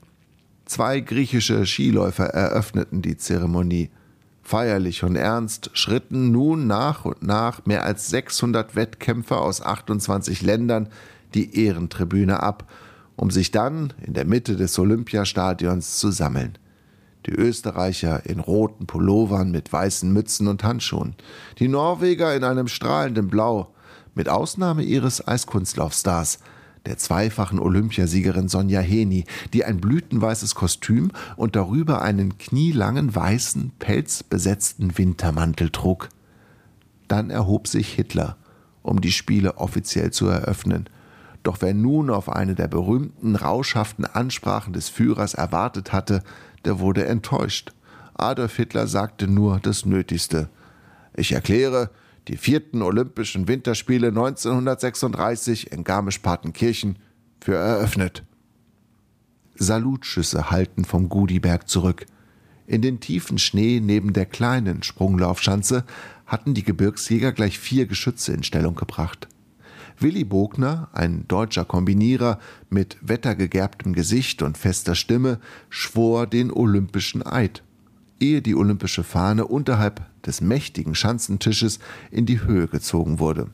Zwei 0.66 0.99
griechische 0.99 1.66
Skiläufer 1.66 2.26
eröffneten 2.26 3.02
die 3.02 3.18
Zeremonie. 3.18 3.89
Feierlich 4.43 5.04
und 5.04 5.16
ernst 5.16 5.72
schritten 5.74 6.32
nun 6.32 6.68
nach 6.68 7.04
und 7.04 7.24
nach 7.24 7.66
mehr 7.66 7.84
als 7.84 8.10
600 8.10 8.76
Wettkämpfer 8.76 9.41
aus 9.41 9.62
28 9.62 10.43
Ländern 10.43 10.89
die 11.34 11.64
Ehrentribüne 11.66 12.43
ab, 12.43 12.70
um 13.16 13.32
sich 13.32 13.49
dann 13.49 13.93
in 14.06 14.14
der 14.14 14.26
Mitte 14.26 14.56
des 14.56 14.78
Olympiastadions 14.78 15.97
zu 15.97 16.12
sammeln. 16.12 16.58
Die 17.26 17.32
Österreicher 17.32 18.26
in 18.26 18.39
roten 18.39 18.88
Pullovern 18.88 19.51
mit 19.51 19.72
weißen 19.72 20.11
Mützen 20.11 20.47
und 20.47 20.63
Handschuhen, 20.63 21.15
die 21.59 21.67
Norweger 21.67 22.36
in 22.36 22.43
einem 22.43 22.67
strahlenden 22.67 23.28
Blau, 23.28 23.74
mit 24.15 24.28
Ausnahme 24.28 24.84
ihres 24.84 25.28
Eiskunstlaufstars, 25.28 26.39
der 26.86 26.97
zweifachen 26.97 27.59
Olympiasiegerin 27.59 28.47
Sonja 28.47 28.80
Heni, 28.80 29.26
die 29.53 29.63
ein 29.63 29.80
blütenweißes 29.80 30.55
Kostüm 30.55 31.11
und 31.36 31.55
darüber 31.55 32.01
einen 32.01 32.38
knielangen 32.39 33.13
weißen, 33.13 33.72
pelzbesetzten 33.78 34.97
Wintermantel 34.97 35.69
trug. 35.69 36.09
Dann 37.07 37.30
erhob 37.30 37.67
sich 37.67 37.93
Hitler 37.93 38.38
um 38.84 39.01
die 39.01 39.11
Spiele 39.11 39.57
offiziell 39.57 40.11
zu 40.11 40.28
eröffnen. 40.28 40.89
Doch 41.43 41.57
wer 41.61 41.74
nun 41.74 42.09
auf 42.09 42.30
eine 42.30 42.53
der 42.55 42.67
berühmten, 42.67 43.36
rauschhaften 43.36 44.05
Ansprachen 44.05 44.74
des 44.74 44.89
Führers 44.89 45.34
erwartet 45.34 45.91
hatte, 45.91 46.24
der 46.66 46.80
wurde 46.80 47.05
enttäuscht. 47.05 47.72
Adolf 48.14 48.55
Hitler 48.55 48.88
sagte 48.88 49.28
nur 49.28 49.59
das 49.59 49.86
Nötigste. 49.86 50.49
Ich 51.16 51.32
erkläre 51.32 51.89
die 52.28 52.38
vierten 52.38 52.82
Olympischen 52.82 53.47
Winterspiele 53.47 54.09
1936 54.09 55.72
in 55.72 55.84
Garmisch-Partenkirchen 55.84 56.99
für 57.39 57.55
eröffnet. 57.55 58.24
Salutschüsse 59.55 60.51
halten 60.51 60.86
vom 60.86 61.09
Gudiberg 61.09 61.68
zurück. 61.68 62.05
In 62.68 62.82
den 62.82 62.99
tiefen 62.99 63.38
Schnee 63.38 63.80
neben 63.80 64.14
der 64.14 64.26
kleinen 64.26 64.84
Sprunglaufschanze 64.84 65.84
hatten 66.26 66.53
die 66.53 66.64
Gebirgsjäger 66.64 67.32
gleich 67.32 67.59
vier 67.59 67.86
Geschütze 67.86 68.34
in 68.34 68.43
Stellung 68.43 68.76
gebracht. 68.76 69.28
Willi 70.02 70.24
Bogner, 70.24 70.89
ein 70.93 71.28
deutscher 71.28 71.64
Kombinierer 71.64 72.39
mit 72.70 72.97
wettergegerbtem 73.02 73.93
Gesicht 73.93 74.41
und 74.41 74.58
fester 74.58 74.95
Stimme, 74.95 75.39
schwor 75.70 76.26
den 76.26 76.52
olympischen 76.52 77.26
Eid, 77.26 77.64
ehe 78.20 78.41
die 78.41 78.56
olympische 78.56 79.04
Fahne 79.04 79.45
unterhalb 79.45 80.02
des 80.26 80.41
mächtigen 80.41 80.95
Schanzentisches 80.95 81.80
in 82.10 82.26
die 82.26 82.41
Höhe 82.41 82.68
gezogen 82.68 83.20
wurde. 83.20 83.49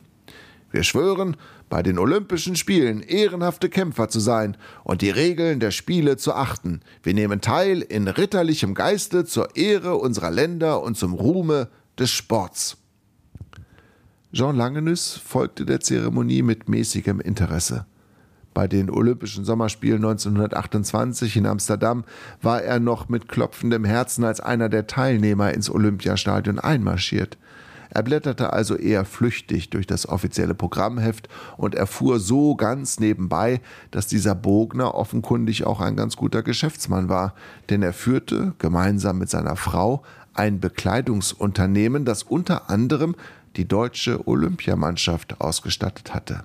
Wir 0.72 0.84
schwören, 0.84 1.38
bei 1.70 1.84
den 1.84 2.00
Olympischen 2.00 2.56
Spielen 2.56 3.02
ehrenhafte 3.02 3.68
Kämpfer 3.70 4.08
zu 4.08 4.20
sein 4.20 4.56
und 4.84 5.02
die 5.02 5.10
Regeln 5.10 5.60
der 5.60 5.72
Spiele 5.72 6.16
zu 6.16 6.34
achten. 6.34 6.82
Wir 7.04 7.14
nehmen 7.14 7.42
teil 7.42 7.82
in 7.82 8.08
ritterlichem 8.08 8.74
Geiste 8.74 9.26
zur 9.26 9.56
Ehre 9.58 9.96
unserer 9.96 10.32
Länder 10.32 10.82
und 10.82 10.96
zum 10.98 11.14
Ruhme 11.14 11.70
des 12.00 12.12
Sports. 12.12 12.78
Jean 14.34 14.58
Langenus 14.58 15.14
folgte 15.16 15.66
der 15.66 15.80
Zeremonie 15.80 16.42
mit 16.42 16.68
mäßigem 16.68 17.22
Interesse. 17.22 17.86
Bei 18.54 18.68
den 18.68 18.90
Olympischen 18.90 19.46
Sommerspielen 19.46 20.04
1928 20.04 21.38
in 21.38 21.46
Amsterdam 21.46 22.04
war 22.42 22.62
er 22.62 22.82
noch 22.82 23.08
mit 23.08 23.30
klopfendem 23.30 23.86
Herzen 23.86 24.26
als 24.26 24.42
einer 24.42 24.68
der 24.68 24.86
Teilnehmer 24.86 25.54
ins 25.54 25.70
Olympiastadion 25.70 26.60
einmarschiert. 26.60 27.38
Er 27.90 28.04
blätterte 28.04 28.52
also 28.52 28.76
eher 28.76 29.06
flüchtig 29.06 29.70
durch 29.70 29.88
das 29.88 30.10
offizielle 30.10 30.56
Programmheft 30.56 31.30
und 31.56 31.74
erfuhr 31.74 32.20
so 32.20 32.56
ganz 32.56 33.00
nebenbei, 33.00 33.62
dass 33.92 34.08
dieser 34.08 34.36
Bogner 34.36 34.94
offenkundig 34.94 35.66
auch 35.66 35.80
ein 35.80 35.96
ganz 35.96 36.18
guter 36.18 36.44
Geschäftsmann 36.44 37.08
war, 37.08 37.34
denn 37.70 37.82
er 37.82 37.94
führte 37.94 38.56
gemeinsam 38.60 39.20
mit 39.20 39.30
seiner 39.30 39.56
Frau 39.56 40.04
ein 40.34 40.60
Bekleidungsunternehmen, 40.60 42.04
das 42.04 42.24
unter 42.24 42.70
anderem 42.70 43.16
die 43.56 43.68
deutsche 43.68 44.28
Olympiamannschaft 44.28 45.42
ausgestattet 45.42 46.14
hatte. 46.14 46.44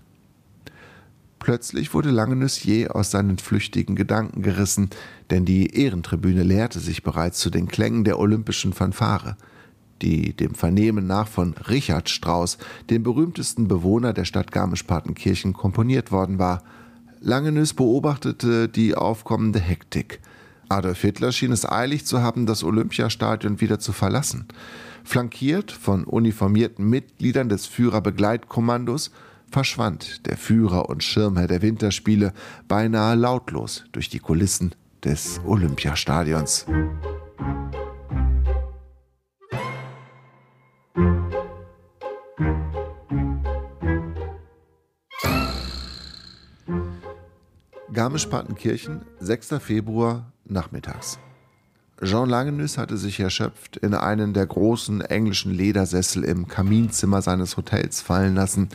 Plötzlich 1.43 1.93
wurde 1.93 2.11
Langenüssier 2.11 2.95
aus 2.95 3.11
seinen 3.11 3.37
flüchtigen 3.37 3.97
Gedanken 3.97 4.43
gerissen, 4.43 4.91
denn 5.31 5.45
die 5.45 5.75
Ehrentribüne 5.75 6.45
leerte 6.45 6.79
sich 6.79 7.03
bereits 7.03 7.41
zu 7.41 7.51
den 7.51 7.67
Klängen 7.67 8.05
der 8.05 8.21
olympischen 8.21 8.73
Fanfare, 8.73 9.37
die 10.03 10.37
dem 10.37 10.55
Vernehmen 10.55 11.09
nach 11.09 11.27
von 11.27 11.55
Richard 11.69 12.09
Strauss, 12.09 12.59
dem 12.91 13.03
berühmtesten 13.03 13.67
Bewohner 13.67 14.13
der 14.13 14.25
Stadt 14.25 14.53
Garmisch-Partenkirchen, 14.53 15.53
komponiert 15.53 16.13
worden 16.13 16.39
war. 16.39 16.63
Langenüs 17.21 17.75
beobachtete 17.75 18.69
die 18.69 18.95
aufkommende 18.95 19.59
Hektik. 19.59 20.21
Adolf 20.73 21.03
Hitler 21.03 21.33
schien 21.33 21.53
es 21.53 21.71
eilig 21.71 22.07
zu 22.07 22.23
haben, 22.23 22.47
das 22.47 22.65
Olympiastadion 22.65 23.61
wieder 23.61 23.79
zu 23.79 23.93
verlassen. 23.93 24.47
Flankiert 25.05 25.71
von 25.71 26.05
uniformierten 26.05 26.89
Mitgliedern 26.89 27.51
des 27.51 27.67
Führerbegleitkommandos 27.67 29.11
verschwand 29.51 30.27
der 30.27 30.39
Führer 30.39 30.89
und 30.89 31.05
Schirmherr 31.05 31.47
der 31.47 31.61
Winterspiele 31.61 32.33
beinahe 32.69 33.17
lautlos 33.17 33.85
durch 33.93 34.09
die 34.09 34.19
Kulissen 34.19 34.75
des 35.05 35.41
Olympiastadions. 35.45 36.65
Garmisch-Partenkirchen, 47.93 49.03
6. 49.21 49.57
Februar, 49.61 50.33
nachmittags. 50.53 51.19
Jean 52.03 52.29
Langenüs 52.29 52.79
hatte 52.79 52.97
sich 52.97 53.21
erschöpft 53.21 53.77
in 53.77 53.95
einen 53.95 54.35
der 54.35 54.47
großen 54.47 55.03
englischen 55.03 55.53
Ledersessel 55.53 56.25
im 56.25 56.49
Kaminzimmer 56.49 57.23
seines 57.23 57.57
Hotels 57.57 58.01
fallen 58.01 58.35
lassen. 58.35 58.71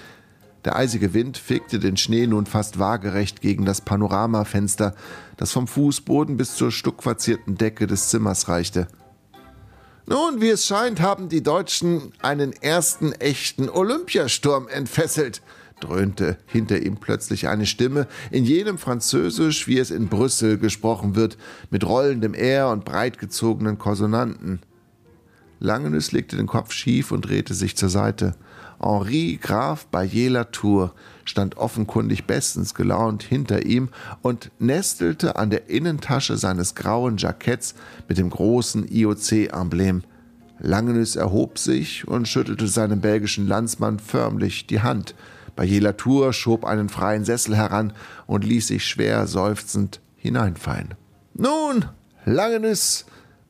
Der 0.64 0.78
eisige 0.78 1.14
Wind 1.14 1.38
fegte 1.38 1.80
den 1.80 1.98
Schnee 1.98 2.26
nun 2.26 2.46
fast 2.46 2.80
waagerecht 2.80 3.42
gegen 3.42 3.66
das 3.66 3.82
Panoramafenster, 3.82 4.96
das 5.36 5.52
vom 5.52 5.68
Fußboden 5.68 6.38
bis 6.38 6.56
zur 6.56 6.72
stuckverzierten 6.72 7.56
Decke 7.56 7.86
des 7.86 8.10
Zimmers 8.10 8.48
reichte. 8.48 8.88
Nun, 10.06 10.40
wie 10.40 10.50
es 10.50 10.66
scheint, 10.66 11.02
haben 11.02 11.28
die 11.28 11.44
Deutschen 11.44 12.14
einen 12.22 12.54
ersten 12.54 13.12
echten 13.12 13.70
Olympiasturm 13.70 14.70
entfesselt, 14.70 15.42
dröhnte 15.80 16.38
hinter 16.46 16.82
ihm 16.82 16.98
plötzlich 16.98 17.48
eine 17.48 17.66
Stimme 17.66 18.08
in 18.32 18.44
jenem 18.46 18.78
Französisch, 18.78 19.68
wie 19.68 19.78
es 19.78 19.92
in 19.92 20.08
Brüssel 20.08 20.58
gesprochen 20.58 21.16
wird, 21.16 21.38
mit 21.70 21.86
rollendem 21.86 22.34
R 22.34 22.70
und 22.70 22.86
breitgezogenen 22.86 23.78
Konsonanten. 23.78 24.60
Langenüs 25.60 26.12
legte 26.12 26.38
den 26.38 26.48
Kopf 26.48 26.72
schief 26.72 27.12
und 27.12 27.28
drehte 27.28 27.54
sich 27.54 27.76
zur 27.76 27.90
Seite. 27.90 28.36
Henri 28.80 29.40
Graf 29.42 29.88
Bayer-Latour 29.88 30.94
stand 31.26 31.58
offenkundig 31.58 32.26
bestens 32.26 32.76
gelaunt 32.76 33.24
hinter 33.24 33.66
ihm 33.66 33.90
und 34.22 34.52
nestelte 34.60 35.36
an 35.36 35.50
der 35.50 35.70
Innentasche 35.70 36.38
seines 36.38 36.76
grauen 36.76 37.18
Jacketts 37.18 37.74
mit 38.08 38.20
dem 38.20 38.30
großen 38.30 38.88
IOC-Emblem. 38.88 40.04
Langenüs 40.60 41.16
erhob 41.16 41.58
sich 41.58 42.08
und 42.08 42.28
schüttelte 42.28 42.68
seinem 42.68 43.02
belgischen 43.02 43.48
Landsmann 43.48 44.00
förmlich 44.00 44.68
die 44.68 44.82
Hand. 44.82 45.16
Bayer 45.58 45.82
Latour 45.82 46.32
schob 46.34 46.64
einen 46.64 46.88
freien 46.88 47.26
Sessel 47.26 47.58
heran 47.58 47.92
und 48.28 48.46
ließ 48.46 48.68
sich 48.68 48.86
schwer 48.86 49.28
seufzend 49.28 50.00
hineinfallen. 50.16 50.94
Nun, 51.34 51.86
Langenüs, 52.26 53.06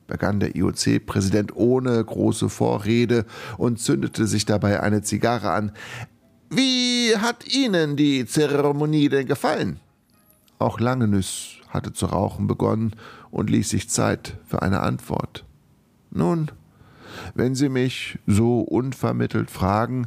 begann 0.06 0.40
der 0.40 0.56
IOC-Präsident 0.56 1.54
ohne 1.54 2.02
große 2.02 2.48
Vorrede 2.48 3.26
und 3.58 3.78
zündete 3.78 4.26
sich 4.26 4.46
dabei 4.46 4.80
eine 4.80 5.02
Zigarre 5.02 5.50
an. 5.50 5.72
Wie 6.50 7.14
hat 7.18 7.46
Ihnen 7.46 7.96
die 7.96 8.24
Zeremonie 8.24 9.10
denn 9.10 9.26
gefallen? 9.26 9.78
Auch 10.58 10.80
Langenüs 10.80 11.56
hatte 11.68 11.92
zu 11.92 12.06
rauchen 12.06 12.46
begonnen 12.46 12.96
und 13.30 13.50
ließ 13.50 13.68
sich 13.68 13.90
Zeit 13.90 14.38
für 14.46 14.62
eine 14.62 14.80
Antwort. 14.80 15.44
Nun, 16.10 16.50
wenn 17.34 17.54
Sie 17.54 17.68
mich 17.68 18.18
so 18.26 18.60
unvermittelt 18.60 19.50
fragen, 19.50 20.06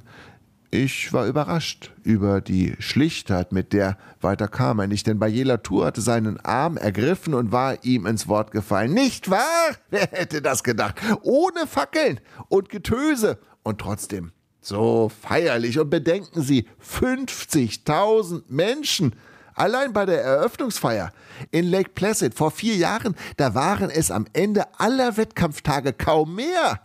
ich 0.71 1.11
war 1.11 1.27
überrascht 1.27 1.91
über 2.03 2.39
die 2.39 2.75
Schlichtheit, 2.79 3.51
mit 3.51 3.73
der 3.73 3.97
weiter 4.21 4.47
kam 4.47 4.79
er 4.79 4.87
nicht, 4.87 5.05
denn 5.05 5.19
Bayela 5.19 5.57
Tour 5.57 5.85
hatte 5.85 5.99
seinen 5.99 6.39
Arm 6.39 6.77
ergriffen 6.77 7.33
und 7.33 7.51
war 7.51 7.83
ihm 7.83 8.05
ins 8.05 8.29
Wort 8.29 8.51
gefallen. 8.51 8.93
Nicht 8.93 9.29
wahr? 9.29 9.41
Wer 9.89 10.07
hätte 10.11 10.41
das 10.41 10.63
gedacht? 10.63 10.95
Ohne 11.23 11.67
Fackeln 11.67 12.21
und 12.47 12.69
Getöse 12.69 13.37
und 13.63 13.79
trotzdem 13.79 14.31
so 14.61 15.11
feierlich. 15.21 15.77
Und 15.77 15.89
bedenken 15.89 16.41
Sie, 16.41 16.67
50.000 16.81 18.43
Menschen. 18.47 19.15
Allein 19.53 19.91
bei 19.91 20.05
der 20.05 20.23
Eröffnungsfeier 20.23 21.11
in 21.51 21.65
Lake 21.65 21.91
Placid 21.93 22.33
vor 22.33 22.51
vier 22.51 22.75
Jahren, 22.75 23.15
da 23.35 23.53
waren 23.53 23.89
es 23.89 24.09
am 24.09 24.25
Ende 24.31 24.63
aller 24.79 25.17
Wettkampftage 25.17 25.91
kaum 25.91 26.35
mehr. 26.35 26.79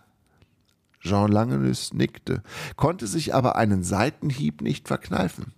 Jean 1.07 1.33
Langenus 1.33 1.95
nickte, 1.95 2.43
konnte 2.77 3.07
sich 3.07 3.35
aber 3.35 3.57
einen 3.57 3.83
Seitenhieb 3.83 4.61
nicht 4.61 4.89
verkneifen. 4.89 5.53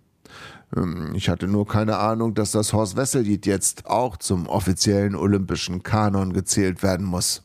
Ähm, 0.75 1.13
ich 1.15 1.29
hatte 1.29 1.47
nur 1.47 1.67
keine 1.67 1.97
Ahnung, 1.97 2.33
dass 2.33 2.51
das 2.51 2.73
Horst 2.73 2.95
Wessel-Lied 2.95 3.45
jetzt 3.45 3.87
auch 3.87 4.17
zum 4.17 4.47
offiziellen 4.47 5.15
olympischen 5.15 5.83
Kanon 5.83 6.33
gezählt 6.33 6.83
werden 6.83 7.05
muss. 7.05 7.43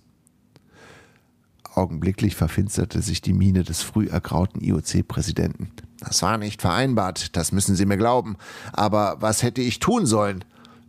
Augenblicklich 1.74 2.36
verfinsterte 2.36 3.02
sich 3.02 3.20
die 3.20 3.32
Miene 3.32 3.64
des 3.64 3.82
früh 3.82 4.06
ergrauten 4.06 4.60
IOC-Präsidenten. 4.60 5.70
Das 5.98 6.22
war 6.22 6.38
nicht 6.38 6.60
vereinbart, 6.60 7.36
das 7.36 7.50
müssen 7.50 7.74
Sie 7.74 7.86
mir 7.86 7.96
glauben. 7.96 8.36
Aber 8.72 9.16
was 9.20 9.42
hätte 9.42 9.60
ich 9.60 9.80
tun 9.80 10.06
sollen? 10.06 10.44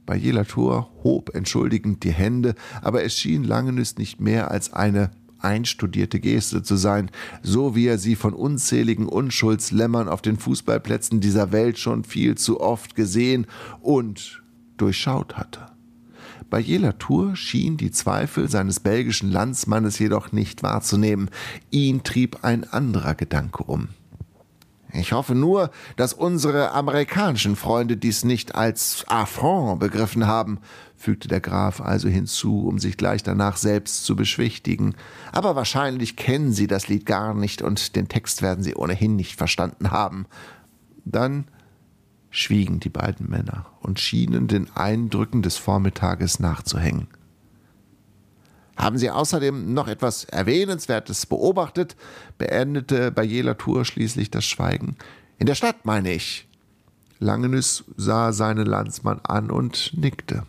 Bei 0.06 0.16
jeder 0.16 0.46
Tour 0.46 0.92
hob 1.04 1.34
entschuldigend 1.34 2.04
die 2.04 2.12
Hände, 2.12 2.54
aber 2.84 3.04
es 3.04 3.18
schien 3.18 3.44
Langenüs 3.44 3.98
nicht 3.98 4.22
mehr 4.22 4.52
als 4.52 4.72
eine 4.74 5.10
einstudierte 5.40 6.20
Geste 6.20 6.64
zu 6.64 6.76
sein, 6.76 7.12
so 7.42 7.76
wie 7.76 7.88
er 7.88 7.98
sie 7.98 8.16
von 8.16 8.34
unzähligen 8.34 9.08
Unschuldslämmern 9.08 10.08
auf 10.08 10.22
den 10.22 10.38
Fußballplätzen 10.38 11.20
dieser 11.22 11.52
Welt 11.52 11.78
schon 11.78 12.04
viel 12.04 12.36
zu 12.36 12.60
oft 12.62 12.96
gesehen 12.96 13.48
und 13.82 14.44
durchschaut 14.78 15.38
hatte. 15.38 15.68
Bei 16.50 16.60
jener 16.60 16.98
Tour 16.98 17.36
schien 17.36 17.78
die 17.78 17.92
Zweifel 17.92 18.50
seines 18.50 18.80
belgischen 18.80 19.32
Landsmannes 19.32 20.00
jedoch 20.00 20.32
nicht 20.32 20.64
wahrzunehmen. 20.64 21.30
Ihn 21.72 22.04
trieb 22.04 22.44
ein 22.44 22.64
anderer 22.64 23.16
Gedanke 23.16 23.64
um. 23.64 23.90
Ich 24.94 25.12
hoffe 25.12 25.36
nur, 25.36 25.72
dass 25.98 26.14
unsere 26.14 26.72
amerikanischen 26.72 27.56
Freunde 27.56 27.98
dies 27.98 28.24
nicht 28.24 28.56
als 28.56 29.04
Affront 29.08 29.80
begriffen 29.80 30.28
haben, 30.28 30.60
fügte 30.98 31.28
der 31.28 31.42
Graf 31.42 31.82
also 31.82 32.08
hinzu, 32.08 32.68
um 32.68 32.80
sich 32.80 32.98
gleich 32.98 33.24
danach 33.24 33.58
selbst 33.58 34.06
zu 34.06 34.16
beschwichtigen. 34.16 34.96
Aber 35.32 35.56
wahrscheinlich 35.56 36.16
kennen 36.16 36.52
Sie 36.52 36.68
das 36.68 36.88
Lied 36.88 37.06
gar 37.06 37.34
nicht 37.34 37.62
und 37.62 37.96
den 37.96 38.08
Text 38.08 38.42
werden 38.42 38.64
Sie 38.64 38.76
ohnehin 38.76 39.16
nicht 39.16 39.36
verstanden 39.36 39.92
haben. 39.92 40.26
Dann 41.06 41.46
schwiegen 42.30 42.80
die 42.80 42.90
beiden 42.90 43.30
Männer 43.30 43.68
und 43.82 44.00
schienen 44.00 44.48
den 44.48 44.70
Eindrücken 44.76 45.42
des 45.42 45.58
Vormittages 45.58 46.40
nachzuhängen. 46.40 47.08
Haben 48.76 48.98
Sie 48.98 49.10
außerdem 49.10 49.74
noch 49.74 49.88
etwas 49.88 50.26
Erwähnenswertes 50.26 51.26
beobachtet? 51.26 51.96
beendete 52.38 53.12
Bayela 53.12 53.54
Tour 53.54 53.86
schließlich 53.86 54.32
das 54.32 54.44
Schweigen. 54.44 54.98
In 55.38 55.46
der 55.46 55.56
Stadt, 55.56 55.86
meine 55.86 56.14
ich. 56.14 56.48
Langenüs 57.20 57.86
sah 57.96 58.34
seinen 58.34 58.66
Landsmann 58.66 59.20
an 59.24 59.50
und 59.50 59.94
nickte. 59.96 60.44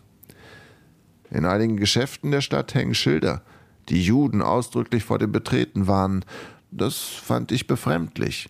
In 1.29 1.45
einigen 1.45 1.77
Geschäften 1.77 2.31
der 2.31 2.41
Stadt 2.41 2.73
hängen 2.73 2.93
Schilder, 2.93 3.41
die 3.89 4.03
Juden 4.03 4.41
ausdrücklich 4.41 5.03
vor 5.03 5.19
dem 5.19 5.31
Betreten 5.31 5.87
warnen. 5.87 6.23
Das 6.71 6.97
fand 6.97 7.51
ich 7.51 7.67
befremdlich. 7.67 8.49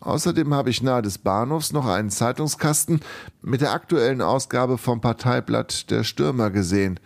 Außerdem 0.00 0.54
habe 0.54 0.70
ich 0.70 0.82
nahe 0.82 1.02
des 1.02 1.18
Bahnhofs 1.18 1.72
noch 1.72 1.86
einen 1.86 2.10
Zeitungskasten 2.10 3.00
mit 3.42 3.60
der 3.60 3.72
aktuellen 3.72 4.22
Ausgabe 4.22 4.78
vom 4.78 5.00
Parteiblatt 5.00 5.90
der 5.90 6.04
Stürmer 6.04 6.50
gesehen. 6.50 7.00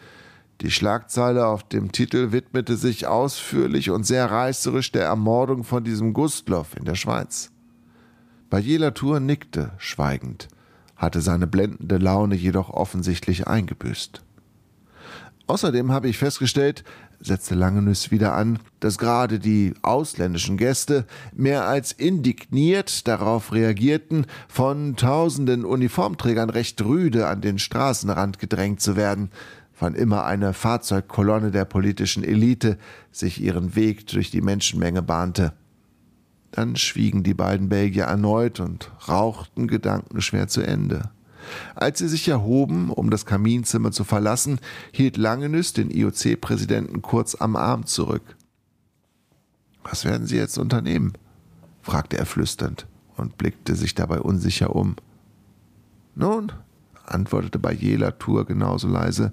Die 0.61 0.71
Schlagzeile 0.71 1.47
auf 1.47 1.65
dem 1.65 1.91
Titel 1.91 2.33
widmete 2.33 2.77
sich 2.77 3.07
ausführlich 3.07 3.91
und 3.91 4.05
sehr 4.05 4.31
reißerisch 4.31 4.93
der 4.93 5.05
Ermordung 5.05 5.65
von 5.65 5.85
diesem 5.85 6.13
Gustloff 6.13 6.77
in 6.77 6.85
der 6.85 6.95
Schweiz. 6.95 7.51
Bajela 8.51 8.91
Tour 8.91 9.19
nickte 9.19 9.73
schweigend, 9.79 10.49
hatte 10.95 11.23
seine 11.23 11.47
blendende 11.47 11.97
Laune 11.97 12.35
jedoch 12.35 12.69
offensichtlich 12.69 13.49
eingebüßt. 13.49 14.23
Außerdem 15.53 15.93
habe 15.93 16.09
ich 16.09 16.17
festgestellt, 16.17 16.83
setzte 17.21 17.55
Langenüss 17.55 18.11
wieder 18.11 18.33
an, 18.33 18.59
dass 18.81 18.97
gerade 18.97 19.39
die 19.39 19.75
ausländischen 19.83 20.57
Gäste 20.57 21.05
mehr 21.37 21.67
als 21.67 21.93
indigniert 21.93 23.07
darauf 23.07 23.53
reagierten, 23.53 24.25
von 24.49 24.97
tausenden 24.97 25.67
Uniformträgern 25.67 26.49
recht 26.49 26.83
rüde 26.83 27.27
an 27.27 27.43
den 27.43 27.59
Straßenrand 27.59 28.39
gedrängt 28.39 28.81
zu 28.81 28.97
werden, 28.97 29.29
wann 29.79 29.95
immer 29.95 30.25
eine 30.25 30.55
Fahrzeugkolonne 30.55 31.51
der 31.51 31.67
politischen 31.67 32.25
Elite 32.25 32.79
sich 33.11 33.39
ihren 33.39 33.77
Weg 33.77 34.07
durch 34.07 34.31
die 34.31 34.41
Menschenmenge 34.41 35.03
bahnte. 35.03 35.53
Dann 36.51 36.77
schwiegen 36.77 37.25
die 37.25 37.35
beiden 37.35 37.69
Belgier 37.69 38.05
erneut 38.05 38.59
und 38.59 38.91
rauchten 39.07 39.69
gedankenschwer 39.69 40.49
zu 40.49 40.63
Ende. 40.63 41.11
Als 41.75 41.99
sie 41.99 42.09
sich 42.09 42.29
erhoben, 42.29 42.91
um 42.91 43.11
das 43.11 43.27
Kaminzimmer 43.27 43.93
zu 43.93 44.05
verlassen, 44.05 44.59
hielt 44.93 45.17
Langenüs 45.17 45.73
den 45.73 45.91
IOC-Präsidenten 45.91 47.03
kurz 47.03 47.35
am 47.35 47.57
Arm 47.57 47.87
zurück. 47.87 48.37
Was 49.85 50.05
werden 50.05 50.27
Sie 50.27 50.37
jetzt 50.37 50.59
unternehmen? 50.59 51.13
fragte 51.81 52.17
er 52.17 52.27
flüsternd 52.27 52.87
und 53.17 53.37
blickte 53.37 53.75
sich 53.75 53.95
dabei 53.95 54.21
unsicher 54.21 54.75
um. 54.75 54.97
Nun, 56.15 56.53
antwortete 57.05 57.59
Bajela 57.59 58.13
Tour 58.13 58.47
genauso 58.47 58.89
leise, 58.89 59.33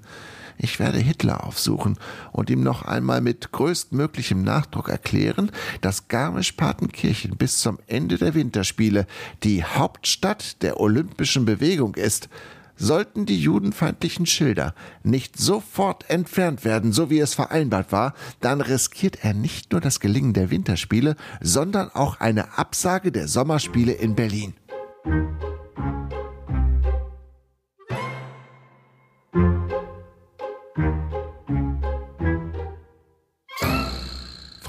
ich 0.61 0.77
werde 0.79 0.99
Hitler 0.99 1.45
aufsuchen 1.45 1.97
und 2.33 2.49
ihm 2.49 2.61
noch 2.61 2.83
einmal 2.83 3.21
mit 3.21 3.53
größtmöglichem 3.53 4.43
Nachdruck 4.43 4.89
erklären, 4.89 5.51
dass 5.79 6.09
Garmisch-Partenkirchen 6.09 7.37
bis 7.37 7.59
zum 7.59 7.79
Ende 7.87 8.17
der 8.17 8.35
Winterspiele 8.35 9.07
die 9.43 9.63
Hauptstadt 9.63 10.61
der 10.61 10.79
olympischen 10.81 11.45
Bewegung 11.45 11.95
ist. 11.95 12.27
Sollten 12.75 13.25
die 13.25 13.39
judenfeindlichen 13.39 14.25
Schilder 14.25 14.73
nicht 15.01 15.37
sofort 15.37 16.09
entfernt 16.09 16.65
werden, 16.65 16.91
so 16.91 17.09
wie 17.09 17.19
es 17.19 17.33
vereinbart 17.33 17.93
war, 17.93 18.13
dann 18.41 18.59
riskiert 18.59 19.23
er 19.23 19.33
nicht 19.33 19.71
nur 19.71 19.79
das 19.79 20.01
Gelingen 20.01 20.33
der 20.33 20.49
Winterspiele, 20.49 21.15
sondern 21.39 21.89
auch 21.89 22.19
eine 22.19 22.57
Absage 22.57 23.13
der 23.13 23.29
Sommerspiele 23.29 23.93
in 23.93 24.15
Berlin. 24.15 24.53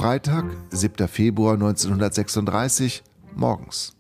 Freitag, 0.01 0.47
7. 0.71 1.09
Februar 1.09 1.53
1936, 1.53 3.03
morgens. 3.37 3.93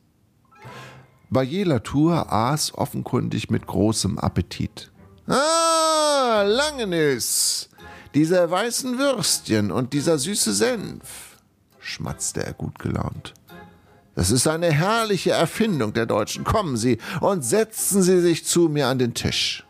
Bayer 1.29 1.67
Latour 1.67 2.33
aß 2.33 2.73
offenkundig 2.79 3.51
mit 3.51 3.67
großem 3.67 4.19
Appetit. 4.19 4.91
Ah, 5.27 6.43
Langenis! 6.47 7.69
Diese 8.15 8.51
weißen 8.51 8.97
Würstchen 8.97 9.71
und 9.71 9.93
dieser 9.93 10.17
süße 10.17 10.55
Senf, 10.55 11.37
schmatzte 11.79 12.47
er 12.47 12.55
gut 12.55 12.79
gelaunt. 12.79 13.35
Das 14.15 14.31
ist 14.31 14.49
eine 14.49 14.73
herrliche 14.73 15.33
Erfindung 15.33 15.93
der 15.93 16.07
Deutschen. 16.07 16.45
Kommen 16.45 16.79
Sie 16.79 16.97
und 17.21 17.45
setzen 17.45 18.01
Sie 18.01 18.23
sich 18.23 18.47
zu 18.47 18.71
mir 18.71 18.87
an 18.87 18.99
den 18.99 19.13
Tisch. 19.13 19.67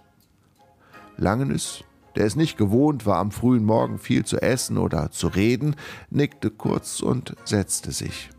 Langenis 1.16 1.82
der 2.16 2.26
es 2.26 2.36
nicht 2.36 2.56
gewohnt 2.56 3.06
war, 3.06 3.18
am 3.18 3.30
frühen 3.30 3.64
Morgen 3.64 3.98
viel 3.98 4.24
zu 4.24 4.40
essen 4.40 4.78
oder 4.78 5.10
zu 5.10 5.28
reden, 5.28 5.76
nickte 6.10 6.50
kurz 6.50 7.00
und 7.00 7.34
setzte 7.44 7.92
sich. 7.92 8.30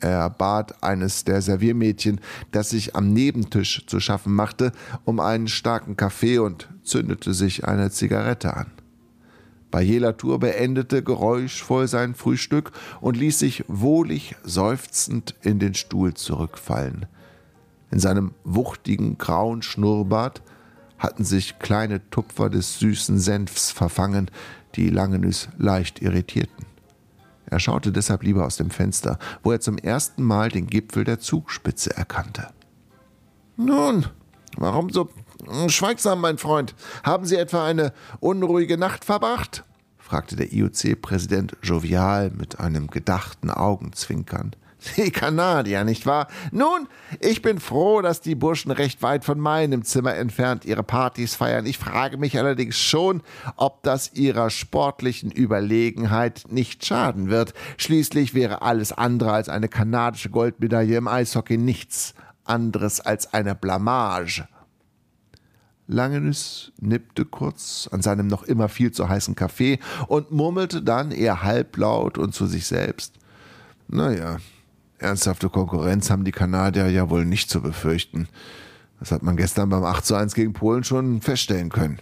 Er 0.00 0.28
bat 0.28 0.82
eines 0.82 1.24
der 1.24 1.40
Serviermädchen, 1.40 2.20
das 2.52 2.70
sich 2.70 2.94
am 2.94 3.14
Nebentisch 3.14 3.86
zu 3.86 4.00
schaffen 4.00 4.34
machte, 4.34 4.72
um 5.04 5.18
einen 5.18 5.48
starken 5.48 5.96
Kaffee 5.96 6.38
und 6.38 6.68
zündete 6.82 7.32
sich 7.32 7.66
eine 7.66 7.90
Zigarette 7.90 8.54
an. 8.54 8.66
Bayela 9.70 10.12
Tour 10.12 10.38
beendete 10.38 11.02
geräuschvoll 11.02 11.88
sein 11.88 12.14
Frühstück 12.14 12.70
und 13.00 13.16
ließ 13.16 13.40
sich 13.40 13.64
wohlig 13.66 14.36
seufzend 14.44 15.34
in 15.42 15.58
den 15.58 15.74
Stuhl 15.74 16.14
zurückfallen. 16.14 17.06
In 17.90 17.98
seinem 17.98 18.34
wuchtigen 18.44 19.18
grauen 19.18 19.62
Schnurrbart 19.62 20.42
hatten 21.04 21.24
sich 21.24 21.58
kleine 21.58 22.08
Tupfer 22.10 22.48
des 22.48 22.78
süßen 22.78 23.18
Senfs 23.18 23.70
verfangen, 23.70 24.30
die 24.74 24.88
Langenüs 24.88 25.48
leicht 25.58 26.00
irritierten. 26.00 26.64
Er 27.46 27.60
schaute 27.60 27.92
deshalb 27.92 28.22
lieber 28.22 28.46
aus 28.46 28.56
dem 28.56 28.70
Fenster, 28.70 29.18
wo 29.42 29.52
er 29.52 29.60
zum 29.60 29.76
ersten 29.76 30.22
Mal 30.22 30.48
den 30.48 30.66
Gipfel 30.66 31.04
der 31.04 31.20
Zugspitze 31.20 31.94
erkannte. 31.94 32.48
Nun, 33.56 34.06
warum 34.56 34.88
so 34.90 35.10
schweigsam, 35.68 36.22
mein 36.22 36.38
Freund? 36.38 36.74
Haben 37.04 37.26
Sie 37.26 37.36
etwa 37.36 37.66
eine 37.66 37.92
unruhige 38.20 38.78
Nacht 38.78 39.04
verbracht? 39.04 39.62
fragte 39.98 40.36
der 40.36 40.52
IOC-Präsident 40.52 41.56
jovial 41.62 42.30
mit 42.30 42.60
einem 42.60 42.88
gedachten 42.88 43.50
Augenzwinkern. 43.50 44.56
Die 44.96 45.10
Kanadier, 45.10 45.84
nicht 45.84 46.06
wahr? 46.06 46.28
Nun, 46.50 46.88
ich 47.20 47.42
bin 47.42 47.60
froh, 47.60 48.02
dass 48.02 48.20
die 48.20 48.34
Burschen 48.34 48.70
recht 48.70 49.02
weit 49.02 49.24
von 49.24 49.38
meinem 49.38 49.84
Zimmer 49.84 50.14
entfernt 50.14 50.64
ihre 50.64 50.82
Partys 50.82 51.34
feiern. 51.34 51.66
Ich 51.66 51.78
frage 51.78 52.16
mich 52.16 52.38
allerdings 52.38 52.78
schon, 52.78 53.22
ob 53.56 53.82
das 53.82 54.12
ihrer 54.14 54.50
sportlichen 54.50 55.30
Überlegenheit 55.30 56.44
nicht 56.48 56.84
schaden 56.84 57.28
wird. 57.28 57.54
Schließlich 57.76 58.34
wäre 58.34 58.62
alles 58.62 58.92
andere 58.92 59.32
als 59.32 59.48
eine 59.48 59.68
kanadische 59.68 60.30
Goldmedaille 60.30 60.96
im 60.96 61.08
Eishockey 61.08 61.56
nichts 61.56 62.14
anderes 62.44 63.00
als 63.00 63.32
eine 63.32 63.54
Blamage. 63.54 64.46
Langenüs 65.86 66.72
nippte 66.80 67.26
kurz 67.26 67.88
an 67.92 68.00
seinem 68.00 68.26
noch 68.26 68.42
immer 68.42 68.70
viel 68.70 68.90
zu 68.90 69.08
heißen 69.08 69.34
Kaffee 69.34 69.78
und 70.08 70.30
murmelte 70.30 70.82
dann 70.82 71.10
eher 71.10 71.42
halblaut 71.42 72.16
und 72.16 72.34
zu 72.34 72.46
sich 72.46 72.66
selbst. 72.66 73.14
Naja, 73.86 74.38
Ernsthafte 74.98 75.48
Konkurrenz 75.48 76.10
haben 76.10 76.24
die 76.24 76.32
Kanadier 76.32 76.88
ja 76.88 77.10
wohl 77.10 77.24
nicht 77.24 77.50
zu 77.50 77.60
befürchten. 77.60 78.28
Das 79.00 79.10
hat 79.12 79.22
man 79.22 79.36
gestern 79.36 79.68
beim 79.68 79.84
8 79.84 80.04
zu 80.04 80.14
1 80.14 80.34
gegen 80.34 80.52
Polen 80.52 80.84
schon 80.84 81.20
feststellen 81.20 81.68
können. 81.68 81.98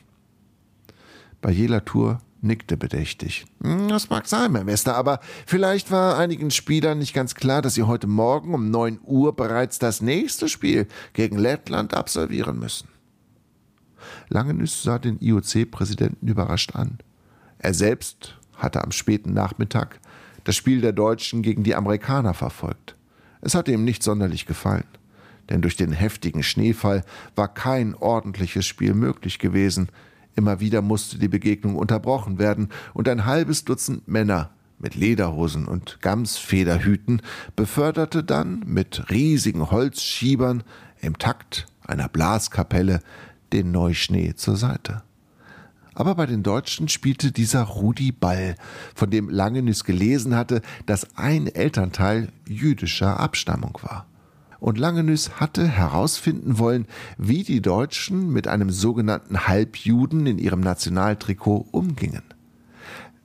Bei 1.41 1.51
jeder 1.51 1.85
Tour 1.85 2.21
nickte 2.43 2.77
bedächtig. 2.77 3.47
Hm, 3.63 3.89
das 3.89 4.11
mag 4.11 4.27
sein, 4.27 4.53
mein 4.53 4.67
Mester, 4.67 4.95
aber 4.95 5.21
vielleicht 5.47 5.91
war 5.91 6.19
einigen 6.19 6.51
Spielern 6.51 6.99
nicht 6.99 7.15
ganz 7.15 7.35
klar, 7.35 7.63
dass 7.63 7.75
sie 7.75 7.85
heute 7.85 8.07
Morgen 8.07 8.55
um 8.55 8.71
9 8.71 9.01
Uhr 9.05 9.35
bereits 9.35 9.79
das 9.79 10.03
nächste 10.03 10.49
Spiel 10.49 10.87
gegen 11.13 11.39
Lettland 11.39 11.95
absolvieren 11.95 12.59
müssen. 12.59 12.89
Langenüs 14.29 14.83
sah 14.83 14.99
den 14.99 15.21
IOC-Präsidenten 15.21 16.27
überrascht 16.27 16.75
an. 16.75 16.99
Er 17.59 17.75
selbst 17.75 18.37
hatte 18.57 18.83
am 18.83 18.93
späten 18.93 19.33
Nachmittag 19.33 20.01
das 20.45 20.57
Spiel 20.57 20.81
der 20.81 20.93
Deutschen 20.93 21.43
gegen 21.43 21.63
die 21.63 21.75
Amerikaner 21.75 22.35
verfolgt. 22.35 22.97
Es 23.41 23.55
hatte 23.55 23.73
ihm 23.73 23.85
nicht 23.85 24.03
sonderlich 24.03 24.47
gefallen, 24.47 24.87
denn 25.51 25.63
durch 25.63 25.77
den 25.77 25.93
heftigen 25.93 26.43
Schneefall 26.43 27.05
war 27.35 27.53
kein 27.53 27.95
ordentliches 27.95 28.67
Spiel 28.67 28.95
möglich 28.95 29.39
gewesen. 29.39 29.89
Immer 30.35 30.61
wieder 30.61 30.81
musste 30.81 31.19
die 31.19 31.29
Begegnung 31.29 31.77
unterbrochen 31.77 32.39
werden 32.39 32.69
und 32.95 33.09
ein 33.09 33.27
halbes 33.27 33.65
Dutzend 33.65 34.07
Männer 34.09 34.51
mit 34.83 34.97
Lederhosen 34.97 35.67
und 35.67 36.01
Gamsfederhüten, 36.01 37.23
beförderte 37.55 38.25
dann 38.25 38.65
mit 38.67 39.11
riesigen 39.11 39.71
Holzschiebern 39.71 40.65
im 41.01 41.19
Takt 41.19 41.67
einer 41.87 42.09
Blaskapelle 42.09 43.01
den 43.53 43.71
Neuschnee 43.71 44.35
zur 44.35 44.57
Seite. 44.57 45.03
Aber 45.95 46.15
bei 46.15 46.27
den 46.27 46.43
Deutschen 46.43 46.89
spielte 46.89 47.33
dieser 47.33 47.63
Rudi 47.63 48.13
Ball, 48.13 48.57
von 48.95 49.11
dem 49.11 49.29
Langenüs 49.29 49.85
gelesen 49.85 50.35
hatte, 50.35 50.63
dass 50.87 51.17
ein 51.17 51.47
Elternteil 51.47 52.29
jüdischer 52.47 53.21
Abstammung 53.21 53.79
war. 53.83 54.07
Und 54.59 54.79
Langenüs 54.79 55.41
hatte 55.41 55.67
herausfinden 55.67 56.59
wollen, 56.59 56.87
wie 57.19 57.43
die 57.43 57.61
Deutschen 57.61 58.31
mit 58.31 58.47
einem 58.47 58.71
sogenannten 58.71 59.49
Halbjuden 59.49 60.27
in 60.27 60.39
ihrem 60.39 60.61
Nationaltrikot 60.61 61.67
umgingen. 61.73 62.23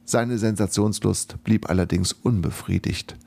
Seine 0.03 0.37
Sensationslust 0.37 1.43
blieb 1.43 1.69
allerdings 1.69 2.11
unbefriedigt. 2.11 3.17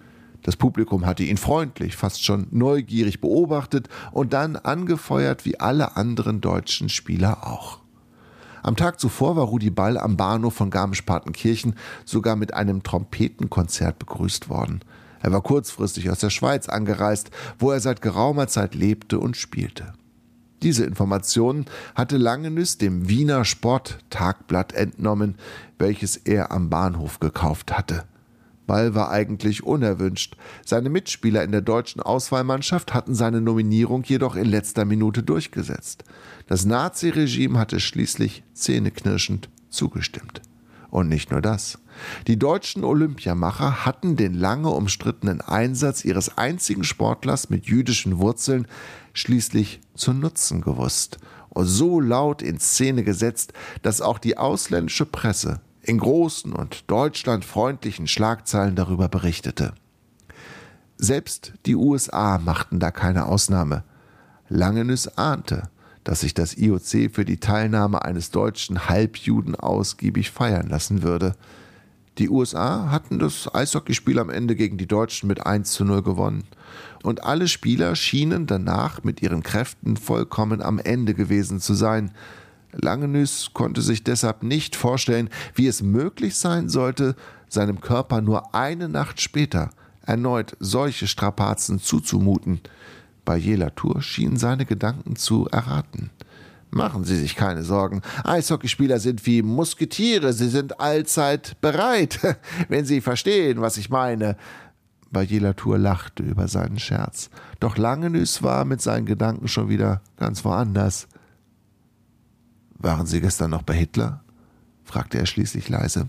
Das 0.42 0.56
Publikum 0.56 1.04
hatte 1.06 1.22
ihn 1.22 1.36
freundlich, 1.36 1.96
fast 1.96 2.24
schon 2.24 2.46
neugierig 2.50 3.20
beobachtet 3.20 3.88
und 4.12 4.32
dann 4.32 4.56
angefeuert 4.56 5.44
wie 5.44 5.60
alle 5.60 5.96
anderen 5.96 6.40
deutschen 6.40 6.88
Spieler 6.88 7.46
auch. 7.46 7.79
Am 8.62 8.76
Tag 8.76 9.00
zuvor 9.00 9.36
war 9.36 9.44
Rudi 9.44 9.70
Ball 9.70 9.96
am 9.96 10.16
Bahnhof 10.16 10.54
von 10.54 10.70
Garmisch-Partenkirchen 10.70 11.74
sogar 12.04 12.36
mit 12.36 12.54
einem 12.54 12.82
Trompetenkonzert 12.82 13.98
begrüßt 13.98 14.48
worden. 14.48 14.80
Er 15.20 15.32
war 15.32 15.42
kurzfristig 15.42 16.10
aus 16.10 16.18
der 16.18 16.30
Schweiz 16.30 16.68
angereist, 16.68 17.30
wo 17.58 17.70
er 17.70 17.80
seit 17.80 18.02
geraumer 18.02 18.48
Zeit 18.48 18.74
lebte 18.74 19.18
und 19.18 19.36
spielte. 19.36 19.92
Diese 20.62 20.84
Informationen 20.84 21.64
hatte 21.94 22.18
Langenüs 22.18 22.76
dem 22.76 23.08
Wiener 23.08 23.46
Sporttagblatt 23.46 24.74
entnommen, 24.74 25.36
welches 25.78 26.16
er 26.16 26.52
am 26.52 26.68
Bahnhof 26.68 27.18
gekauft 27.18 27.72
hatte. 27.72 28.04
Ball 28.70 28.94
war 28.94 29.10
eigentlich 29.10 29.64
unerwünscht. 29.64 30.36
Seine 30.64 30.90
Mitspieler 30.90 31.42
in 31.42 31.50
der 31.50 31.60
deutschen 31.60 32.00
Auswahlmannschaft 32.00 32.94
hatten 32.94 33.16
seine 33.16 33.40
Nominierung 33.40 34.04
jedoch 34.04 34.36
in 34.36 34.44
letzter 34.44 34.84
Minute 34.84 35.24
durchgesetzt. 35.24 36.04
Das 36.46 36.64
Naziregime 36.64 37.58
hatte 37.58 37.80
schließlich 37.80 38.44
zähneknirschend 38.54 39.48
zugestimmt. 39.70 40.40
Und 40.88 41.08
nicht 41.08 41.32
nur 41.32 41.40
das. 41.40 41.80
Die 42.28 42.38
deutschen 42.38 42.84
Olympiamacher 42.84 43.84
hatten 43.84 44.14
den 44.14 44.34
lange 44.34 44.70
umstrittenen 44.70 45.40
Einsatz 45.40 46.04
ihres 46.04 46.38
einzigen 46.38 46.84
Sportlers 46.84 47.50
mit 47.50 47.66
jüdischen 47.66 48.18
Wurzeln 48.18 48.68
schließlich 49.14 49.80
zu 49.96 50.12
nutzen 50.12 50.60
gewusst 50.60 51.18
und 51.48 51.66
so 51.66 51.98
laut 51.98 52.40
in 52.40 52.60
Szene 52.60 53.02
gesetzt, 53.02 53.52
dass 53.82 54.00
auch 54.00 54.20
die 54.20 54.38
ausländische 54.38 55.06
Presse 55.06 55.60
in 55.82 55.98
großen 55.98 56.52
und 56.52 56.90
deutschlandfreundlichen 56.90 58.06
Schlagzeilen 58.06 58.76
darüber 58.76 59.08
berichtete. 59.08 59.74
Selbst 60.96 61.54
die 61.64 61.76
USA 61.76 62.38
machten 62.38 62.78
da 62.78 62.90
keine 62.90 63.26
Ausnahme. 63.26 63.84
Langenüs 64.48 65.08
ahnte, 65.16 65.70
dass 66.04 66.20
sich 66.20 66.34
das 66.34 66.56
IOC 66.56 67.12
für 67.12 67.24
die 67.24 67.40
Teilnahme 67.40 68.04
eines 68.04 68.30
deutschen 68.30 68.88
Halbjuden 68.88 69.54
ausgiebig 69.54 70.30
feiern 70.30 70.68
lassen 70.68 71.02
würde. 71.02 71.36
Die 72.18 72.28
USA 72.28 72.90
hatten 72.90 73.18
das 73.18 73.52
Eishockeyspiel 73.54 74.18
am 74.18 74.28
Ende 74.28 74.56
gegen 74.56 74.76
die 74.76 74.86
Deutschen 74.88 75.26
mit 75.26 75.46
1 75.46 75.72
zu 75.72 75.84
0 75.84 76.02
gewonnen. 76.02 76.44
Und 77.02 77.24
alle 77.24 77.48
Spieler 77.48 77.96
schienen 77.96 78.46
danach 78.46 79.02
mit 79.04 79.22
ihren 79.22 79.42
Kräften 79.42 79.96
vollkommen 79.96 80.60
am 80.60 80.78
Ende 80.78 81.14
gewesen 81.14 81.60
zu 81.60 81.72
sein. 81.72 82.10
Langenüs 82.72 83.50
konnte 83.52 83.82
sich 83.82 84.04
deshalb 84.04 84.42
nicht 84.42 84.76
vorstellen, 84.76 85.30
wie 85.54 85.66
es 85.66 85.82
möglich 85.82 86.36
sein 86.36 86.68
sollte, 86.68 87.16
seinem 87.48 87.80
Körper 87.80 88.20
nur 88.20 88.54
eine 88.54 88.88
Nacht 88.88 89.20
später 89.20 89.70
erneut 90.02 90.56
solche 90.60 91.06
Strapazen 91.06 91.78
zuzumuten. 91.78 92.60
Bei 93.24 93.36
jeder 93.36 93.74
Tour 93.74 94.02
schienen 94.02 94.36
seine 94.36 94.66
Gedanken 94.66 95.16
zu 95.16 95.46
erraten. 95.48 96.10
Machen 96.70 97.04
Sie 97.04 97.16
sich 97.16 97.34
keine 97.34 97.64
Sorgen. 97.64 98.00
Eishockeyspieler 98.24 99.00
sind 99.00 99.26
wie 99.26 99.42
Musketiere, 99.42 100.32
sie 100.32 100.48
sind 100.48 100.80
allzeit 100.80 101.60
bereit, 101.60 102.20
wenn 102.68 102.84
Sie 102.84 103.00
verstehen, 103.00 103.60
was 103.60 103.76
ich 103.76 103.90
meine. 103.90 104.36
Bajela 105.12 105.54
Tour 105.54 105.78
lachte 105.78 106.22
über 106.22 106.46
seinen 106.46 106.78
Scherz. 106.78 107.30
Doch 107.58 107.76
Langenüs 107.76 108.44
war 108.44 108.64
mit 108.64 108.80
seinen 108.80 109.06
Gedanken 109.06 109.48
schon 109.48 109.68
wieder 109.68 110.02
ganz 110.16 110.44
woanders. 110.44 111.08
Waren 112.80 113.06
Sie 113.06 113.20
gestern 113.20 113.50
noch 113.50 113.62
bei 113.62 113.74
Hitler? 113.74 114.24
fragte 114.84 115.18
er 115.18 115.26
schließlich 115.26 115.68
leise. 115.68 116.08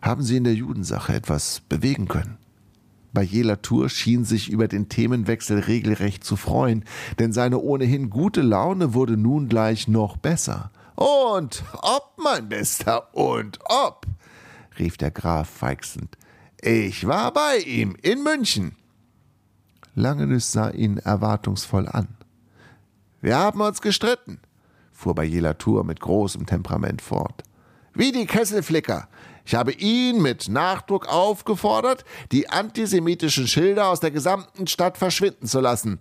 Haben 0.00 0.22
Sie 0.22 0.36
in 0.36 0.44
der 0.44 0.54
Judensache 0.54 1.12
etwas 1.12 1.60
bewegen 1.68 2.06
können? 2.08 2.38
Bei 3.12 3.22
Jela 3.22 3.56
Tour 3.56 3.90
schien 3.90 4.24
sich 4.24 4.48
über 4.48 4.68
den 4.68 4.88
Themenwechsel 4.88 5.58
regelrecht 5.58 6.24
zu 6.24 6.36
freuen, 6.36 6.84
denn 7.18 7.32
seine 7.32 7.58
ohnehin 7.58 8.10
gute 8.10 8.42
Laune 8.42 8.94
wurde 8.94 9.16
nun 9.16 9.48
gleich 9.48 9.88
noch 9.88 10.16
besser. 10.16 10.70
Und 10.94 11.64
ob, 11.82 12.14
mein 12.16 12.48
Bester, 12.48 13.14
und 13.14 13.58
ob, 13.64 14.06
rief 14.78 14.96
der 14.96 15.10
Graf 15.10 15.50
feixend. 15.50 16.16
Ich 16.60 17.06
war 17.06 17.32
bei 17.32 17.58
ihm 17.58 17.96
in 18.02 18.22
München. 18.22 18.76
Langenüs 19.94 20.52
sah 20.52 20.70
ihn 20.70 20.98
erwartungsvoll 20.98 21.88
an. 21.88 22.08
Wir 23.20 23.36
haben 23.36 23.60
uns 23.60 23.82
gestritten, 23.82 24.40
fuhr 25.02 25.14
bei 25.14 25.24
Jela 25.24 25.54
Tour 25.54 25.84
mit 25.84 26.00
großem 26.00 26.46
Temperament 26.46 27.02
fort. 27.02 27.42
Wie 27.94 28.12
die 28.12 28.26
Kesselflicker. 28.26 29.08
Ich 29.44 29.54
habe 29.54 29.72
ihn 29.72 30.22
mit 30.22 30.48
Nachdruck 30.48 31.08
aufgefordert, 31.08 32.04
die 32.30 32.48
antisemitischen 32.48 33.48
Schilder 33.48 33.88
aus 33.88 34.00
der 34.00 34.12
gesamten 34.12 34.66
Stadt 34.66 34.96
verschwinden 34.96 35.46
zu 35.46 35.60
lassen. 35.60 35.98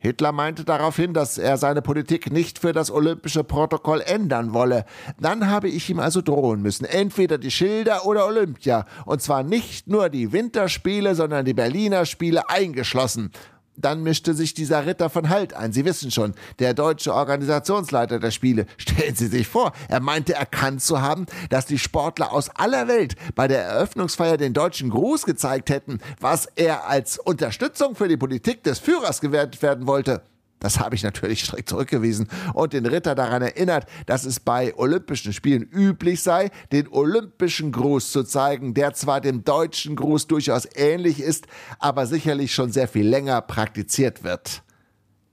Hitler 0.00 0.32
meinte 0.32 0.64
daraufhin, 0.64 1.12
dass 1.12 1.38
er 1.38 1.58
seine 1.58 1.82
Politik 1.82 2.30
nicht 2.32 2.60
für 2.60 2.72
das 2.72 2.90
olympische 2.90 3.42
Protokoll 3.42 4.00
ändern 4.00 4.54
wolle. 4.54 4.84
Dann 5.20 5.50
habe 5.50 5.68
ich 5.68 5.90
ihm 5.90 5.98
also 5.98 6.22
drohen 6.22 6.62
müssen, 6.62 6.84
entweder 6.84 7.36
die 7.36 7.50
Schilder 7.50 8.06
oder 8.06 8.26
Olympia, 8.26 8.86
und 9.06 9.20
zwar 9.20 9.42
nicht 9.42 9.88
nur 9.88 10.08
die 10.08 10.32
Winterspiele, 10.32 11.16
sondern 11.16 11.44
die 11.44 11.54
Berliner 11.54 12.06
Spiele 12.06 12.48
eingeschlossen. 12.48 13.32
Dann 13.80 14.02
mischte 14.02 14.34
sich 14.34 14.54
dieser 14.54 14.86
Ritter 14.86 15.08
von 15.08 15.28
Halt 15.28 15.54
ein. 15.54 15.72
Sie 15.72 15.84
wissen 15.84 16.10
schon, 16.10 16.34
der 16.58 16.74
deutsche 16.74 17.14
Organisationsleiter 17.14 18.18
der 18.18 18.32
Spiele. 18.32 18.66
Stellen 18.76 19.14
Sie 19.14 19.28
sich 19.28 19.46
vor, 19.46 19.72
er 19.88 20.00
meinte 20.00 20.34
erkannt 20.34 20.82
zu 20.82 21.00
haben, 21.00 21.26
dass 21.48 21.66
die 21.66 21.78
Sportler 21.78 22.32
aus 22.32 22.50
aller 22.50 22.88
Welt 22.88 23.14
bei 23.36 23.46
der 23.46 23.62
Eröffnungsfeier 23.62 24.36
den 24.36 24.52
deutschen 24.52 24.90
Gruß 24.90 25.24
gezeigt 25.24 25.70
hätten, 25.70 26.00
was 26.20 26.48
er 26.56 26.88
als 26.88 27.18
Unterstützung 27.18 27.94
für 27.94 28.08
die 28.08 28.16
Politik 28.16 28.64
des 28.64 28.80
Führers 28.80 29.20
gewertet 29.20 29.62
werden 29.62 29.86
wollte. 29.86 30.22
Das 30.60 30.80
habe 30.80 30.94
ich 30.94 31.02
natürlich 31.02 31.44
strikt 31.44 31.68
zurückgewiesen 31.68 32.28
und 32.54 32.72
den 32.72 32.86
Ritter 32.86 33.14
daran 33.14 33.42
erinnert, 33.42 33.86
dass 34.06 34.24
es 34.24 34.40
bei 34.40 34.74
Olympischen 34.76 35.32
Spielen 35.32 35.62
üblich 35.62 36.22
sei, 36.22 36.50
den 36.72 36.88
olympischen 36.88 37.72
Gruß 37.72 38.10
zu 38.10 38.24
zeigen, 38.24 38.74
der 38.74 38.94
zwar 38.94 39.20
dem 39.20 39.44
deutschen 39.44 39.96
Gruß 39.96 40.26
durchaus 40.26 40.68
ähnlich 40.74 41.20
ist, 41.20 41.46
aber 41.78 42.06
sicherlich 42.06 42.54
schon 42.54 42.72
sehr 42.72 42.88
viel 42.88 43.06
länger 43.06 43.40
praktiziert 43.40 44.24
wird. 44.24 44.62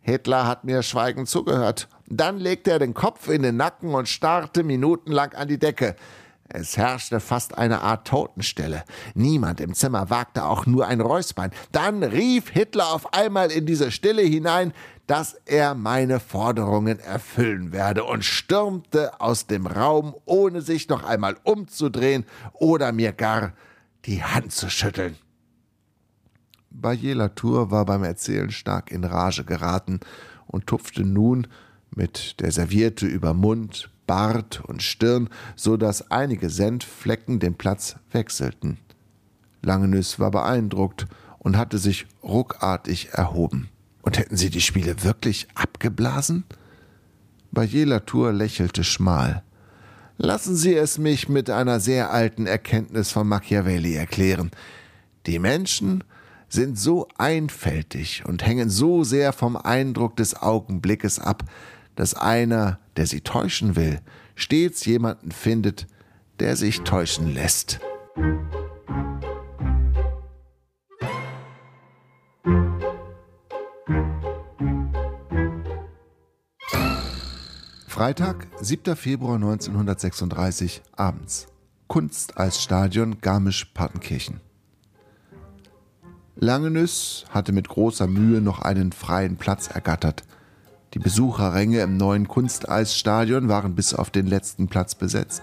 Hitler 0.02 0.46
hat 0.46 0.64
mir 0.66 0.84
schweigend 0.84 1.28
zugehört. 1.28 1.88
Dann 2.08 2.38
legte 2.38 2.70
er 2.70 2.80
den 2.80 2.94
Kopf 2.94 3.28
in 3.28 3.42
den 3.42 3.58
Nacken 3.58 3.96
und 3.96 4.08
starrte 4.08 4.64
minutenlang 4.64 5.34
an 5.34 5.48
die 5.48 5.58
Decke. 5.58 5.96
Es 6.58 6.78
herrschte 6.78 7.20
fast 7.20 7.58
eine 7.58 7.82
Art 7.82 8.08
Totenstelle. 8.08 8.84
Niemand 9.14 9.60
im 9.60 9.74
Zimmer 9.74 10.10
wagte 10.10 10.46
auch 10.46 10.66
nur 10.66 10.88
ein 10.88 11.02
Räuspern. 11.02 11.52
Dann 11.72 12.02
rief 12.02 12.50
Hitler 12.50 12.94
auf 12.94 13.14
einmal 13.14 13.52
in 13.52 13.66
diese 13.66 13.92
Stille 13.92 14.22
hinein, 14.22 14.72
dass 15.06 15.36
er 15.46 15.76
meine 15.76 16.20
Forderungen 16.20 17.00
erfüllen 17.00 17.74
werde 17.74 18.06
und 18.06 18.24
stürmte 18.24 19.20
aus 19.20 19.48
dem 19.48 19.68
Raum, 19.68 20.16
ohne 20.26 20.62
sich 20.62 20.88
noch 20.88 21.04
einmal 21.04 21.36
umzudrehen 21.44 22.26
oder 22.54 22.92
mir 22.92 23.12
gar 23.12 23.54
die 24.06 24.24
Hand 24.24 24.52
zu 24.52 24.70
schütteln. 24.70 25.18
Bajela 26.70 27.30
Tour 27.30 27.70
war 27.70 27.86
beim 27.86 28.04
Erzählen 28.04 28.52
stark 28.52 28.92
in 28.92 29.04
Rage 29.04 29.44
geraten 29.44 30.00
und 30.48 30.68
tupfte 30.68 31.04
nun 31.04 31.48
mit 31.90 32.40
der 32.40 32.52
Serviette 32.52 33.06
über 33.06 33.34
Mund, 33.34 33.90
Bart 34.08 34.64
und 34.66 34.84
Stirn, 34.84 35.30
so 35.56 35.78
dass 35.78 36.12
einige 36.12 36.50
Senflecken 36.50 37.40
den 37.40 37.56
Platz 37.56 37.96
wechselten. 38.12 38.78
Langenüs 39.62 40.20
war 40.20 40.32
beeindruckt 40.32 41.08
und 41.40 41.58
hatte 41.58 41.78
sich 41.78 42.08
ruckartig 42.24 43.10
erhoben. 43.14 43.70
Und 44.02 44.20
hätten 44.20 44.38
sie 44.38 44.50
die 44.50 44.62
Spiele 44.62 45.04
wirklich 45.04 45.48
abgeblasen? 45.56 46.44
Bajela 47.52 48.02
Tour 48.02 48.34
lächelte 48.34 48.84
schmal. 48.84 49.44
Lassen 50.18 50.56
Sie 50.56 50.74
es 50.74 50.98
mich 50.98 51.28
mit 51.28 51.50
einer 51.50 51.80
sehr 51.80 52.12
alten 52.12 52.48
Erkenntnis 52.48 53.12
von 53.12 53.28
Machiavelli 53.28 53.96
erklären. 53.96 54.52
Die 55.26 55.40
Menschen 55.40 56.04
sind 56.48 56.80
so 56.80 57.08
einfältig 57.18 58.24
und 58.26 58.46
hängen 58.46 58.70
so 58.70 59.04
sehr 59.04 59.34
vom 59.34 59.58
Eindruck 59.58 60.16
des 60.16 60.42
Augenblickes 60.42 61.20
ab, 61.20 61.44
dass 61.96 62.14
einer, 62.14 62.80
der 62.98 63.08
sie 63.08 63.22
täuschen 63.22 63.76
will, 63.76 64.02
stets 64.36 64.86
jemanden 64.86 65.32
findet, 65.32 65.88
der 66.40 66.56
sich 66.56 66.82
täuschen 66.82 67.34
lässt. 67.34 67.80
Freitag, 77.88 78.48
7. 78.60 78.96
Februar 78.98 79.36
1936, 79.36 80.82
abends. 80.92 81.48
Kunst 81.88 82.38
als 82.38 82.62
Stadion 82.62 83.22
Garmisch-Partenkirchen. 83.22 84.42
Langenüss 86.36 87.24
hatte 87.30 87.54
mit 87.54 87.70
großer 87.70 88.08
Mühe 88.08 88.42
noch 88.42 88.62
einen 88.62 88.92
freien 88.92 89.38
Platz 89.38 89.68
ergattert– 89.68 90.24
die 90.96 91.00
Besucherränge 91.00 91.82
im 91.82 91.98
neuen 91.98 92.26
Kunsteisstadion 92.30 93.50
waren 93.50 93.76
bis 93.76 93.94
auf 93.94 94.12
den 94.12 94.28
letzten 94.28 94.70
Platz 94.70 94.96
besetzt. 94.96 95.42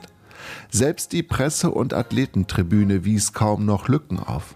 Selbst 0.70 1.12
die 1.12 1.22
Presse- 1.22 1.70
und 1.70 1.92
Athletentribüne 1.92 3.05
wies 3.05 3.34
kaum 3.34 3.66
noch 3.66 3.86
Lücken 3.86 4.18
auf. 4.18 4.55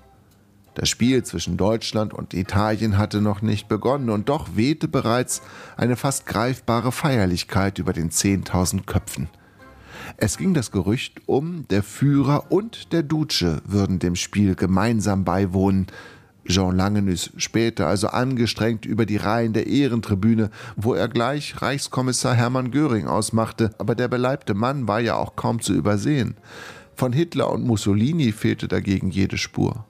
Das 0.75 0.89
Spiel 0.89 1.23
zwischen 1.23 1.59
Deutschland 1.59 2.15
und 2.15 2.33
Italien 2.33 2.97
hatte 2.97 3.21
noch 3.21 3.43
nicht 3.43 3.69
begonnen 3.69 4.09
und 4.09 4.31
doch 4.31 4.57
wehte 4.57 4.89
bereits 4.89 5.43
eine 5.77 5.97
fast 5.97 6.25
greifbare 6.25 6.93
Feierlichkeit 6.93 7.79
über 7.79 7.93
den 7.93 8.09
10.000 8.09 8.87
Köpfen. 8.87 9.29
Es 10.17 10.39
ging 10.39 10.55
das 10.55 10.71
Gerücht 10.71 11.21
um, 11.27 11.69
der 11.69 11.83
Führer 11.83 12.51
und 12.51 12.93
der 12.95 13.03
Duce 13.03 13.61
würden 13.67 13.99
dem 13.99 14.17
Spiel 14.17 14.55
gemeinsam 14.55 15.25
beiwohnen. 15.25 15.89
Jean 16.49 16.77
Langenus 16.77 17.31
später 17.37 17.87
also 17.87 18.09
angestrengt 18.09 18.87
über 18.87 19.07
die 19.07 19.17
Reihen 19.17 19.53
der 19.53 19.67
Ehrentribüne, 19.67 20.51
wo 20.77 20.95
er 20.95 21.09
gleich 21.09 21.61
Reichskommissar 21.61 22.35
Hermann 22.35 22.71
Göring 22.71 23.07
ausmachte, 23.07 23.71
aber 23.79 23.95
der 23.95 24.09
beleibte 24.09 24.55
Mann 24.55 24.89
war 24.89 25.01
ja 25.01 25.17
auch 25.17 25.37
kaum 25.37 25.61
zu 25.61 25.75
übersehen. 25.75 26.37
Von 26.95 27.13
Hitler 27.13 27.51
und 27.51 27.67
Mussolini 27.67 28.33
fehlte 28.33 28.69
dagegen 28.69 29.11
jede 29.11 29.39
Spur. 29.39 29.85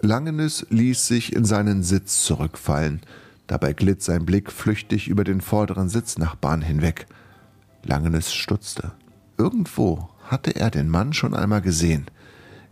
Langenüs 0.00 0.66
ließ 0.68 1.06
sich 1.06 1.32
in 1.32 1.44
seinen 1.44 1.82
Sitz 1.82 2.24
zurückfallen. 2.24 3.00
Dabei 3.46 3.72
glitt 3.72 4.02
sein 4.02 4.26
Blick 4.26 4.50
flüchtig 4.50 5.08
über 5.08 5.24
den 5.24 5.40
vorderen 5.40 5.88
Sitznachbarn 5.88 6.60
hinweg. 6.60 7.06
Langenüs 7.84 8.32
stutzte. 8.32 8.92
Irgendwo 9.38 10.08
hatte 10.24 10.56
er 10.56 10.70
den 10.70 10.88
Mann 10.88 11.12
schon 11.12 11.34
einmal 11.34 11.62
gesehen. 11.62 12.06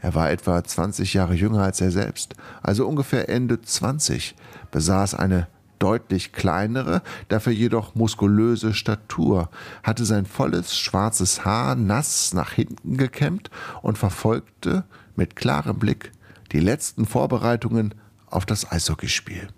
Er 0.03 0.15
war 0.15 0.31
etwa 0.31 0.63
20 0.63 1.15
Jahre 1.15 1.35
jünger 1.35 1.63
als 1.63 1.81
er 1.81 1.91
selbst, 1.91 2.35
also 2.63 2.87
ungefähr 2.87 3.29
Ende 3.29 3.61
20, 3.61 4.35
besaß 4.71 5.15
eine 5.15 5.47
deutlich 5.79 6.33
kleinere, 6.33 7.03
dafür 7.29 7.53
jedoch 7.53 7.95
muskulöse 7.95 8.75
Statur, 8.75 9.49
hatte 9.83 10.05
sein 10.05 10.27
volles 10.27 10.79
schwarzes 10.79 11.45
Haar 11.45 11.75
nass 11.75 12.33
nach 12.35 12.53
hinten 12.53 12.97
gekämmt 12.97 13.51
und 13.83 13.99
verfolgte 13.99 14.85
mit 15.17 15.37
klarem 15.37 15.79
Blick 15.79 16.13
die 16.53 16.61
letzten 16.61 17.07
Vorbereitungen 17.07 17.95
auf 18.27 18.47
das 18.47 18.71
Eishockeyspiel. 18.71 19.49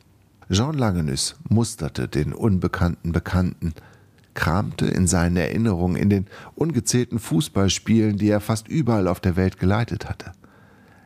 Jean 0.51 0.77
Langenüs 0.77 1.37
musterte 1.49 2.09
den 2.09 2.33
unbekannten 2.33 3.13
Bekannten, 3.13 3.75
kramte 4.35 4.87
in 4.87 5.07
seinen 5.07 5.37
Erinnerungen 5.37 5.97
in 5.97 6.11
den 6.11 6.27
ungezählten 6.55 7.19
Fußballspielen, 7.19 8.17
die 8.17 8.29
er 8.29 8.41
fast 8.41 8.69
überall 8.69 9.09
auf 9.09 9.21
der 9.21 9.37
Welt 9.37 9.59
geleitet 9.59 10.09
hatte. 10.09 10.33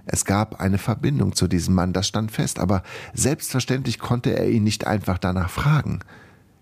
Es 0.05 0.25
gab 0.25 0.61
eine 0.61 0.79
Verbindung 0.79 1.35
zu 1.35 1.49
diesem 1.49 1.75
Mann, 1.75 1.93
das 1.93 2.07
stand 2.07 2.31
fest, 2.31 2.61
aber 2.61 2.83
selbstverständlich 3.13 3.99
konnte 3.99 4.37
er 4.37 4.49
ihn 4.49 4.63
nicht 4.63 4.87
einfach 4.87 5.19
danach 5.19 5.51
fragen. 5.51 5.99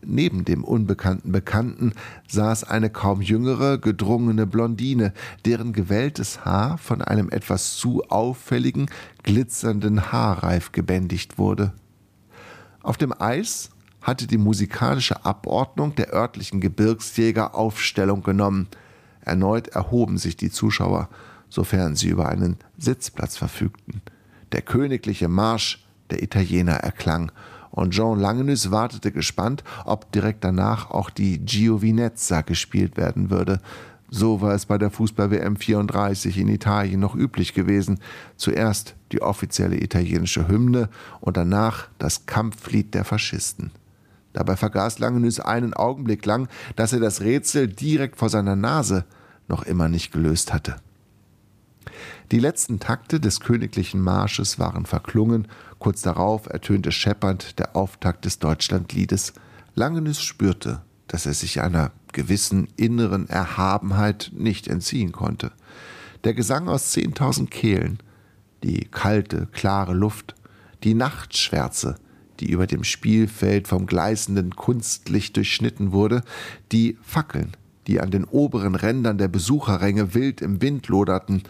Neben 0.06 0.44
dem 0.44 0.64
unbekannten 0.64 1.32
Bekannten 1.32 1.92
saß 2.28 2.64
eine 2.64 2.90
kaum 2.90 3.20
jüngere, 3.20 3.78
gedrungene 3.78 4.46
Blondine, 4.46 5.12
deren 5.44 5.72
gewelltes 5.72 6.44
Haar 6.44 6.78
von 6.78 7.02
einem 7.02 7.30
etwas 7.30 7.76
zu 7.76 8.02
auffälligen, 8.08 8.86
glitzernden 9.22 10.12
Haarreif 10.12 10.72
gebändigt 10.72 11.38
wurde. 11.38 11.72
Auf 12.82 12.96
dem 12.96 13.14
Eis 13.18 13.70
hatte 14.04 14.26
die 14.28 14.38
musikalische 14.38 15.24
Abordnung 15.24 15.96
der 15.96 16.12
örtlichen 16.12 16.60
Gebirgsjäger 16.60 17.54
Aufstellung 17.56 18.22
genommen. 18.22 18.68
Erneut 19.22 19.68
erhoben 19.68 20.18
sich 20.18 20.36
die 20.36 20.50
Zuschauer, 20.50 21.08
sofern 21.48 21.96
sie 21.96 22.10
über 22.10 22.28
einen 22.28 22.58
Sitzplatz 22.78 23.36
verfügten. 23.36 24.02
Der 24.52 24.62
königliche 24.62 25.26
Marsch 25.26 25.84
der 26.10 26.22
Italiener 26.22 26.74
erklang, 26.74 27.32
und 27.70 27.90
Jean 27.92 28.20
Langenus 28.20 28.70
wartete 28.70 29.10
gespannt, 29.10 29.64
ob 29.84 30.12
direkt 30.12 30.44
danach 30.44 30.92
auch 30.92 31.10
die 31.10 31.38
Giovinezza 31.38 32.42
gespielt 32.42 32.96
werden 32.96 33.30
würde. 33.30 33.60
So 34.08 34.40
war 34.40 34.54
es 34.54 34.66
bei 34.66 34.78
der 34.78 34.92
Fußball-WM 34.92 35.56
34 35.56 36.38
in 36.38 36.46
Italien 36.46 37.00
noch 37.00 37.16
üblich 37.16 37.52
gewesen. 37.52 37.98
Zuerst 38.36 38.94
die 39.10 39.22
offizielle 39.22 39.82
italienische 39.82 40.46
Hymne 40.46 40.88
und 41.20 41.36
danach 41.36 41.88
das 41.98 42.26
Kampflied 42.26 42.94
der 42.94 43.04
Faschisten. 43.04 43.72
Dabei 44.34 44.56
vergaß 44.56 44.98
Langenüs 44.98 45.40
einen 45.40 45.72
Augenblick 45.72 46.26
lang, 46.26 46.48
dass 46.76 46.92
er 46.92 47.00
das 47.00 47.22
Rätsel 47.22 47.68
direkt 47.68 48.16
vor 48.16 48.28
seiner 48.28 48.56
Nase 48.56 49.06
noch 49.48 49.62
immer 49.62 49.88
nicht 49.88 50.12
gelöst 50.12 50.52
hatte. 50.52 50.76
Die 52.30 52.40
letzten 52.40 52.80
Takte 52.80 53.20
des 53.20 53.40
königlichen 53.40 54.00
Marsches 54.00 54.58
waren 54.58 54.86
verklungen, 54.86 55.48
kurz 55.78 56.02
darauf 56.02 56.46
ertönte 56.46 56.92
scheppernd 56.92 57.58
der 57.58 57.76
Auftakt 57.76 58.24
des 58.24 58.38
Deutschlandliedes. 58.38 59.34
Langenüs 59.74 60.20
spürte, 60.20 60.82
dass 61.06 61.26
er 61.26 61.34
sich 61.34 61.60
einer 61.60 61.92
gewissen 62.12 62.68
inneren 62.76 63.28
Erhabenheit 63.28 64.32
nicht 64.34 64.66
entziehen 64.68 65.12
konnte. 65.12 65.52
Der 66.24 66.34
Gesang 66.34 66.68
aus 66.68 66.90
zehntausend 66.90 67.50
Kehlen, 67.50 67.98
die 68.62 68.86
kalte, 68.90 69.46
klare 69.52 69.92
Luft, 69.92 70.34
die 70.82 70.94
Nachtschwärze, 70.94 71.96
die 72.40 72.50
über 72.50 72.66
dem 72.66 72.84
Spielfeld 72.84 73.68
vom 73.68 73.86
gleißenden 73.86 74.56
Kunstlicht 74.56 75.36
durchschnitten 75.36 75.92
wurde, 75.92 76.22
die 76.72 76.96
Fackeln, 77.02 77.52
die 77.86 78.00
an 78.00 78.10
den 78.10 78.24
oberen 78.24 78.74
Rändern 78.74 79.18
der 79.18 79.28
Besucherränge 79.28 80.14
wild 80.14 80.40
im 80.40 80.60
Wind 80.62 80.88
loderten, 80.88 81.42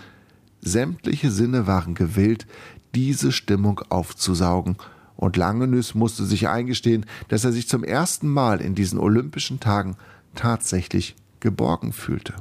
Sämtliche 0.61 1.31
Sinne 1.31 1.67
waren 1.67 1.95
gewillt, 1.95 2.47
diese 2.95 3.33
Stimmung 3.33 3.81
aufzusaugen, 3.91 4.77
und 5.17 5.37
Langenüs 5.37 5.95
musste 5.95 6.25
sich 6.25 6.49
eingestehen, 6.49 7.07
dass 7.29 7.45
er 7.45 7.53
sich 7.53 7.69
zum 7.69 7.85
ersten 7.85 8.29
Mal 8.29 8.61
in 8.61 8.75
diesen 8.75 8.99
olympischen 8.99 9.61
Tagen 9.61 9.97
tatsächlich 10.35 11.15
geborgen 11.39 11.93
fühlte. 11.93 12.35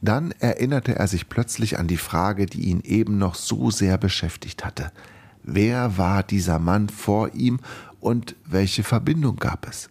Dann 0.00 0.32
erinnerte 0.38 0.94
er 0.94 1.08
sich 1.08 1.28
plötzlich 1.28 1.78
an 1.78 1.88
die 1.88 1.96
Frage, 1.96 2.46
die 2.46 2.66
ihn 2.66 2.80
eben 2.82 3.18
noch 3.18 3.34
so 3.34 3.70
sehr 3.70 3.98
beschäftigt 3.98 4.64
hatte. 4.64 4.92
Wer 5.46 5.96
war 5.96 6.24
dieser 6.24 6.58
Mann 6.58 6.88
vor 6.88 7.32
ihm 7.32 7.60
und 8.00 8.34
welche 8.44 8.82
Verbindung 8.82 9.36
gab 9.36 9.68
es? 9.68 9.88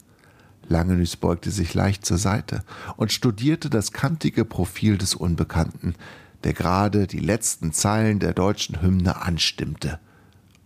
Langenüs 0.68 1.16
beugte 1.16 1.49
sich 1.49 1.74
leicht 1.74 2.06
zur 2.06 2.18
Seite 2.18 2.64
und 2.97 3.14
studierte 3.14 3.70
das 3.70 3.93
kantige 3.93 4.43
Profil 4.43 4.97
des 4.97 5.16
Unbekannten, 5.16 5.95
der 6.43 6.53
gerade 6.53 7.08
die 7.08 7.20
letzten 7.20 7.72
Zeilen 7.72 8.20
der 8.20 8.34
deutschen 8.34 8.82
Hymne 8.82 9.22
anstimmte. 9.22 9.99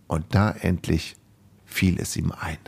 Und 0.08 0.26
da 0.30 0.50
endlich 0.50 1.14
fiel 1.64 2.00
es 2.00 2.16
ihm 2.16 2.32
ein. 2.32 2.58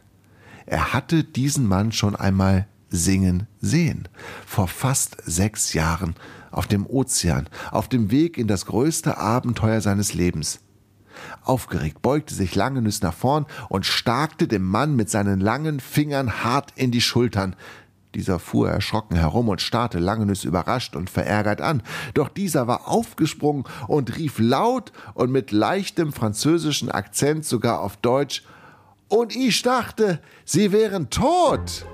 Er 0.66 0.92
hatte 0.92 1.24
diesen 1.24 1.66
Mann 1.66 1.90
schon 1.90 2.14
einmal 2.14 2.68
singen 2.88 3.48
sehen, 3.60 4.08
vor 4.46 4.68
fast 4.68 5.16
sechs 5.24 5.72
Jahren, 5.72 6.14
auf 6.52 6.68
dem 6.68 6.86
Ozean, 6.86 7.48
auf 7.72 7.88
dem 7.88 8.12
Weg 8.12 8.38
in 8.38 8.46
das 8.46 8.66
größte 8.66 9.18
Abenteuer 9.18 9.80
seines 9.80 10.14
Lebens. 10.14 10.60
Aufgeregt 11.44 12.02
beugte 12.02 12.34
sich 12.34 12.54
Langenüs 12.54 13.02
nach 13.02 13.14
vorn 13.14 13.46
und 13.68 13.84
starkte 13.84 14.46
dem 14.46 14.62
Mann 14.62 14.94
mit 14.94 15.10
seinen 15.10 15.40
langen 15.40 15.80
Fingern 15.80 16.44
hart 16.44 16.72
in 16.76 16.90
die 16.92 17.00
Schultern, 17.00 17.56
dieser 18.14 18.38
fuhr 18.38 18.68
erschrocken 18.68 19.16
herum 19.16 19.48
und 19.48 19.60
starrte 19.60 19.98
Langenüs 19.98 20.44
überrascht 20.44 20.96
und 20.96 21.08
verärgert 21.08 21.60
an. 21.60 21.82
Doch 22.14 22.28
dieser 22.28 22.66
war 22.66 22.88
aufgesprungen 22.88 23.64
und 23.88 24.16
rief 24.18 24.38
laut 24.38 24.92
und 25.14 25.30
mit 25.30 25.50
leichtem 25.50 26.12
französischen 26.12 26.90
Akzent 26.90 27.44
sogar 27.44 27.80
auf 27.80 27.96
Deutsch 27.96 28.44
Und 29.08 29.34
ich 29.34 29.62
dachte, 29.62 30.20
sie 30.44 30.72
wären 30.72 31.10
tot. 31.10 31.86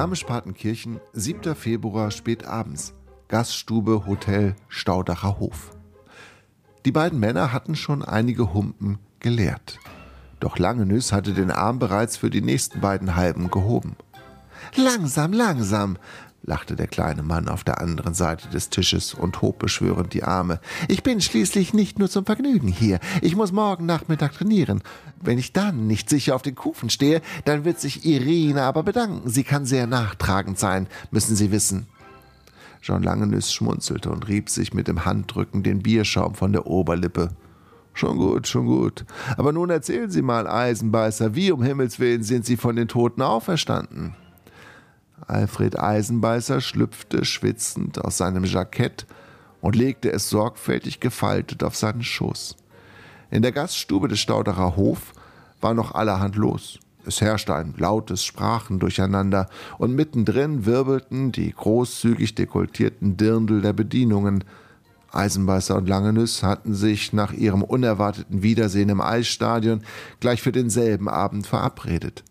Garmisch-Partenkirchen, 0.00 0.98
7. 1.12 1.54
Februar, 1.54 2.10
spät 2.10 2.46
abends. 2.46 2.94
Gaststube 3.28 4.06
Hotel 4.06 4.56
Staudacher 4.68 5.38
Hof. 5.38 5.72
Die 6.86 6.90
beiden 6.90 7.20
Männer 7.20 7.52
hatten 7.52 7.76
schon 7.76 8.02
einige 8.02 8.54
Humpen 8.54 8.98
geleert. 9.18 9.78
Doch 10.40 10.56
Langenüs 10.56 11.12
hatte 11.12 11.34
den 11.34 11.50
Arm 11.50 11.78
bereits 11.78 12.16
für 12.16 12.30
die 12.30 12.40
nächsten 12.40 12.80
beiden 12.80 13.14
Halben 13.14 13.50
gehoben. 13.50 13.94
Langsam, 14.74 15.34
langsam, 15.34 15.98
lachte 16.42 16.76
der 16.76 16.86
kleine 16.86 17.22
Mann 17.22 17.48
auf 17.48 17.64
der 17.64 17.80
anderen 17.80 18.14
Seite 18.14 18.48
des 18.48 18.70
Tisches 18.70 19.14
und 19.14 19.42
hob 19.42 19.58
beschwörend 19.58 20.14
die 20.14 20.24
Arme. 20.24 20.60
Ich 20.88 21.02
bin 21.02 21.20
schließlich 21.20 21.74
nicht 21.74 21.98
nur 21.98 22.08
zum 22.08 22.24
Vergnügen 22.24 22.68
hier. 22.68 22.98
Ich 23.22 23.36
muss 23.36 23.52
morgen 23.52 23.86
Nachmittag 23.86 24.32
trainieren. 24.32 24.82
Wenn 25.20 25.38
ich 25.38 25.52
dann 25.52 25.86
nicht 25.86 26.08
sicher 26.08 26.34
auf 26.34 26.42
den 26.42 26.54
Kufen 26.54 26.90
stehe, 26.90 27.20
dann 27.44 27.64
wird 27.64 27.80
sich 27.80 28.04
Irene 28.04 28.62
aber 28.62 28.82
bedanken. 28.82 29.28
Sie 29.28 29.44
kann 29.44 29.66
sehr 29.66 29.86
nachtragend 29.86 30.58
sein, 30.58 30.86
müssen 31.10 31.36
Sie 31.36 31.52
wissen. 31.52 31.86
Jean 32.80 33.02
Langenüss 33.02 33.52
schmunzelte 33.52 34.10
und 34.10 34.26
rieb 34.28 34.48
sich 34.48 34.72
mit 34.72 34.88
dem 34.88 35.04
Handrücken 35.04 35.62
den 35.62 35.82
Bierschaum 35.82 36.34
von 36.34 36.52
der 36.52 36.66
Oberlippe. 36.66 37.28
Schon 37.92 38.16
gut, 38.16 38.46
schon 38.46 38.66
gut. 38.66 39.04
Aber 39.36 39.52
nun 39.52 39.68
erzählen 39.68 40.10
Sie 40.10 40.22
mal, 40.22 40.46
Eisenbeißer, 40.46 41.34
wie 41.34 41.52
um 41.52 41.62
Himmels 41.62 41.98
willen 41.98 42.22
sind 42.22 42.46
Sie 42.46 42.56
von 42.56 42.76
den 42.76 42.88
Toten 42.88 43.20
auferstanden? 43.20 44.14
Alfred 45.26 45.78
Eisenbeißer 45.78 46.60
schlüpfte 46.60 47.24
schwitzend 47.24 48.02
aus 48.04 48.16
seinem 48.16 48.44
Jackett 48.44 49.06
und 49.60 49.76
legte 49.76 50.12
es 50.12 50.30
sorgfältig 50.30 51.00
gefaltet 51.00 51.62
auf 51.62 51.76
seinen 51.76 52.02
Schoß. 52.02 52.56
In 53.30 53.42
der 53.42 53.52
Gaststube 53.52 54.08
des 54.08 54.20
Stauderer 54.20 54.76
Hof 54.76 55.12
war 55.60 55.74
noch 55.74 55.94
allerhand 55.94 56.36
los. 56.36 56.78
Es 57.06 57.20
herrschte 57.20 57.54
ein 57.54 57.74
lautes 57.78 58.24
Sprachendurcheinander, 58.24 59.48
und 59.78 59.94
mittendrin 59.94 60.66
wirbelten 60.66 61.32
die 61.32 61.52
großzügig 61.52 62.34
dekoltierten 62.34 63.16
Dirndl 63.16 63.62
der 63.62 63.72
Bedienungen. 63.72 64.44
Eisenbeißer 65.12 65.76
und 65.76 65.88
Langenüss 65.88 66.42
hatten 66.42 66.74
sich 66.74 67.12
nach 67.12 67.32
ihrem 67.32 67.62
unerwarteten 67.62 68.42
Wiedersehen 68.42 68.90
im 68.90 69.00
Eisstadion 69.00 69.82
gleich 70.20 70.42
für 70.42 70.52
denselben 70.52 71.08
Abend 71.08 71.46
verabredet. 71.46 72.22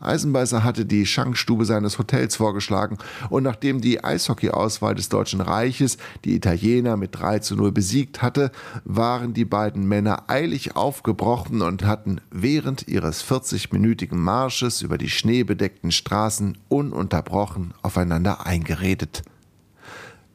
Eisenbeißer 0.00 0.64
hatte 0.64 0.86
die 0.86 1.04
Schankstube 1.04 1.66
seines 1.66 1.98
Hotels 1.98 2.36
vorgeschlagen 2.36 2.96
und 3.28 3.42
nachdem 3.42 3.80
die 3.82 4.02
Eishockeyauswahl 4.02 4.94
des 4.94 5.10
Deutschen 5.10 5.42
Reiches 5.42 5.98
die 6.24 6.34
Italiener 6.34 6.96
mit 6.96 7.18
3 7.18 7.40
zu 7.40 7.54
0 7.54 7.70
besiegt 7.70 8.22
hatte, 8.22 8.50
waren 8.84 9.34
die 9.34 9.44
beiden 9.44 9.86
Männer 9.86 10.24
eilig 10.28 10.74
aufgebrochen 10.74 11.60
und 11.60 11.84
hatten 11.84 12.20
während 12.30 12.88
ihres 12.88 13.22
40-minütigen 13.24 14.16
Marsches 14.16 14.80
über 14.80 14.96
die 14.96 15.10
schneebedeckten 15.10 15.92
Straßen 15.92 16.56
ununterbrochen 16.68 17.74
aufeinander 17.82 18.46
eingeredet. 18.46 19.22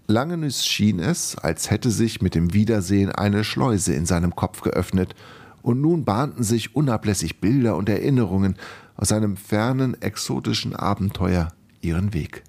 Langenüs 0.08 0.64
schien 0.64 1.00
es, 1.00 1.36
als 1.36 1.72
hätte 1.72 1.90
sich 1.90 2.22
mit 2.22 2.36
dem 2.36 2.54
Wiedersehen 2.54 3.12
eine 3.12 3.44
Schleuse 3.44 3.96
in 3.96 4.06
seinem 4.06 4.36
Kopf 4.36 4.62
geöffnet, 4.62 5.16
und 5.64 5.82
nun 5.82 6.06
bahnten 6.06 6.44
sich 6.44 6.76
unablässig 6.76 7.42
Bilder 7.42 7.76
und 7.76 7.90
Erinnerungen 7.90 8.56
aus 8.96 9.12
einem 9.12 9.38
fernen, 9.38 10.02
exotischen 10.02 10.76
Abenteuer 10.76 11.50
ihren 11.82 12.14
Weg. 12.14 12.44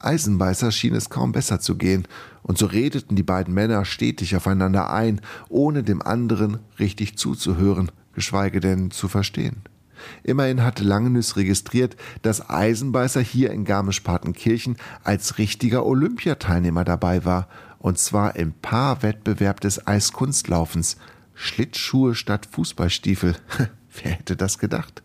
Eisenbeißer 0.00 0.72
schien 0.72 0.94
es 0.94 1.10
kaum 1.10 1.32
besser 1.32 1.60
zu 1.60 1.76
gehen, 1.76 2.08
und 2.42 2.56
so 2.56 2.66
redeten 2.66 3.16
die 3.16 3.22
beiden 3.22 3.52
Männer 3.52 3.84
stetig 3.84 4.34
aufeinander 4.34 4.90
ein, 4.90 5.20
ohne 5.48 5.82
dem 5.82 6.00
anderen 6.00 6.58
richtig 6.78 7.18
zuzuhören, 7.18 7.92
geschweige 8.14 8.60
denn 8.60 8.90
zu 8.90 9.08
verstehen. 9.08 9.62
Immerhin 10.22 10.62
hatte 10.62 10.82
Langenüs 10.82 11.36
registriert, 11.36 11.96
dass 12.22 12.48
Eisenbeißer 12.48 13.20
hier 13.20 13.50
in 13.50 13.64
Garmisch-Partenkirchen 13.66 14.76
als 15.04 15.36
richtiger 15.36 15.84
Olympiateilnehmer 15.84 16.84
dabei 16.84 17.24
war, 17.26 17.48
und 17.78 17.98
zwar 17.98 18.36
im 18.36 18.52
Paarwettbewerb 18.52 19.60
des 19.60 19.86
Eiskunstlaufens. 19.86 20.96
Schlittschuhe 21.34 22.14
statt 22.14 22.48
Fußballstiefel. 22.50 23.36
Wer 24.02 24.12
hätte 24.12 24.36
das 24.36 24.58
gedacht? 24.58 25.02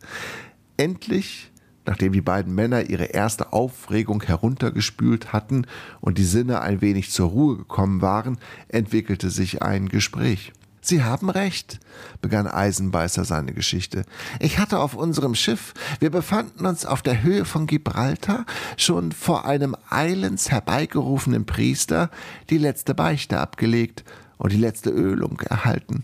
Endlich, 0.77 1.51
nachdem 1.85 2.11
die 2.11 2.21
beiden 2.21 2.53
Männer 2.53 2.89
ihre 2.89 3.05
erste 3.05 3.53
Aufregung 3.53 4.21
heruntergespült 4.23 5.31
hatten 5.31 5.67
und 6.01 6.17
die 6.17 6.25
Sinne 6.25 6.61
ein 6.61 6.81
wenig 6.81 7.11
zur 7.11 7.29
Ruhe 7.29 7.57
gekommen 7.57 8.01
waren, 8.01 8.37
entwickelte 8.67 9.29
sich 9.29 9.61
ein 9.61 9.87
Gespräch. 9.87 10.51
Sie 10.81 11.03
haben 11.03 11.31
recht, 11.31 11.79
begann 12.21 12.45
Eisenbeißer 12.45 13.25
seine 13.25 13.53
Geschichte. 13.53 14.05
Ich 14.39 14.59
hatte 14.59 14.77
auf 14.77 14.93
unserem 14.93 15.33
Schiff, 15.33 15.73
wir 15.99 16.11
befanden 16.11 16.67
uns 16.67 16.85
auf 16.85 17.01
der 17.01 17.23
Höhe 17.23 17.43
von 17.45 17.65
Gibraltar, 17.65 18.45
schon 18.77 19.11
vor 19.11 19.45
einem 19.45 19.75
eilends 19.89 20.51
herbeigerufenen 20.51 21.47
Priester 21.47 22.11
die 22.51 22.59
letzte 22.59 22.93
Beichte 22.93 23.39
abgelegt 23.39 24.03
und 24.37 24.51
die 24.51 24.57
letzte 24.57 24.91
Ölung 24.91 25.39
erhalten. 25.39 26.03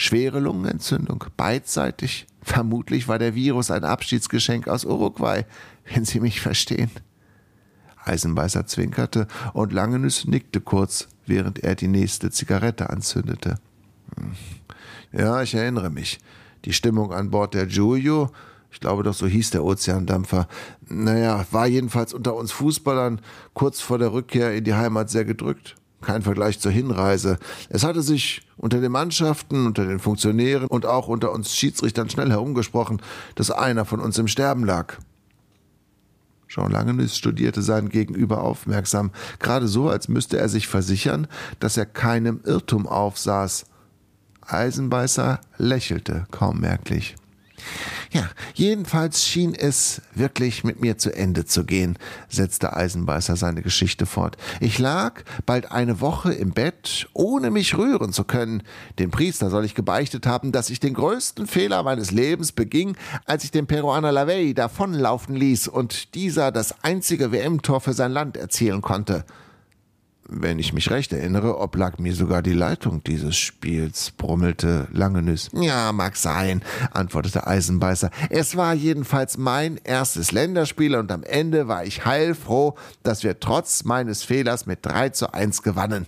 Schwere 0.00 0.40
Lungenentzündung, 0.40 1.24
beidseitig, 1.36 2.26
Vermutlich 2.48 3.08
war 3.08 3.18
der 3.18 3.34
Virus 3.34 3.70
ein 3.70 3.84
Abschiedsgeschenk 3.84 4.68
aus 4.68 4.86
Uruguay, 4.86 5.44
wenn 5.92 6.06
Sie 6.06 6.18
mich 6.18 6.40
verstehen. 6.40 6.90
Eisenbeißer 8.04 8.66
zwinkerte 8.66 9.26
und 9.52 9.74
Langenüs 9.74 10.24
nickte 10.24 10.62
kurz, 10.62 11.08
während 11.26 11.58
er 11.58 11.74
die 11.74 11.88
nächste 11.88 12.30
Zigarette 12.30 12.88
anzündete. 12.88 13.56
Hm. 14.16 14.32
Ja, 15.12 15.42
ich 15.42 15.54
erinnere 15.54 15.90
mich. 15.90 16.20
Die 16.64 16.72
Stimmung 16.72 17.12
an 17.12 17.30
Bord 17.30 17.52
der 17.52 17.66
Giulio, 17.66 18.30
ich 18.70 18.80
glaube 18.80 19.02
doch 19.02 19.14
so 19.14 19.26
hieß 19.26 19.50
der 19.50 19.64
Ozeandampfer, 19.64 20.48
naja, 20.88 21.44
war 21.50 21.66
jedenfalls 21.66 22.14
unter 22.14 22.34
uns 22.34 22.50
Fußballern 22.52 23.20
kurz 23.52 23.82
vor 23.82 23.98
der 23.98 24.12
Rückkehr 24.12 24.54
in 24.54 24.64
die 24.64 24.74
Heimat 24.74 25.10
sehr 25.10 25.26
gedrückt. 25.26 25.76
Kein 26.00 26.22
Vergleich 26.22 26.60
zur 26.60 26.70
Hinreise. 26.70 27.38
Es 27.68 27.82
hatte 27.82 28.02
sich 28.02 28.42
unter 28.56 28.80
den 28.80 28.92
Mannschaften, 28.92 29.66
unter 29.66 29.84
den 29.84 29.98
Funktionären 29.98 30.68
und 30.68 30.86
auch 30.86 31.08
unter 31.08 31.32
uns 31.32 31.54
Schiedsrichtern 31.54 32.08
schnell 32.08 32.30
herumgesprochen, 32.30 33.02
dass 33.34 33.50
einer 33.50 33.84
von 33.84 34.00
uns 34.00 34.16
im 34.18 34.28
Sterben 34.28 34.64
lag. 34.64 34.98
Jean 36.48 36.70
Langenüs 36.70 37.16
studierte 37.16 37.62
seinen 37.62 37.90
Gegenüber 37.90 38.42
aufmerksam, 38.42 39.10
gerade 39.38 39.68
so, 39.68 39.88
als 39.90 40.08
müsste 40.08 40.38
er 40.38 40.48
sich 40.48 40.66
versichern, 40.66 41.26
dass 41.60 41.76
er 41.76 41.84
keinem 41.84 42.40
Irrtum 42.44 42.86
aufsaß. 42.86 43.66
Eisenbeißer 44.46 45.40
lächelte 45.58 46.26
kaum 46.30 46.60
merklich. 46.60 47.16
Ja, 48.10 48.28
jedenfalls 48.54 49.26
schien 49.26 49.54
es 49.54 50.00
wirklich 50.14 50.64
mit 50.64 50.80
mir 50.80 50.96
zu 50.96 51.14
Ende 51.14 51.44
zu 51.44 51.64
gehen, 51.64 51.98
setzte 52.28 52.74
Eisenbeißer 52.74 53.36
seine 53.36 53.62
Geschichte 53.62 54.06
fort. 54.06 54.38
Ich 54.60 54.78
lag 54.78 55.22
bald 55.44 55.70
eine 55.70 56.00
Woche 56.00 56.32
im 56.32 56.52
Bett, 56.52 57.08
ohne 57.12 57.50
mich 57.50 57.76
rühren 57.76 58.12
zu 58.12 58.24
können. 58.24 58.62
Dem 58.98 59.10
Priester 59.10 59.50
soll 59.50 59.66
ich 59.66 59.74
gebeichtet 59.74 60.26
haben, 60.26 60.52
dass 60.52 60.70
ich 60.70 60.80
den 60.80 60.94
größten 60.94 61.46
Fehler 61.46 61.82
meines 61.82 62.10
Lebens 62.10 62.52
beging, 62.52 62.96
als 63.26 63.44
ich 63.44 63.50
den 63.50 63.66
Peruaner 63.66 64.12
Lavey 64.12 64.54
davonlaufen 64.54 65.36
ließ 65.36 65.68
und 65.68 66.14
dieser 66.14 66.50
das 66.50 66.82
einzige 66.82 67.30
WM-Tor 67.30 67.82
für 67.82 67.92
sein 67.92 68.12
Land 68.12 68.38
erzielen 68.38 68.80
konnte. 68.80 69.24
Wenn 70.30 70.58
ich 70.58 70.74
mich 70.74 70.90
recht 70.90 71.14
erinnere, 71.14 71.58
oblag 71.58 71.98
mir 71.98 72.14
sogar 72.14 72.42
die 72.42 72.52
Leitung 72.52 73.02
dieses 73.02 73.34
Spiels, 73.34 74.10
brummelte 74.10 74.86
Langenüs. 74.92 75.48
Ja, 75.54 75.90
mag 75.92 76.16
sein, 76.16 76.62
antwortete 76.90 77.46
Eisenbeißer. 77.46 78.10
Es 78.28 78.54
war 78.54 78.74
jedenfalls 78.74 79.38
mein 79.38 79.80
erstes 79.84 80.30
Länderspiel 80.30 80.96
und 80.96 81.10
am 81.12 81.22
Ende 81.22 81.66
war 81.66 81.86
ich 81.86 82.04
heilfroh, 82.04 82.74
dass 83.02 83.24
wir 83.24 83.40
trotz 83.40 83.84
meines 83.84 84.22
Fehlers 84.22 84.66
mit 84.66 84.80
3 84.82 85.08
zu 85.08 85.32
1 85.32 85.62
gewannen. 85.62 86.06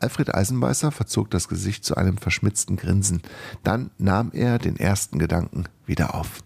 Alfred 0.00 0.34
Eisenbeißer 0.34 0.92
verzog 0.92 1.30
das 1.30 1.48
Gesicht 1.48 1.86
zu 1.86 1.94
einem 1.94 2.18
verschmitzten 2.18 2.76
Grinsen. 2.76 3.22
Dann 3.62 3.90
nahm 3.96 4.32
er 4.34 4.58
den 4.58 4.76
ersten 4.76 5.18
Gedanken 5.18 5.64
wieder 5.86 6.14
auf. 6.14 6.42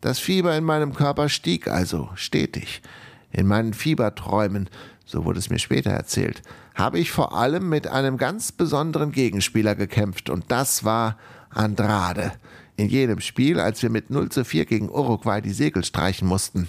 Das 0.00 0.18
Fieber 0.18 0.56
in 0.56 0.64
meinem 0.64 0.94
Körper 0.94 1.28
stieg 1.28 1.68
also 1.68 2.10
stetig. 2.16 2.82
In 3.30 3.46
meinen 3.46 3.72
Fieberträumen 3.72 4.68
so 5.10 5.24
wurde 5.24 5.40
es 5.40 5.50
mir 5.50 5.58
später 5.58 5.90
erzählt, 5.90 6.42
habe 6.74 6.98
ich 6.98 7.10
vor 7.10 7.36
allem 7.36 7.68
mit 7.68 7.88
einem 7.88 8.16
ganz 8.16 8.52
besonderen 8.52 9.10
Gegenspieler 9.10 9.74
gekämpft 9.74 10.30
und 10.30 10.44
das 10.48 10.84
war 10.84 11.16
Andrade. 11.50 12.32
In 12.76 12.88
jenem 12.88 13.20
Spiel, 13.20 13.58
als 13.58 13.82
wir 13.82 13.90
mit 13.90 14.10
0 14.10 14.30
zu 14.30 14.44
4 14.44 14.64
gegen 14.66 14.88
Uruguay 14.88 15.40
die 15.40 15.52
Segel 15.52 15.84
streichen 15.84 16.28
mussten. 16.28 16.68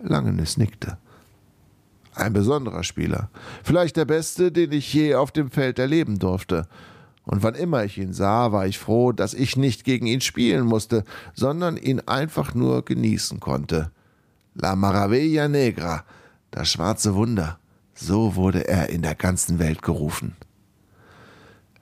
Langenes 0.00 0.56
nickte. 0.56 0.98
Ein 2.14 2.32
besonderer 2.32 2.84
Spieler. 2.84 3.28
Vielleicht 3.62 3.96
der 3.96 4.04
beste, 4.04 4.50
den 4.52 4.72
ich 4.72 4.92
je 4.94 5.16
auf 5.16 5.32
dem 5.32 5.50
Feld 5.50 5.78
erleben 5.78 6.18
durfte. 6.18 6.66
Und 7.24 7.42
wann 7.42 7.54
immer 7.54 7.84
ich 7.84 7.98
ihn 7.98 8.12
sah, 8.12 8.52
war 8.52 8.66
ich 8.66 8.78
froh, 8.78 9.12
dass 9.12 9.34
ich 9.34 9.56
nicht 9.56 9.84
gegen 9.84 10.06
ihn 10.06 10.20
spielen 10.20 10.64
musste, 10.64 11.04
sondern 11.34 11.76
ihn 11.76 12.00
einfach 12.06 12.54
nur 12.54 12.84
genießen 12.84 13.40
konnte. 13.40 13.90
La 14.54 14.74
Maravilla 14.76 15.46
Negra, 15.48 16.04
das 16.50 16.70
schwarze 16.70 17.14
Wunder, 17.14 17.58
so 17.94 18.36
wurde 18.36 18.68
er 18.68 18.90
in 18.90 19.02
der 19.02 19.14
ganzen 19.14 19.58
Welt 19.58 19.82
gerufen. 19.82 20.36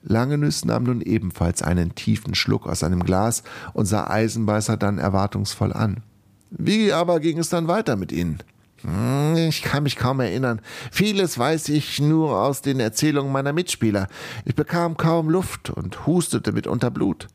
Langenüss 0.03 0.64
nahm 0.64 0.85
nun 0.85 1.01
ebenfalls 1.01 1.62
einen 1.62 1.95
tiefen 1.95 2.35
Schluck 2.35 2.67
aus 2.67 2.81
seinem 2.81 3.03
Glas 3.03 3.43
und 3.73 3.87
sah 3.87 4.09
Eisenbeißer 4.09 4.77
dann 4.77 4.99
erwartungsvoll 4.99 5.73
an. 5.73 6.03
Wie 6.51 6.93
aber 6.93 7.19
ging 7.19 7.39
es 7.39 7.49
dann 7.49 7.67
weiter 7.67 7.97
mit 7.97 8.12
Ihnen? 8.12 8.39
Hm, 8.83 9.37
ich 9.49 9.62
kann 9.62 9.83
mich 9.83 9.97
kaum 9.97 10.21
erinnern. 10.21 10.61
Vieles 10.93 11.39
weiß 11.39 11.71
ich 11.71 12.01
nur 12.01 12.41
aus 12.41 12.62
den 12.62 12.79
Erzählungen 12.79 13.33
meiner 13.33 13.53
Mitspieler. 13.53 14.07
Ich 14.45 14.55
bekam 14.55 14.97
kaum 14.97 15.29
Luft 15.29 15.71
und 15.71 16.07
hustete 16.07 16.53
mitunter 16.53 16.91
Blut. 16.91 17.27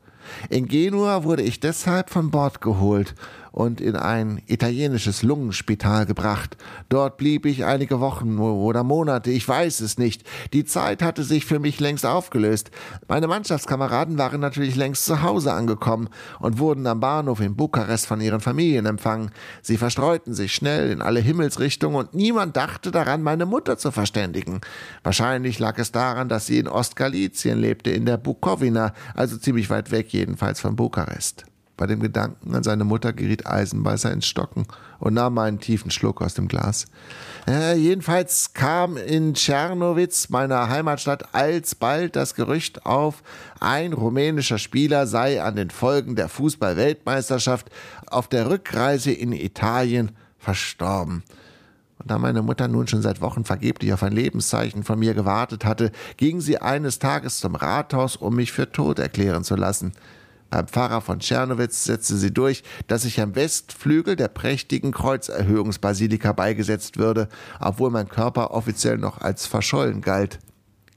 In 0.48 0.66
Genua 0.66 1.24
wurde 1.24 1.42
ich 1.42 1.60
deshalb 1.60 2.08
von 2.08 2.30
Bord 2.30 2.60
geholt 2.62 3.14
und 3.52 3.80
in 3.80 3.96
ein 3.96 4.42
italienisches 4.46 5.22
Lungenspital 5.22 6.06
gebracht. 6.06 6.56
Dort 6.88 7.18
blieb 7.18 7.46
ich 7.46 7.64
einige 7.64 8.00
Wochen 8.00 8.38
oder 8.38 8.82
Monate, 8.82 9.30
ich 9.30 9.46
weiß 9.46 9.80
es 9.80 9.98
nicht. 9.98 10.24
Die 10.52 10.64
Zeit 10.64 11.02
hatte 11.02 11.22
sich 11.22 11.44
für 11.44 11.58
mich 11.58 11.78
längst 11.78 12.06
aufgelöst. 12.06 12.70
Meine 13.08 13.28
Mannschaftskameraden 13.28 14.18
waren 14.18 14.40
natürlich 14.40 14.74
längst 14.74 15.04
zu 15.04 15.22
Hause 15.22 15.52
angekommen 15.52 16.08
und 16.40 16.58
wurden 16.58 16.86
am 16.86 17.00
Bahnhof 17.00 17.40
in 17.40 17.54
Bukarest 17.54 18.06
von 18.06 18.20
ihren 18.20 18.40
Familien 18.40 18.86
empfangen. 18.86 19.30
Sie 19.60 19.76
verstreuten 19.76 20.34
sich 20.34 20.54
schnell 20.54 20.90
in 20.90 21.02
alle 21.02 21.20
Himmelsrichtungen 21.20 21.98
und 21.98 22.14
niemand 22.14 22.56
dachte 22.56 22.90
daran, 22.90 23.22
meine 23.22 23.46
Mutter 23.46 23.76
zu 23.76 23.90
verständigen. 23.90 24.60
Wahrscheinlich 25.02 25.58
lag 25.58 25.78
es 25.78 25.92
daran, 25.92 26.28
dass 26.28 26.46
sie 26.46 26.58
in 26.58 26.68
Ostgalizien 26.68 27.58
lebte, 27.58 27.90
in 27.90 28.06
der 28.06 28.16
Bukowina, 28.16 28.94
also 29.14 29.36
ziemlich 29.36 29.68
weit 29.68 29.90
weg 29.90 30.12
jedenfalls 30.12 30.60
von 30.60 30.74
Bukarest. 30.74 31.44
Bei 31.82 31.88
dem 31.88 31.98
Gedanken 31.98 32.54
an 32.54 32.62
seine 32.62 32.84
Mutter 32.84 33.12
geriet 33.12 33.44
Eisenbeißer 33.44 34.12
ins 34.12 34.28
Stocken 34.28 34.66
und 35.00 35.14
nahm 35.14 35.36
einen 35.38 35.58
tiefen 35.58 35.90
Schluck 35.90 36.22
aus 36.22 36.34
dem 36.34 36.46
Glas. 36.46 36.86
Äh, 37.48 37.76
jedenfalls 37.76 38.52
kam 38.54 38.96
in 38.96 39.34
Tschernowitz, 39.34 40.28
meiner 40.28 40.68
Heimatstadt, 40.68 41.34
alsbald 41.34 42.14
das 42.14 42.36
Gerücht 42.36 42.86
auf, 42.86 43.24
ein 43.58 43.94
rumänischer 43.94 44.58
Spieler 44.58 45.08
sei 45.08 45.42
an 45.42 45.56
den 45.56 45.70
Folgen 45.70 46.14
der 46.14 46.28
Fußball-Weltmeisterschaft 46.28 47.68
auf 48.06 48.28
der 48.28 48.48
Rückreise 48.48 49.10
in 49.10 49.32
Italien 49.32 50.12
verstorben. 50.38 51.24
Und 51.98 52.12
da 52.12 52.18
meine 52.18 52.42
Mutter 52.42 52.68
nun 52.68 52.86
schon 52.86 53.02
seit 53.02 53.20
Wochen 53.20 53.44
vergeblich 53.44 53.92
auf 53.92 54.04
ein 54.04 54.12
Lebenszeichen 54.12 54.84
von 54.84 55.00
mir 55.00 55.14
gewartet 55.14 55.64
hatte, 55.64 55.90
ging 56.16 56.40
sie 56.40 56.58
eines 56.58 57.00
Tages 57.00 57.40
zum 57.40 57.56
Rathaus, 57.56 58.14
um 58.14 58.36
mich 58.36 58.52
für 58.52 58.70
tot 58.70 59.00
erklären 59.00 59.42
zu 59.42 59.56
lassen. 59.56 59.92
Beim 60.52 60.68
Pfarrer 60.68 61.00
von 61.00 61.18
Tschernowitz 61.18 61.84
setzte 61.84 62.18
sie 62.18 62.30
durch, 62.30 62.62
dass 62.86 63.06
ich 63.06 63.22
am 63.22 63.34
Westflügel 63.34 64.16
der 64.16 64.28
prächtigen 64.28 64.92
Kreuzerhöhungsbasilika 64.92 66.32
beigesetzt 66.32 66.98
würde, 66.98 67.30
obwohl 67.58 67.88
mein 67.88 68.10
Körper 68.10 68.50
offiziell 68.50 68.98
noch 68.98 69.22
als 69.22 69.46
verschollen 69.46 70.02
galt. 70.02 70.40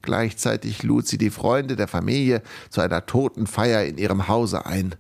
Gleichzeitig 0.02 0.84
lud 0.84 1.08
sie 1.08 1.18
die 1.18 1.30
Freunde 1.30 1.78
der 1.78 1.88
Familie 1.88 2.42
zu 2.70 2.82
einer 2.82 3.06
Totenfeier 3.06 3.86
in 3.86 3.98
ihrem 3.98 4.28
Hause 4.28 4.66
ein. 4.66 4.96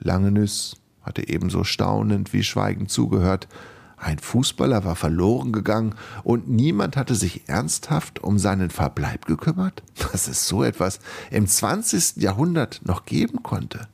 Langenüss 0.00 0.78
hatte 1.02 1.28
ebenso 1.28 1.62
staunend 1.62 2.32
wie 2.32 2.42
schweigend 2.42 2.90
zugehört 2.90 3.48
ein 3.96 4.18
Fußballer 4.18 4.84
war 4.84 4.94
verloren 4.94 5.52
gegangen 5.52 5.94
und 6.22 6.48
niemand 6.48 6.96
hatte 6.96 7.14
sich 7.14 7.48
ernsthaft 7.48 8.22
um 8.22 8.38
seinen 8.38 8.70
Verbleib 8.70 9.26
gekümmert? 9.26 9.82
Dass 10.12 10.28
es 10.28 10.46
so 10.46 10.62
etwas 10.62 11.00
im 11.30 11.46
20. 11.46 12.16
Jahrhundert 12.16 12.80
noch 12.84 13.06
geben 13.06 13.42
konnte? 13.42 13.88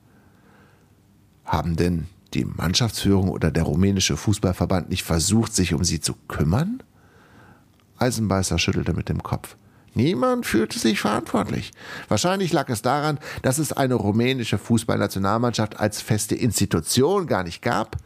Haben 1.44 1.76
denn 1.76 2.06
die 2.34 2.44
Mannschaftsführung 2.44 3.28
oder 3.28 3.50
der 3.50 3.64
rumänische 3.64 4.16
Fußballverband 4.16 4.88
nicht 4.88 5.04
versucht, 5.04 5.54
sich 5.54 5.74
um 5.74 5.84
sie 5.84 6.00
zu 6.00 6.14
kümmern? 6.28 6.82
Eisenbeißer 7.98 8.58
schüttelte 8.58 8.94
mit 8.94 9.08
dem 9.08 9.22
Kopf. 9.22 9.56
Niemand 9.94 10.46
fühlte 10.46 10.78
sich 10.78 11.00
verantwortlich. 11.00 11.70
Wahrscheinlich 12.08 12.52
lag 12.52 12.68
es 12.70 12.80
daran, 12.80 13.18
dass 13.42 13.58
es 13.58 13.72
eine 13.72 13.94
rumänische 13.94 14.56
Fußballnationalmannschaft 14.56 15.78
als 15.78 16.00
feste 16.00 16.34
Institution 16.34 17.26
gar 17.26 17.44
nicht 17.44 17.60
gab. 17.60 17.96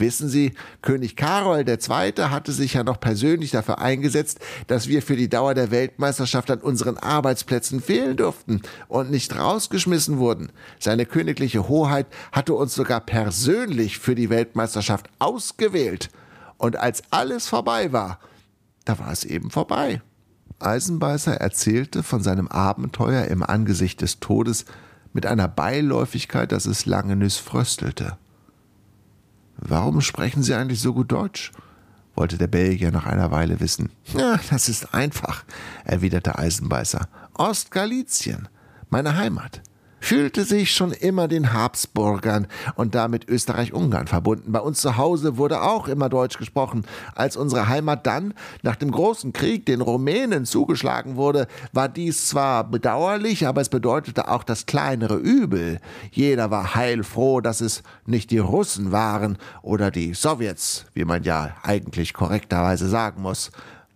Wissen 0.00 0.28
Sie, 0.28 0.52
König 0.82 1.16
Karol 1.16 1.68
II. 1.68 2.12
hatte 2.30 2.52
sich 2.52 2.74
ja 2.74 2.84
noch 2.84 3.00
persönlich 3.00 3.50
dafür 3.50 3.78
eingesetzt, 3.78 4.38
dass 4.66 4.88
wir 4.88 5.02
für 5.02 5.16
die 5.16 5.28
Dauer 5.28 5.54
der 5.54 5.70
Weltmeisterschaft 5.70 6.50
an 6.50 6.60
unseren 6.60 6.96
Arbeitsplätzen 6.96 7.80
fehlen 7.80 8.16
durften 8.16 8.62
und 8.88 9.10
nicht 9.10 9.36
rausgeschmissen 9.36 10.18
wurden. 10.18 10.52
Seine 10.78 11.06
königliche 11.06 11.68
Hoheit 11.68 12.06
hatte 12.32 12.54
uns 12.54 12.74
sogar 12.74 13.00
persönlich 13.00 13.98
für 13.98 14.14
die 14.14 14.30
Weltmeisterschaft 14.30 15.08
ausgewählt. 15.18 16.10
Und 16.56 16.76
als 16.76 17.02
alles 17.10 17.46
vorbei 17.46 17.92
war, 17.92 18.18
da 18.84 18.98
war 18.98 19.12
es 19.12 19.24
eben 19.24 19.50
vorbei. 19.50 20.02
Eisenbeißer 20.60 21.34
erzählte 21.34 22.02
von 22.02 22.22
seinem 22.22 22.48
Abenteuer 22.48 23.26
im 23.26 23.42
Angesicht 23.42 24.00
des 24.00 24.18
Todes 24.18 24.64
mit 25.12 25.26
einer 25.26 25.48
Beiläufigkeit, 25.48 26.52
dass 26.52 26.66
es 26.66 26.86
Langenüs 26.86 27.36
fröstelte. 27.36 28.18
Warum 29.58 30.00
sprechen 30.00 30.42
Sie 30.42 30.54
eigentlich 30.54 30.80
so 30.80 30.94
gut 30.94 31.12
Deutsch? 31.12 31.52
wollte 32.18 32.36
der 32.36 32.48
Belgier 32.48 32.90
nach 32.90 33.06
einer 33.06 33.30
Weile 33.30 33.60
wissen. 33.60 33.90
Ja, 34.12 34.40
das 34.50 34.68
ist 34.68 34.92
einfach, 34.92 35.44
erwiderte 35.84 36.36
Eisenbeißer. 36.36 37.08
Ostgalizien, 37.34 38.48
meine 38.90 39.16
Heimat 39.16 39.62
fühlte 40.00 40.44
sich 40.44 40.72
schon 40.72 40.92
immer 40.92 41.28
den 41.28 41.52
Habsburgern 41.52 42.46
und 42.74 42.94
damit 42.94 43.28
Österreich-Ungarn 43.28 44.06
verbunden. 44.06 44.52
Bei 44.52 44.60
uns 44.60 44.80
zu 44.80 44.96
Hause 44.96 45.36
wurde 45.36 45.62
auch 45.62 45.88
immer 45.88 46.08
Deutsch 46.08 46.38
gesprochen. 46.38 46.84
Als 47.14 47.36
unsere 47.36 47.68
Heimat 47.68 48.06
dann 48.06 48.34
nach 48.62 48.76
dem 48.76 48.90
großen 48.90 49.32
Krieg 49.32 49.66
den 49.66 49.80
Rumänen 49.80 50.44
zugeschlagen 50.44 51.16
wurde, 51.16 51.46
war 51.72 51.88
dies 51.88 52.28
zwar 52.28 52.64
bedauerlich, 52.64 53.46
aber 53.46 53.60
es 53.60 53.68
bedeutete 53.68 54.28
auch 54.28 54.44
das 54.44 54.66
kleinere 54.66 55.16
Übel. 55.16 55.80
Jeder 56.10 56.50
war 56.50 56.74
heilfroh, 56.74 57.40
dass 57.40 57.60
es 57.60 57.82
nicht 58.06 58.30
die 58.30 58.38
Russen 58.38 58.92
waren 58.92 59.38
oder 59.62 59.90
die 59.90 60.14
Sowjets, 60.14 60.86
wie 60.94 61.04
man 61.04 61.22
ja 61.22 61.56
eigentlich 61.62 62.14
korrekterweise 62.14 62.88
sagen 62.88 63.22
muss 63.22 63.50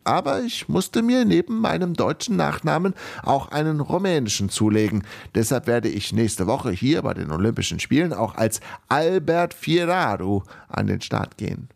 aber 0.05 0.42
ich 0.42 0.68
musste 0.68 1.03
mir 1.03 1.24
neben 1.24 1.61
meinem 1.61 1.94
deutschen 1.94 2.36
Nachnamen 2.36 2.94
auch 3.22 3.48
einen 3.48 3.80
rumänischen 3.80 4.48
zulegen. 4.48 5.05
Deshalb 5.34 5.66
werde 5.66 5.88
ich 5.88 6.12
nächste 6.12 6.46
Woche 6.46 6.70
hier 6.70 7.03
bei 7.03 7.14
den 7.14 7.30
Olympischen 7.30 7.80
Spielen 7.80 8.12
auch 8.12 8.34
als 8.34 8.61
Albert 8.88 9.55
Fieraro 9.55 10.44
an 10.68 10.86
den 10.86 11.00
Start 11.00 11.36
gehen. 11.36 11.68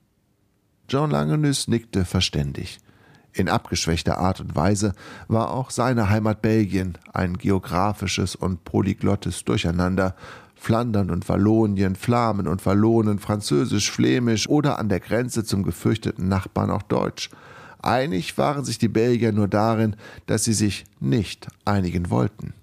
John 0.88 1.10
Langenüs 1.10 1.68
nickte 1.68 2.04
verständig. 2.04 2.78
In 3.32 3.48
abgeschwächter 3.48 4.18
Art 4.18 4.40
und 4.40 4.56
Weise 4.56 4.94
war 5.28 5.50
auch 5.50 5.70
seine 5.70 6.08
Heimat 6.08 6.40
Belgien 6.40 6.96
ein 7.12 7.36
geografisches 7.36 8.34
und 8.34 8.64
polyglottes 8.64 9.44
Durcheinander. 9.44 10.14
Flandern 10.54 11.10
und 11.10 11.28
Wallonien, 11.28 11.96
Flamen 11.96 12.48
und 12.48 12.64
Wallonen, 12.64 13.18
Französisch, 13.18 13.90
Flämisch 13.90 14.48
oder 14.48 14.78
an 14.78 14.88
der 14.88 15.00
Grenze 15.00 15.44
zum 15.44 15.62
gefürchteten 15.62 16.28
Nachbarn 16.28 16.70
auch 16.70 16.82
Deutsch– 16.82 17.30
Einig 17.82 18.36
waren 18.38 18.64
sich 18.64 18.78
die 18.78 18.88
Belgier 18.88 19.32
nur 19.32 19.48
darin, 19.48 19.96
dass 20.26 20.44
sie 20.44 20.52
sich 20.52 20.84
nicht 21.00 21.46
einigen 21.64 22.10
wollten. 22.10 22.54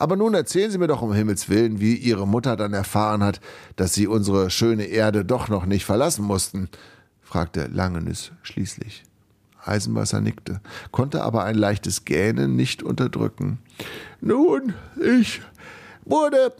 Aber 0.00 0.16
nun 0.16 0.32
erzählen 0.32 0.70
Sie 0.70 0.78
mir 0.78 0.86
doch 0.86 1.02
um 1.02 1.12
Himmels 1.12 1.50
willen, 1.50 1.78
wie 1.78 1.94
Ihre 1.94 2.26
Mutter 2.26 2.56
dann 2.56 2.72
erfahren 2.72 3.22
hat, 3.22 3.38
dass 3.76 3.92
Sie 3.92 4.06
unsere 4.06 4.48
schöne 4.48 4.84
Erde 4.84 5.26
doch 5.26 5.48
noch 5.48 5.66
nicht 5.66 5.84
verlassen 5.84 6.24
mussten, 6.24 6.70
fragte 7.20 7.66
Langenüs 7.66 8.32
schließlich. 8.42 9.04
Eisenwasser 9.62 10.22
nickte, 10.22 10.62
konnte 10.90 11.22
aber 11.22 11.44
ein 11.44 11.54
leichtes 11.54 12.06
Gähnen 12.06 12.56
nicht 12.56 12.82
unterdrücken. 12.82 13.58
Nun, 14.22 14.72
ich 14.96 15.42
wurde 16.06 16.54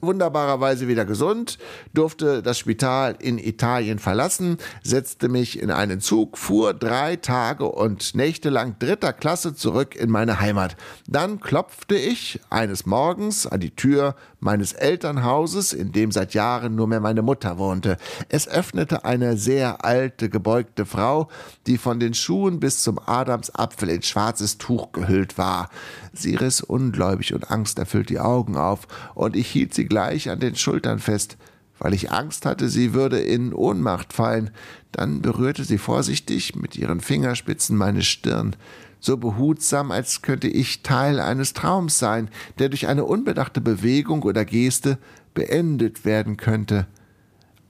wunderbarerweise 0.00 0.88
wieder 0.88 1.04
gesund, 1.04 1.58
durfte 1.94 2.42
das 2.42 2.58
Spital 2.58 3.16
in 3.18 3.38
Italien 3.38 3.98
verlassen, 3.98 4.58
setzte 4.82 5.28
mich 5.28 5.60
in 5.60 5.70
einen 5.70 6.00
Zug, 6.00 6.38
fuhr 6.38 6.74
drei 6.74 7.16
Tage 7.16 7.64
und 7.64 8.14
Nächte 8.14 8.50
lang 8.50 8.76
dritter 8.78 9.12
Klasse 9.12 9.54
zurück 9.54 9.96
in 9.96 10.10
meine 10.10 10.40
Heimat. 10.40 10.76
Dann 11.06 11.40
klopfte 11.40 11.96
ich 11.96 12.40
eines 12.50 12.86
Morgens 12.86 13.46
an 13.46 13.60
die 13.60 13.74
Tür 13.74 14.14
meines 14.40 14.72
Elternhauses, 14.72 15.72
in 15.72 15.92
dem 15.92 16.12
seit 16.12 16.34
Jahren 16.34 16.74
nur 16.74 16.86
mehr 16.86 17.00
meine 17.00 17.22
Mutter 17.22 17.58
wohnte. 17.58 17.96
Es 18.28 18.48
öffnete 18.48 19.04
eine 19.04 19.36
sehr 19.36 19.84
alte, 19.84 20.28
gebeugte 20.28 20.86
Frau, 20.86 21.28
die 21.66 21.78
von 21.78 21.98
den 21.98 22.14
Schuhen 22.14 22.60
bis 22.60 22.82
zum 22.82 22.98
Adamsapfel 23.04 23.88
in 23.88 24.02
schwarzes 24.02 24.58
Tuch 24.58 24.92
gehüllt 24.92 25.38
war. 25.38 25.70
Sie 26.18 26.34
riss 26.34 26.60
ungläubig 26.60 27.34
und 27.34 27.50
angsterfüllt 27.50 28.10
die 28.10 28.20
Augen 28.20 28.56
auf, 28.56 28.86
und 29.14 29.36
ich 29.36 29.48
hielt 29.48 29.74
sie 29.74 29.86
gleich 29.86 30.30
an 30.30 30.40
den 30.40 30.56
Schultern 30.56 30.98
fest, 30.98 31.36
weil 31.78 31.94
ich 31.94 32.10
Angst 32.10 32.44
hatte, 32.44 32.68
sie 32.68 32.92
würde 32.92 33.18
in 33.20 33.52
Ohnmacht 33.52 34.12
fallen. 34.12 34.50
Dann 34.92 35.22
berührte 35.22 35.64
sie 35.64 35.78
vorsichtig 35.78 36.56
mit 36.56 36.76
ihren 36.76 37.00
Fingerspitzen 37.00 37.76
meine 37.76 38.02
Stirn, 38.02 38.56
so 39.00 39.16
behutsam, 39.16 39.92
als 39.92 40.22
könnte 40.22 40.48
ich 40.48 40.82
Teil 40.82 41.20
eines 41.20 41.52
Traums 41.52 41.98
sein, 41.98 42.30
der 42.58 42.68
durch 42.68 42.88
eine 42.88 43.04
unbedachte 43.04 43.60
Bewegung 43.60 44.22
oder 44.22 44.44
Geste 44.44 44.98
beendet 45.34 46.04
werden 46.04 46.36
könnte. 46.36 46.86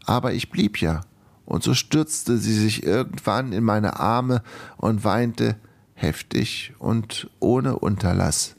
Aber 0.06 0.32
ich 0.32 0.50
blieb 0.50 0.80
ja, 0.80 1.02
und 1.44 1.62
so 1.62 1.74
stürzte 1.74 2.38
sie 2.38 2.54
sich 2.54 2.82
irgendwann 2.82 3.52
in 3.52 3.64
meine 3.64 4.00
Arme 4.00 4.42
und 4.78 5.04
weinte 5.04 5.56
heftig 5.98 6.72
und 6.78 7.30
ohne 7.40 7.78
Unterlass. 7.78 8.56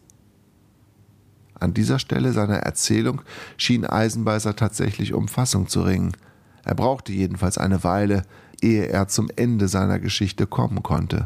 An 1.56 1.74
dieser 1.74 1.99
Stelle 1.99 2.32
seiner 2.32 2.57
Erzählung 2.57 3.22
schien 3.57 3.86
Eisenbeißer 3.86 4.56
tatsächlich 4.56 5.14
um 5.14 5.28
Fassung 5.28 5.68
zu 5.68 5.82
ringen. 5.82 6.16
Er 6.64 6.76
brauchte 6.76 7.11
jedenfalls 7.11 7.57
eine 7.57 7.84
Weile, 7.84 8.24
ehe 8.61 8.86
er 8.88 9.07
zum 9.07 9.30
Ende 9.36 9.68
seiner 9.68 9.99
Geschichte 9.99 10.48
kommen 10.48 10.84
konnte. 10.84 11.24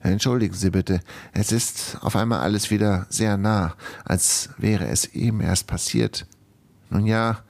Entschuldigen 0.00 0.54
Sie 0.54 0.70
bitte, 0.70 1.00
es 1.32 1.50
ist 1.50 1.98
auf 2.02 2.14
einmal 2.14 2.40
alles 2.40 2.70
wieder 2.70 3.06
sehr 3.08 3.36
nah, 3.36 3.74
als 4.04 4.50
wäre 4.58 4.86
es 4.86 5.06
eben 5.06 5.40
erst 5.40 5.66
passiert. 5.66 6.26
Nun 6.90 7.06
ja, 7.06 7.42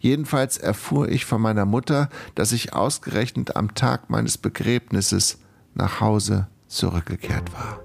Jedenfalls 0.00 0.58
erfuhr 0.58 1.08
ich 1.08 1.24
von 1.24 1.42
meiner 1.42 1.64
Mutter, 1.64 2.08
dass 2.36 2.52
ich 2.52 2.72
ausgerechnet 2.72 3.56
am 3.56 3.74
Tag 3.74 4.10
meines 4.10 4.38
Begräbnisses 4.38 5.38
nach 5.78 6.00
Hause 6.00 6.48
zurückgekehrt 6.66 7.50
war. 7.52 7.80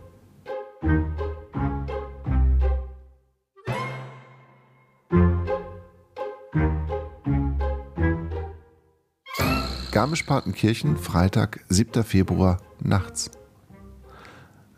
Garmisch-Partenkirchen, 9.92 10.98
Freitag, 10.98 11.64
7. 11.70 12.04
Februar, 12.04 12.58
nachts. 12.82 13.30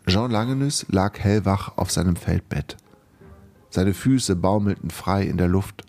Jean 0.06 0.30
Langenüs 0.30 0.84
lag 0.90 1.18
hellwach 1.18 1.78
auf 1.78 1.90
seinem 1.90 2.16
Feldbett. 2.16 2.76
Seine 3.70 3.94
Füße 3.94 4.36
baumelten 4.36 4.90
frei 4.90 5.24
in 5.24 5.38
der 5.38 5.48
Luft. 5.48 5.84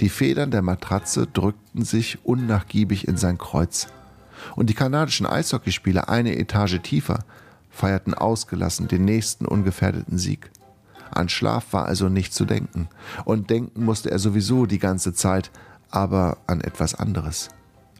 Die 0.00 0.08
Federn 0.08 0.50
der 0.50 0.62
Matratze 0.62 1.26
drückten 1.26 1.84
sich 1.84 2.24
unnachgiebig 2.24 3.06
in 3.06 3.18
sein 3.18 3.36
Kreuz. 3.36 3.88
Und 4.56 4.70
die 4.70 4.74
kanadischen 4.74 5.26
Eishockeyspieler 5.26 6.08
eine 6.08 6.36
Etage 6.38 6.80
tiefer 6.82 7.20
feierten 7.70 8.14
ausgelassen 8.14 8.88
den 8.88 9.04
nächsten 9.04 9.46
ungefährdeten 9.46 10.18
Sieg. 10.18 10.50
An 11.10 11.28
Schlaf 11.28 11.72
war 11.72 11.86
also 11.86 12.08
nicht 12.08 12.32
zu 12.32 12.44
denken. 12.44 12.88
Und 13.24 13.50
denken 13.50 13.84
musste 13.84 14.10
er 14.10 14.18
sowieso 14.18 14.66
die 14.66 14.78
ganze 14.78 15.12
Zeit, 15.12 15.50
aber 15.90 16.38
an 16.46 16.60
etwas 16.60 16.94
anderes. 16.94 17.48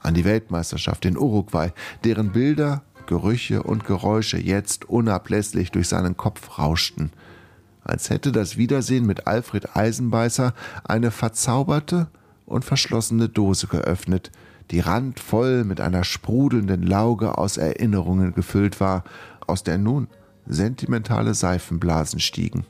An 0.01 0.15
die 0.15 0.25
Weltmeisterschaft 0.25 1.05
in 1.05 1.17
Uruguay, 1.17 1.73
deren 2.05 2.33
Bilder, 2.33 2.83
Gerüche 3.07 3.63
und 3.63 3.85
Geräusche 3.85 4.39
jetzt 4.39 4.89
unablässig 4.89 5.71
durch 5.73 5.89
seinen 5.89 6.17
Kopf 6.17 6.59
rauschten– 6.59 7.11
als 7.85 8.09
hätte 8.09 8.33
das 8.33 8.57
Wiedersehen 8.57 9.07
mit 9.07 9.27
Alfred 9.27 9.77
Eisenbeißer 9.77 10.55
eine 10.85 11.11
verzauberte 11.11 12.09
und 12.47 12.65
verschlossene 12.65 13.29
Dose 13.29 13.67
geöffnet, 13.67 14.31
die 14.71 14.81
randvoll 14.81 15.65
mit 15.65 15.81
einer 15.81 16.05
sprudelnden 16.05 16.83
Lauge 16.83 17.39
aus 17.39 17.57
Erinnerungen 17.57 18.35
gefüllt 18.35 18.81
war, 18.81 19.05
aus 19.47 19.63
der 19.63 19.79
nun 19.79 20.09
sentimentale 20.47 21.35
Seifenblasen 21.35 22.21
stiegen. 22.21 22.67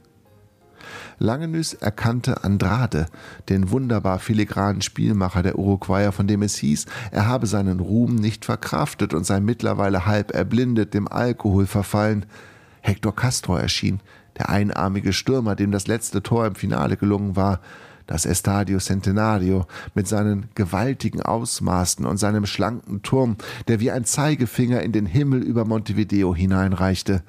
Langenüs 1.19 1.75
erkannte 1.75 2.45
Andrade, 2.45 3.07
den 3.49 3.71
wunderbar 3.71 4.19
filigranen 4.19 4.83
Spielmacher 4.83 5.43
der 5.43 5.59
Uruguayer, 5.59 6.13
von 6.13 6.27
dem 6.27 6.43
es 6.43 6.57
hieß, 6.57 6.87
er 7.11 7.27
habe 7.27 7.47
seinen 7.47 7.81
Ruhm 7.81 8.17
nicht 8.17 8.45
verkraftet 8.45 9.15
und 9.15 9.25
sei 9.25 9.41
mittlerweile 9.41 10.07
halb 10.07 10.35
erblindet, 10.35 10.93
dem 10.95 11.09
Alkohol 11.09 11.67
verfallen. 11.67 12.27
Hector 12.81 13.15
Castro 13.15 13.57
erschien, 13.57 14.01
der 14.39 14.51
einarmige 14.51 15.13
Stürmer, 15.13 15.55
dem 15.55 15.71
das 15.71 15.87
letzte 15.87 16.23
Tor 16.23 16.47
im 16.47 16.55
Finale 16.55 16.97
gelungen 16.97 17.37
war, 17.37 17.61
das 18.07 18.27
Estadio 18.27 18.79
Centenario 18.79 19.67
mit 19.95 20.07
seinen 20.07 20.49
gewaltigen 20.55 21.23
Ausmaßen 21.23 22.05
und 22.05 22.19
seinem 22.19 22.47
schlanken 22.47 23.03
Turm, 23.03 23.37
der 23.69 23.81
wie 23.81 23.91
ein 23.91 24.05
Zeigefinger 24.05 24.83
in 24.83 24.93
den 24.93 25.07
Himmel 25.07 25.43
über 25.43 25.65
Montevideo 25.65 26.35
hineinreichte, 26.35 27.23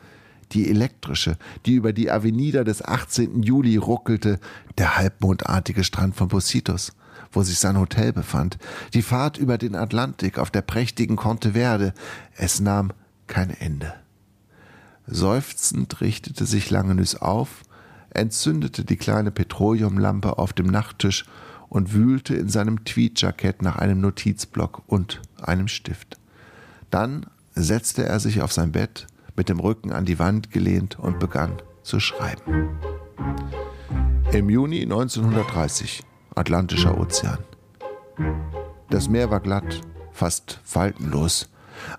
die 0.52 0.69
elektrische, 0.69 1.38
die 1.65 1.76
über 1.76 1.93
die 1.93 2.11
Avenida 2.11 2.64
des 2.64 2.84
18. 2.84 3.41
Juli 3.43 3.77
ruckelte, 3.77 4.39
der 4.77 4.97
halbmondartige 4.97 5.84
Strand 5.84 6.15
von 6.15 6.27
Positos, 6.27 6.93
wo 7.31 7.43
sich 7.43 7.60
sein 7.60 7.80
Hotel 7.80 8.14
befand, 8.14 8.57
die 8.93 9.02
Fahrt 9.02 9.38
über 9.38 9.57
den 9.57 9.76
Atlantik 9.76 10.38
auf 10.38 10.52
der 10.52 10.61
prächtigen 10.61 11.15
Conte 11.15 11.53
Verde, 11.53 11.93
es 12.35 12.60
nahm 12.60 12.91
kein 13.27 13.49
Ende. 13.49 13.93
Seufzend 15.07 16.02
richtete 16.02 16.45
sich 16.45 16.69
Langenüs 16.69 17.15
auf, 17.15 17.64
entzündete 18.16 18.86
die 18.86 18.98
kleine 18.98 19.32
Petroleumlampe 19.32 20.38
auf 20.38 20.54
dem 20.54 20.68
Nachttisch 20.68 21.26
und 21.70 21.94
wühlte 21.94 22.36
in 22.36 22.50
seinem 22.50 22.86
Tweedjackett 22.86 23.62
nach 23.62 23.78
einem 23.78 24.02
Notizblock 24.02 24.84
und 24.88 25.22
einem 25.42 25.68
Stift. 25.68 26.18
Dann 26.90 27.26
setzte 27.54 28.06
er 28.06 28.20
sich 28.20 28.42
auf 28.42 28.54
sein 28.54 28.72
Bett, 28.72 29.08
mit 29.36 29.50
dem 29.50 29.60
Rücken 29.60 29.92
an 29.92 30.06
die 30.06 30.20
Wand 30.20 30.52
gelehnt 30.52 30.98
und 30.98 31.20
begann 31.20 31.62
zu 31.84 32.00
schreiben. 32.00 32.78
Im 34.32 34.50
Juni 34.50 34.82
1930, 34.84 36.04
Atlantischer 36.36 36.98
Ozean. 36.98 37.40
Das 38.90 39.10
Meer 39.10 39.30
war 39.32 39.40
glatt, 39.40 39.82
fast 40.12 40.60
faltenlos. 40.64 41.50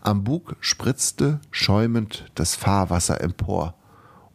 Am 0.01 0.25
Bug 0.25 0.57
spritzte 0.61 1.41
schäumend 1.51 2.31
das 2.35 2.55
Fahrwasser 2.55 3.21
empor 3.21 3.75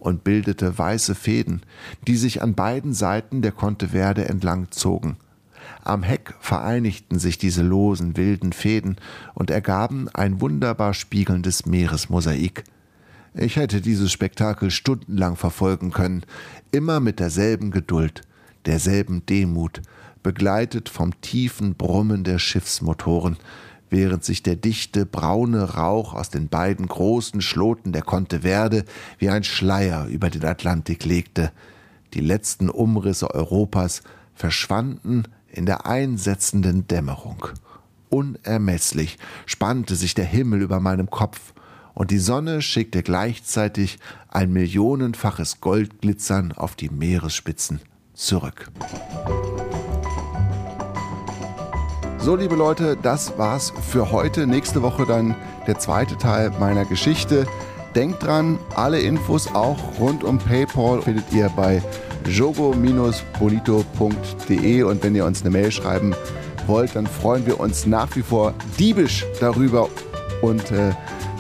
und 0.02 0.24
bildete 0.24 0.78
weiße 0.78 1.14
Fäden, 1.14 1.62
die 2.08 2.18
sich 2.18 2.42
an 2.42 2.56
beiden 2.56 2.94
Seiten 2.94 3.44
der 3.44 3.52
Conte 3.52 3.90
Verde 3.90 4.28
entlang 4.28 4.72
zogen. 4.72 5.18
Am 5.84 6.02
Heck 6.02 6.34
vereinigten 6.40 7.20
sich 7.20 7.38
diese 7.38 7.62
losen, 7.62 8.18
wilden 8.18 8.52
Fäden 8.52 8.98
und 9.36 9.52
ergaben 9.52 10.10
ein 10.10 10.42
wunderbar 10.42 10.96
spiegelndes 10.96 11.68
Meeresmosaik. 11.68 12.64
Ich 13.36 13.58
hätte 13.58 13.80
dieses 13.80 14.12
Spektakel 14.12 14.72
stundenlang 14.72 15.36
verfolgen 15.36 15.92
können, 15.92 16.24
immer 16.72 17.00
mit 17.00 17.20
derselben 17.20 17.70
Geduld, 17.70 18.24
derselben 18.66 19.24
Demut, 19.28 19.82
begleitet 20.24 20.90
vom 20.90 21.20
tiefen 21.22 21.76
Brummen 21.76 22.24
der 22.24 22.40
Schiffsmotoren, 22.40 23.38
während 23.92 24.24
sich 24.24 24.42
der 24.42 24.56
dichte 24.56 25.06
braune 25.06 25.76
Rauch 25.76 26.16
aus 26.16 26.30
den 26.30 26.48
beiden 26.48 26.88
großen 26.88 27.42
Schloten 27.42 27.92
der 27.92 28.02
Conte 28.02 28.40
Verde 28.40 28.86
wie 29.20 29.30
ein 29.30 29.44
Schleier 29.44 30.08
über 30.08 30.32
den 30.32 30.46
Atlantik 30.46 31.06
legte. 31.06 31.52
Die 32.16 32.22
letzten 32.22 32.70
Umrisse 32.70 33.30
Europas 33.36 34.02
verschwanden 34.34 35.26
in 35.50 35.66
der 35.66 35.86
einsetzenden 35.86 36.88
Dämmerung. 36.88 37.48
Unermesslich 38.10 39.20
spannte 39.46 39.96
sich 39.96 40.16
der 40.16 40.26
Himmel 40.26 40.62
über 40.62 40.80
meinem 40.80 41.10
Kopf, 41.10 41.54
und 41.94 42.10
die 42.10 42.20
Sonne 42.20 42.62
schickte 42.62 43.04
gleichzeitig 43.04 44.00
ein 44.30 44.54
millionenfaches 44.54 45.60
Goldglitzern 45.60 46.54
auf 46.54 46.76
die 46.76 46.90
Meeresspitzen 46.90 47.82
zurück. 48.14 48.72
So, 52.24 52.36
liebe 52.36 52.56
Leute, 52.56 52.96
das 53.02 53.36
war's 53.40 53.74
für 53.90 54.12
heute. 54.12 54.46
Nächste 54.46 54.84
Woche 54.84 55.08
dann 55.08 55.34
der 55.66 55.80
zweite 55.80 56.18
Teil 56.18 56.52
meiner 56.60 56.86
Geschichte. 56.86 57.48
Denkt 57.96 58.22
dran, 58.22 58.60
alle 58.76 59.00
Infos 59.00 59.48
auch 59.56 59.80
rund 60.00 60.24
um 60.24 60.38
PayPal 60.38 61.02
findet 61.02 61.34
ihr 61.34 61.50
bei 61.56 61.82
jogo-bonito.de 62.30 64.84
und 64.84 65.04
wenn 65.04 65.16
ihr 65.16 65.26
uns 65.26 65.42
eine 65.42 65.50
Mail 65.50 65.72
schreiben 65.72 66.14
wollt, 66.68 66.96
dann 66.96 67.08
freuen 67.08 67.48
wir 67.48 67.60
uns 67.60 67.88
nach 67.88 68.16
wie 68.16 68.22
vor 68.22 68.54
diebisch 68.78 69.26
darüber 69.40 69.90
und 70.44 70.72
äh, 70.72 70.92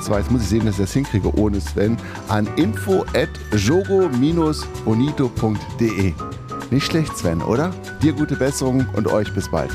zwar 0.01 0.17
jetzt 0.17 0.31
muss 0.31 0.41
ich 0.41 0.47
sehen, 0.47 0.65
dass 0.65 0.79
ich 0.79 0.81
das 0.81 0.93
hinkriege 0.93 1.31
ohne 1.37 1.61
Sven 1.61 1.95
an 2.27 2.49
info 2.55 3.05
at 3.13 3.29
jogo-bonito.de. 3.55 6.13
Nicht 6.71 6.87
schlecht, 6.87 7.15
Sven, 7.15 7.43
oder? 7.43 7.69
Dir 8.01 8.13
gute 8.13 8.35
Besserung 8.35 8.87
und 8.95 9.05
euch 9.07 9.31
bis 9.35 9.51
bald. 9.51 9.69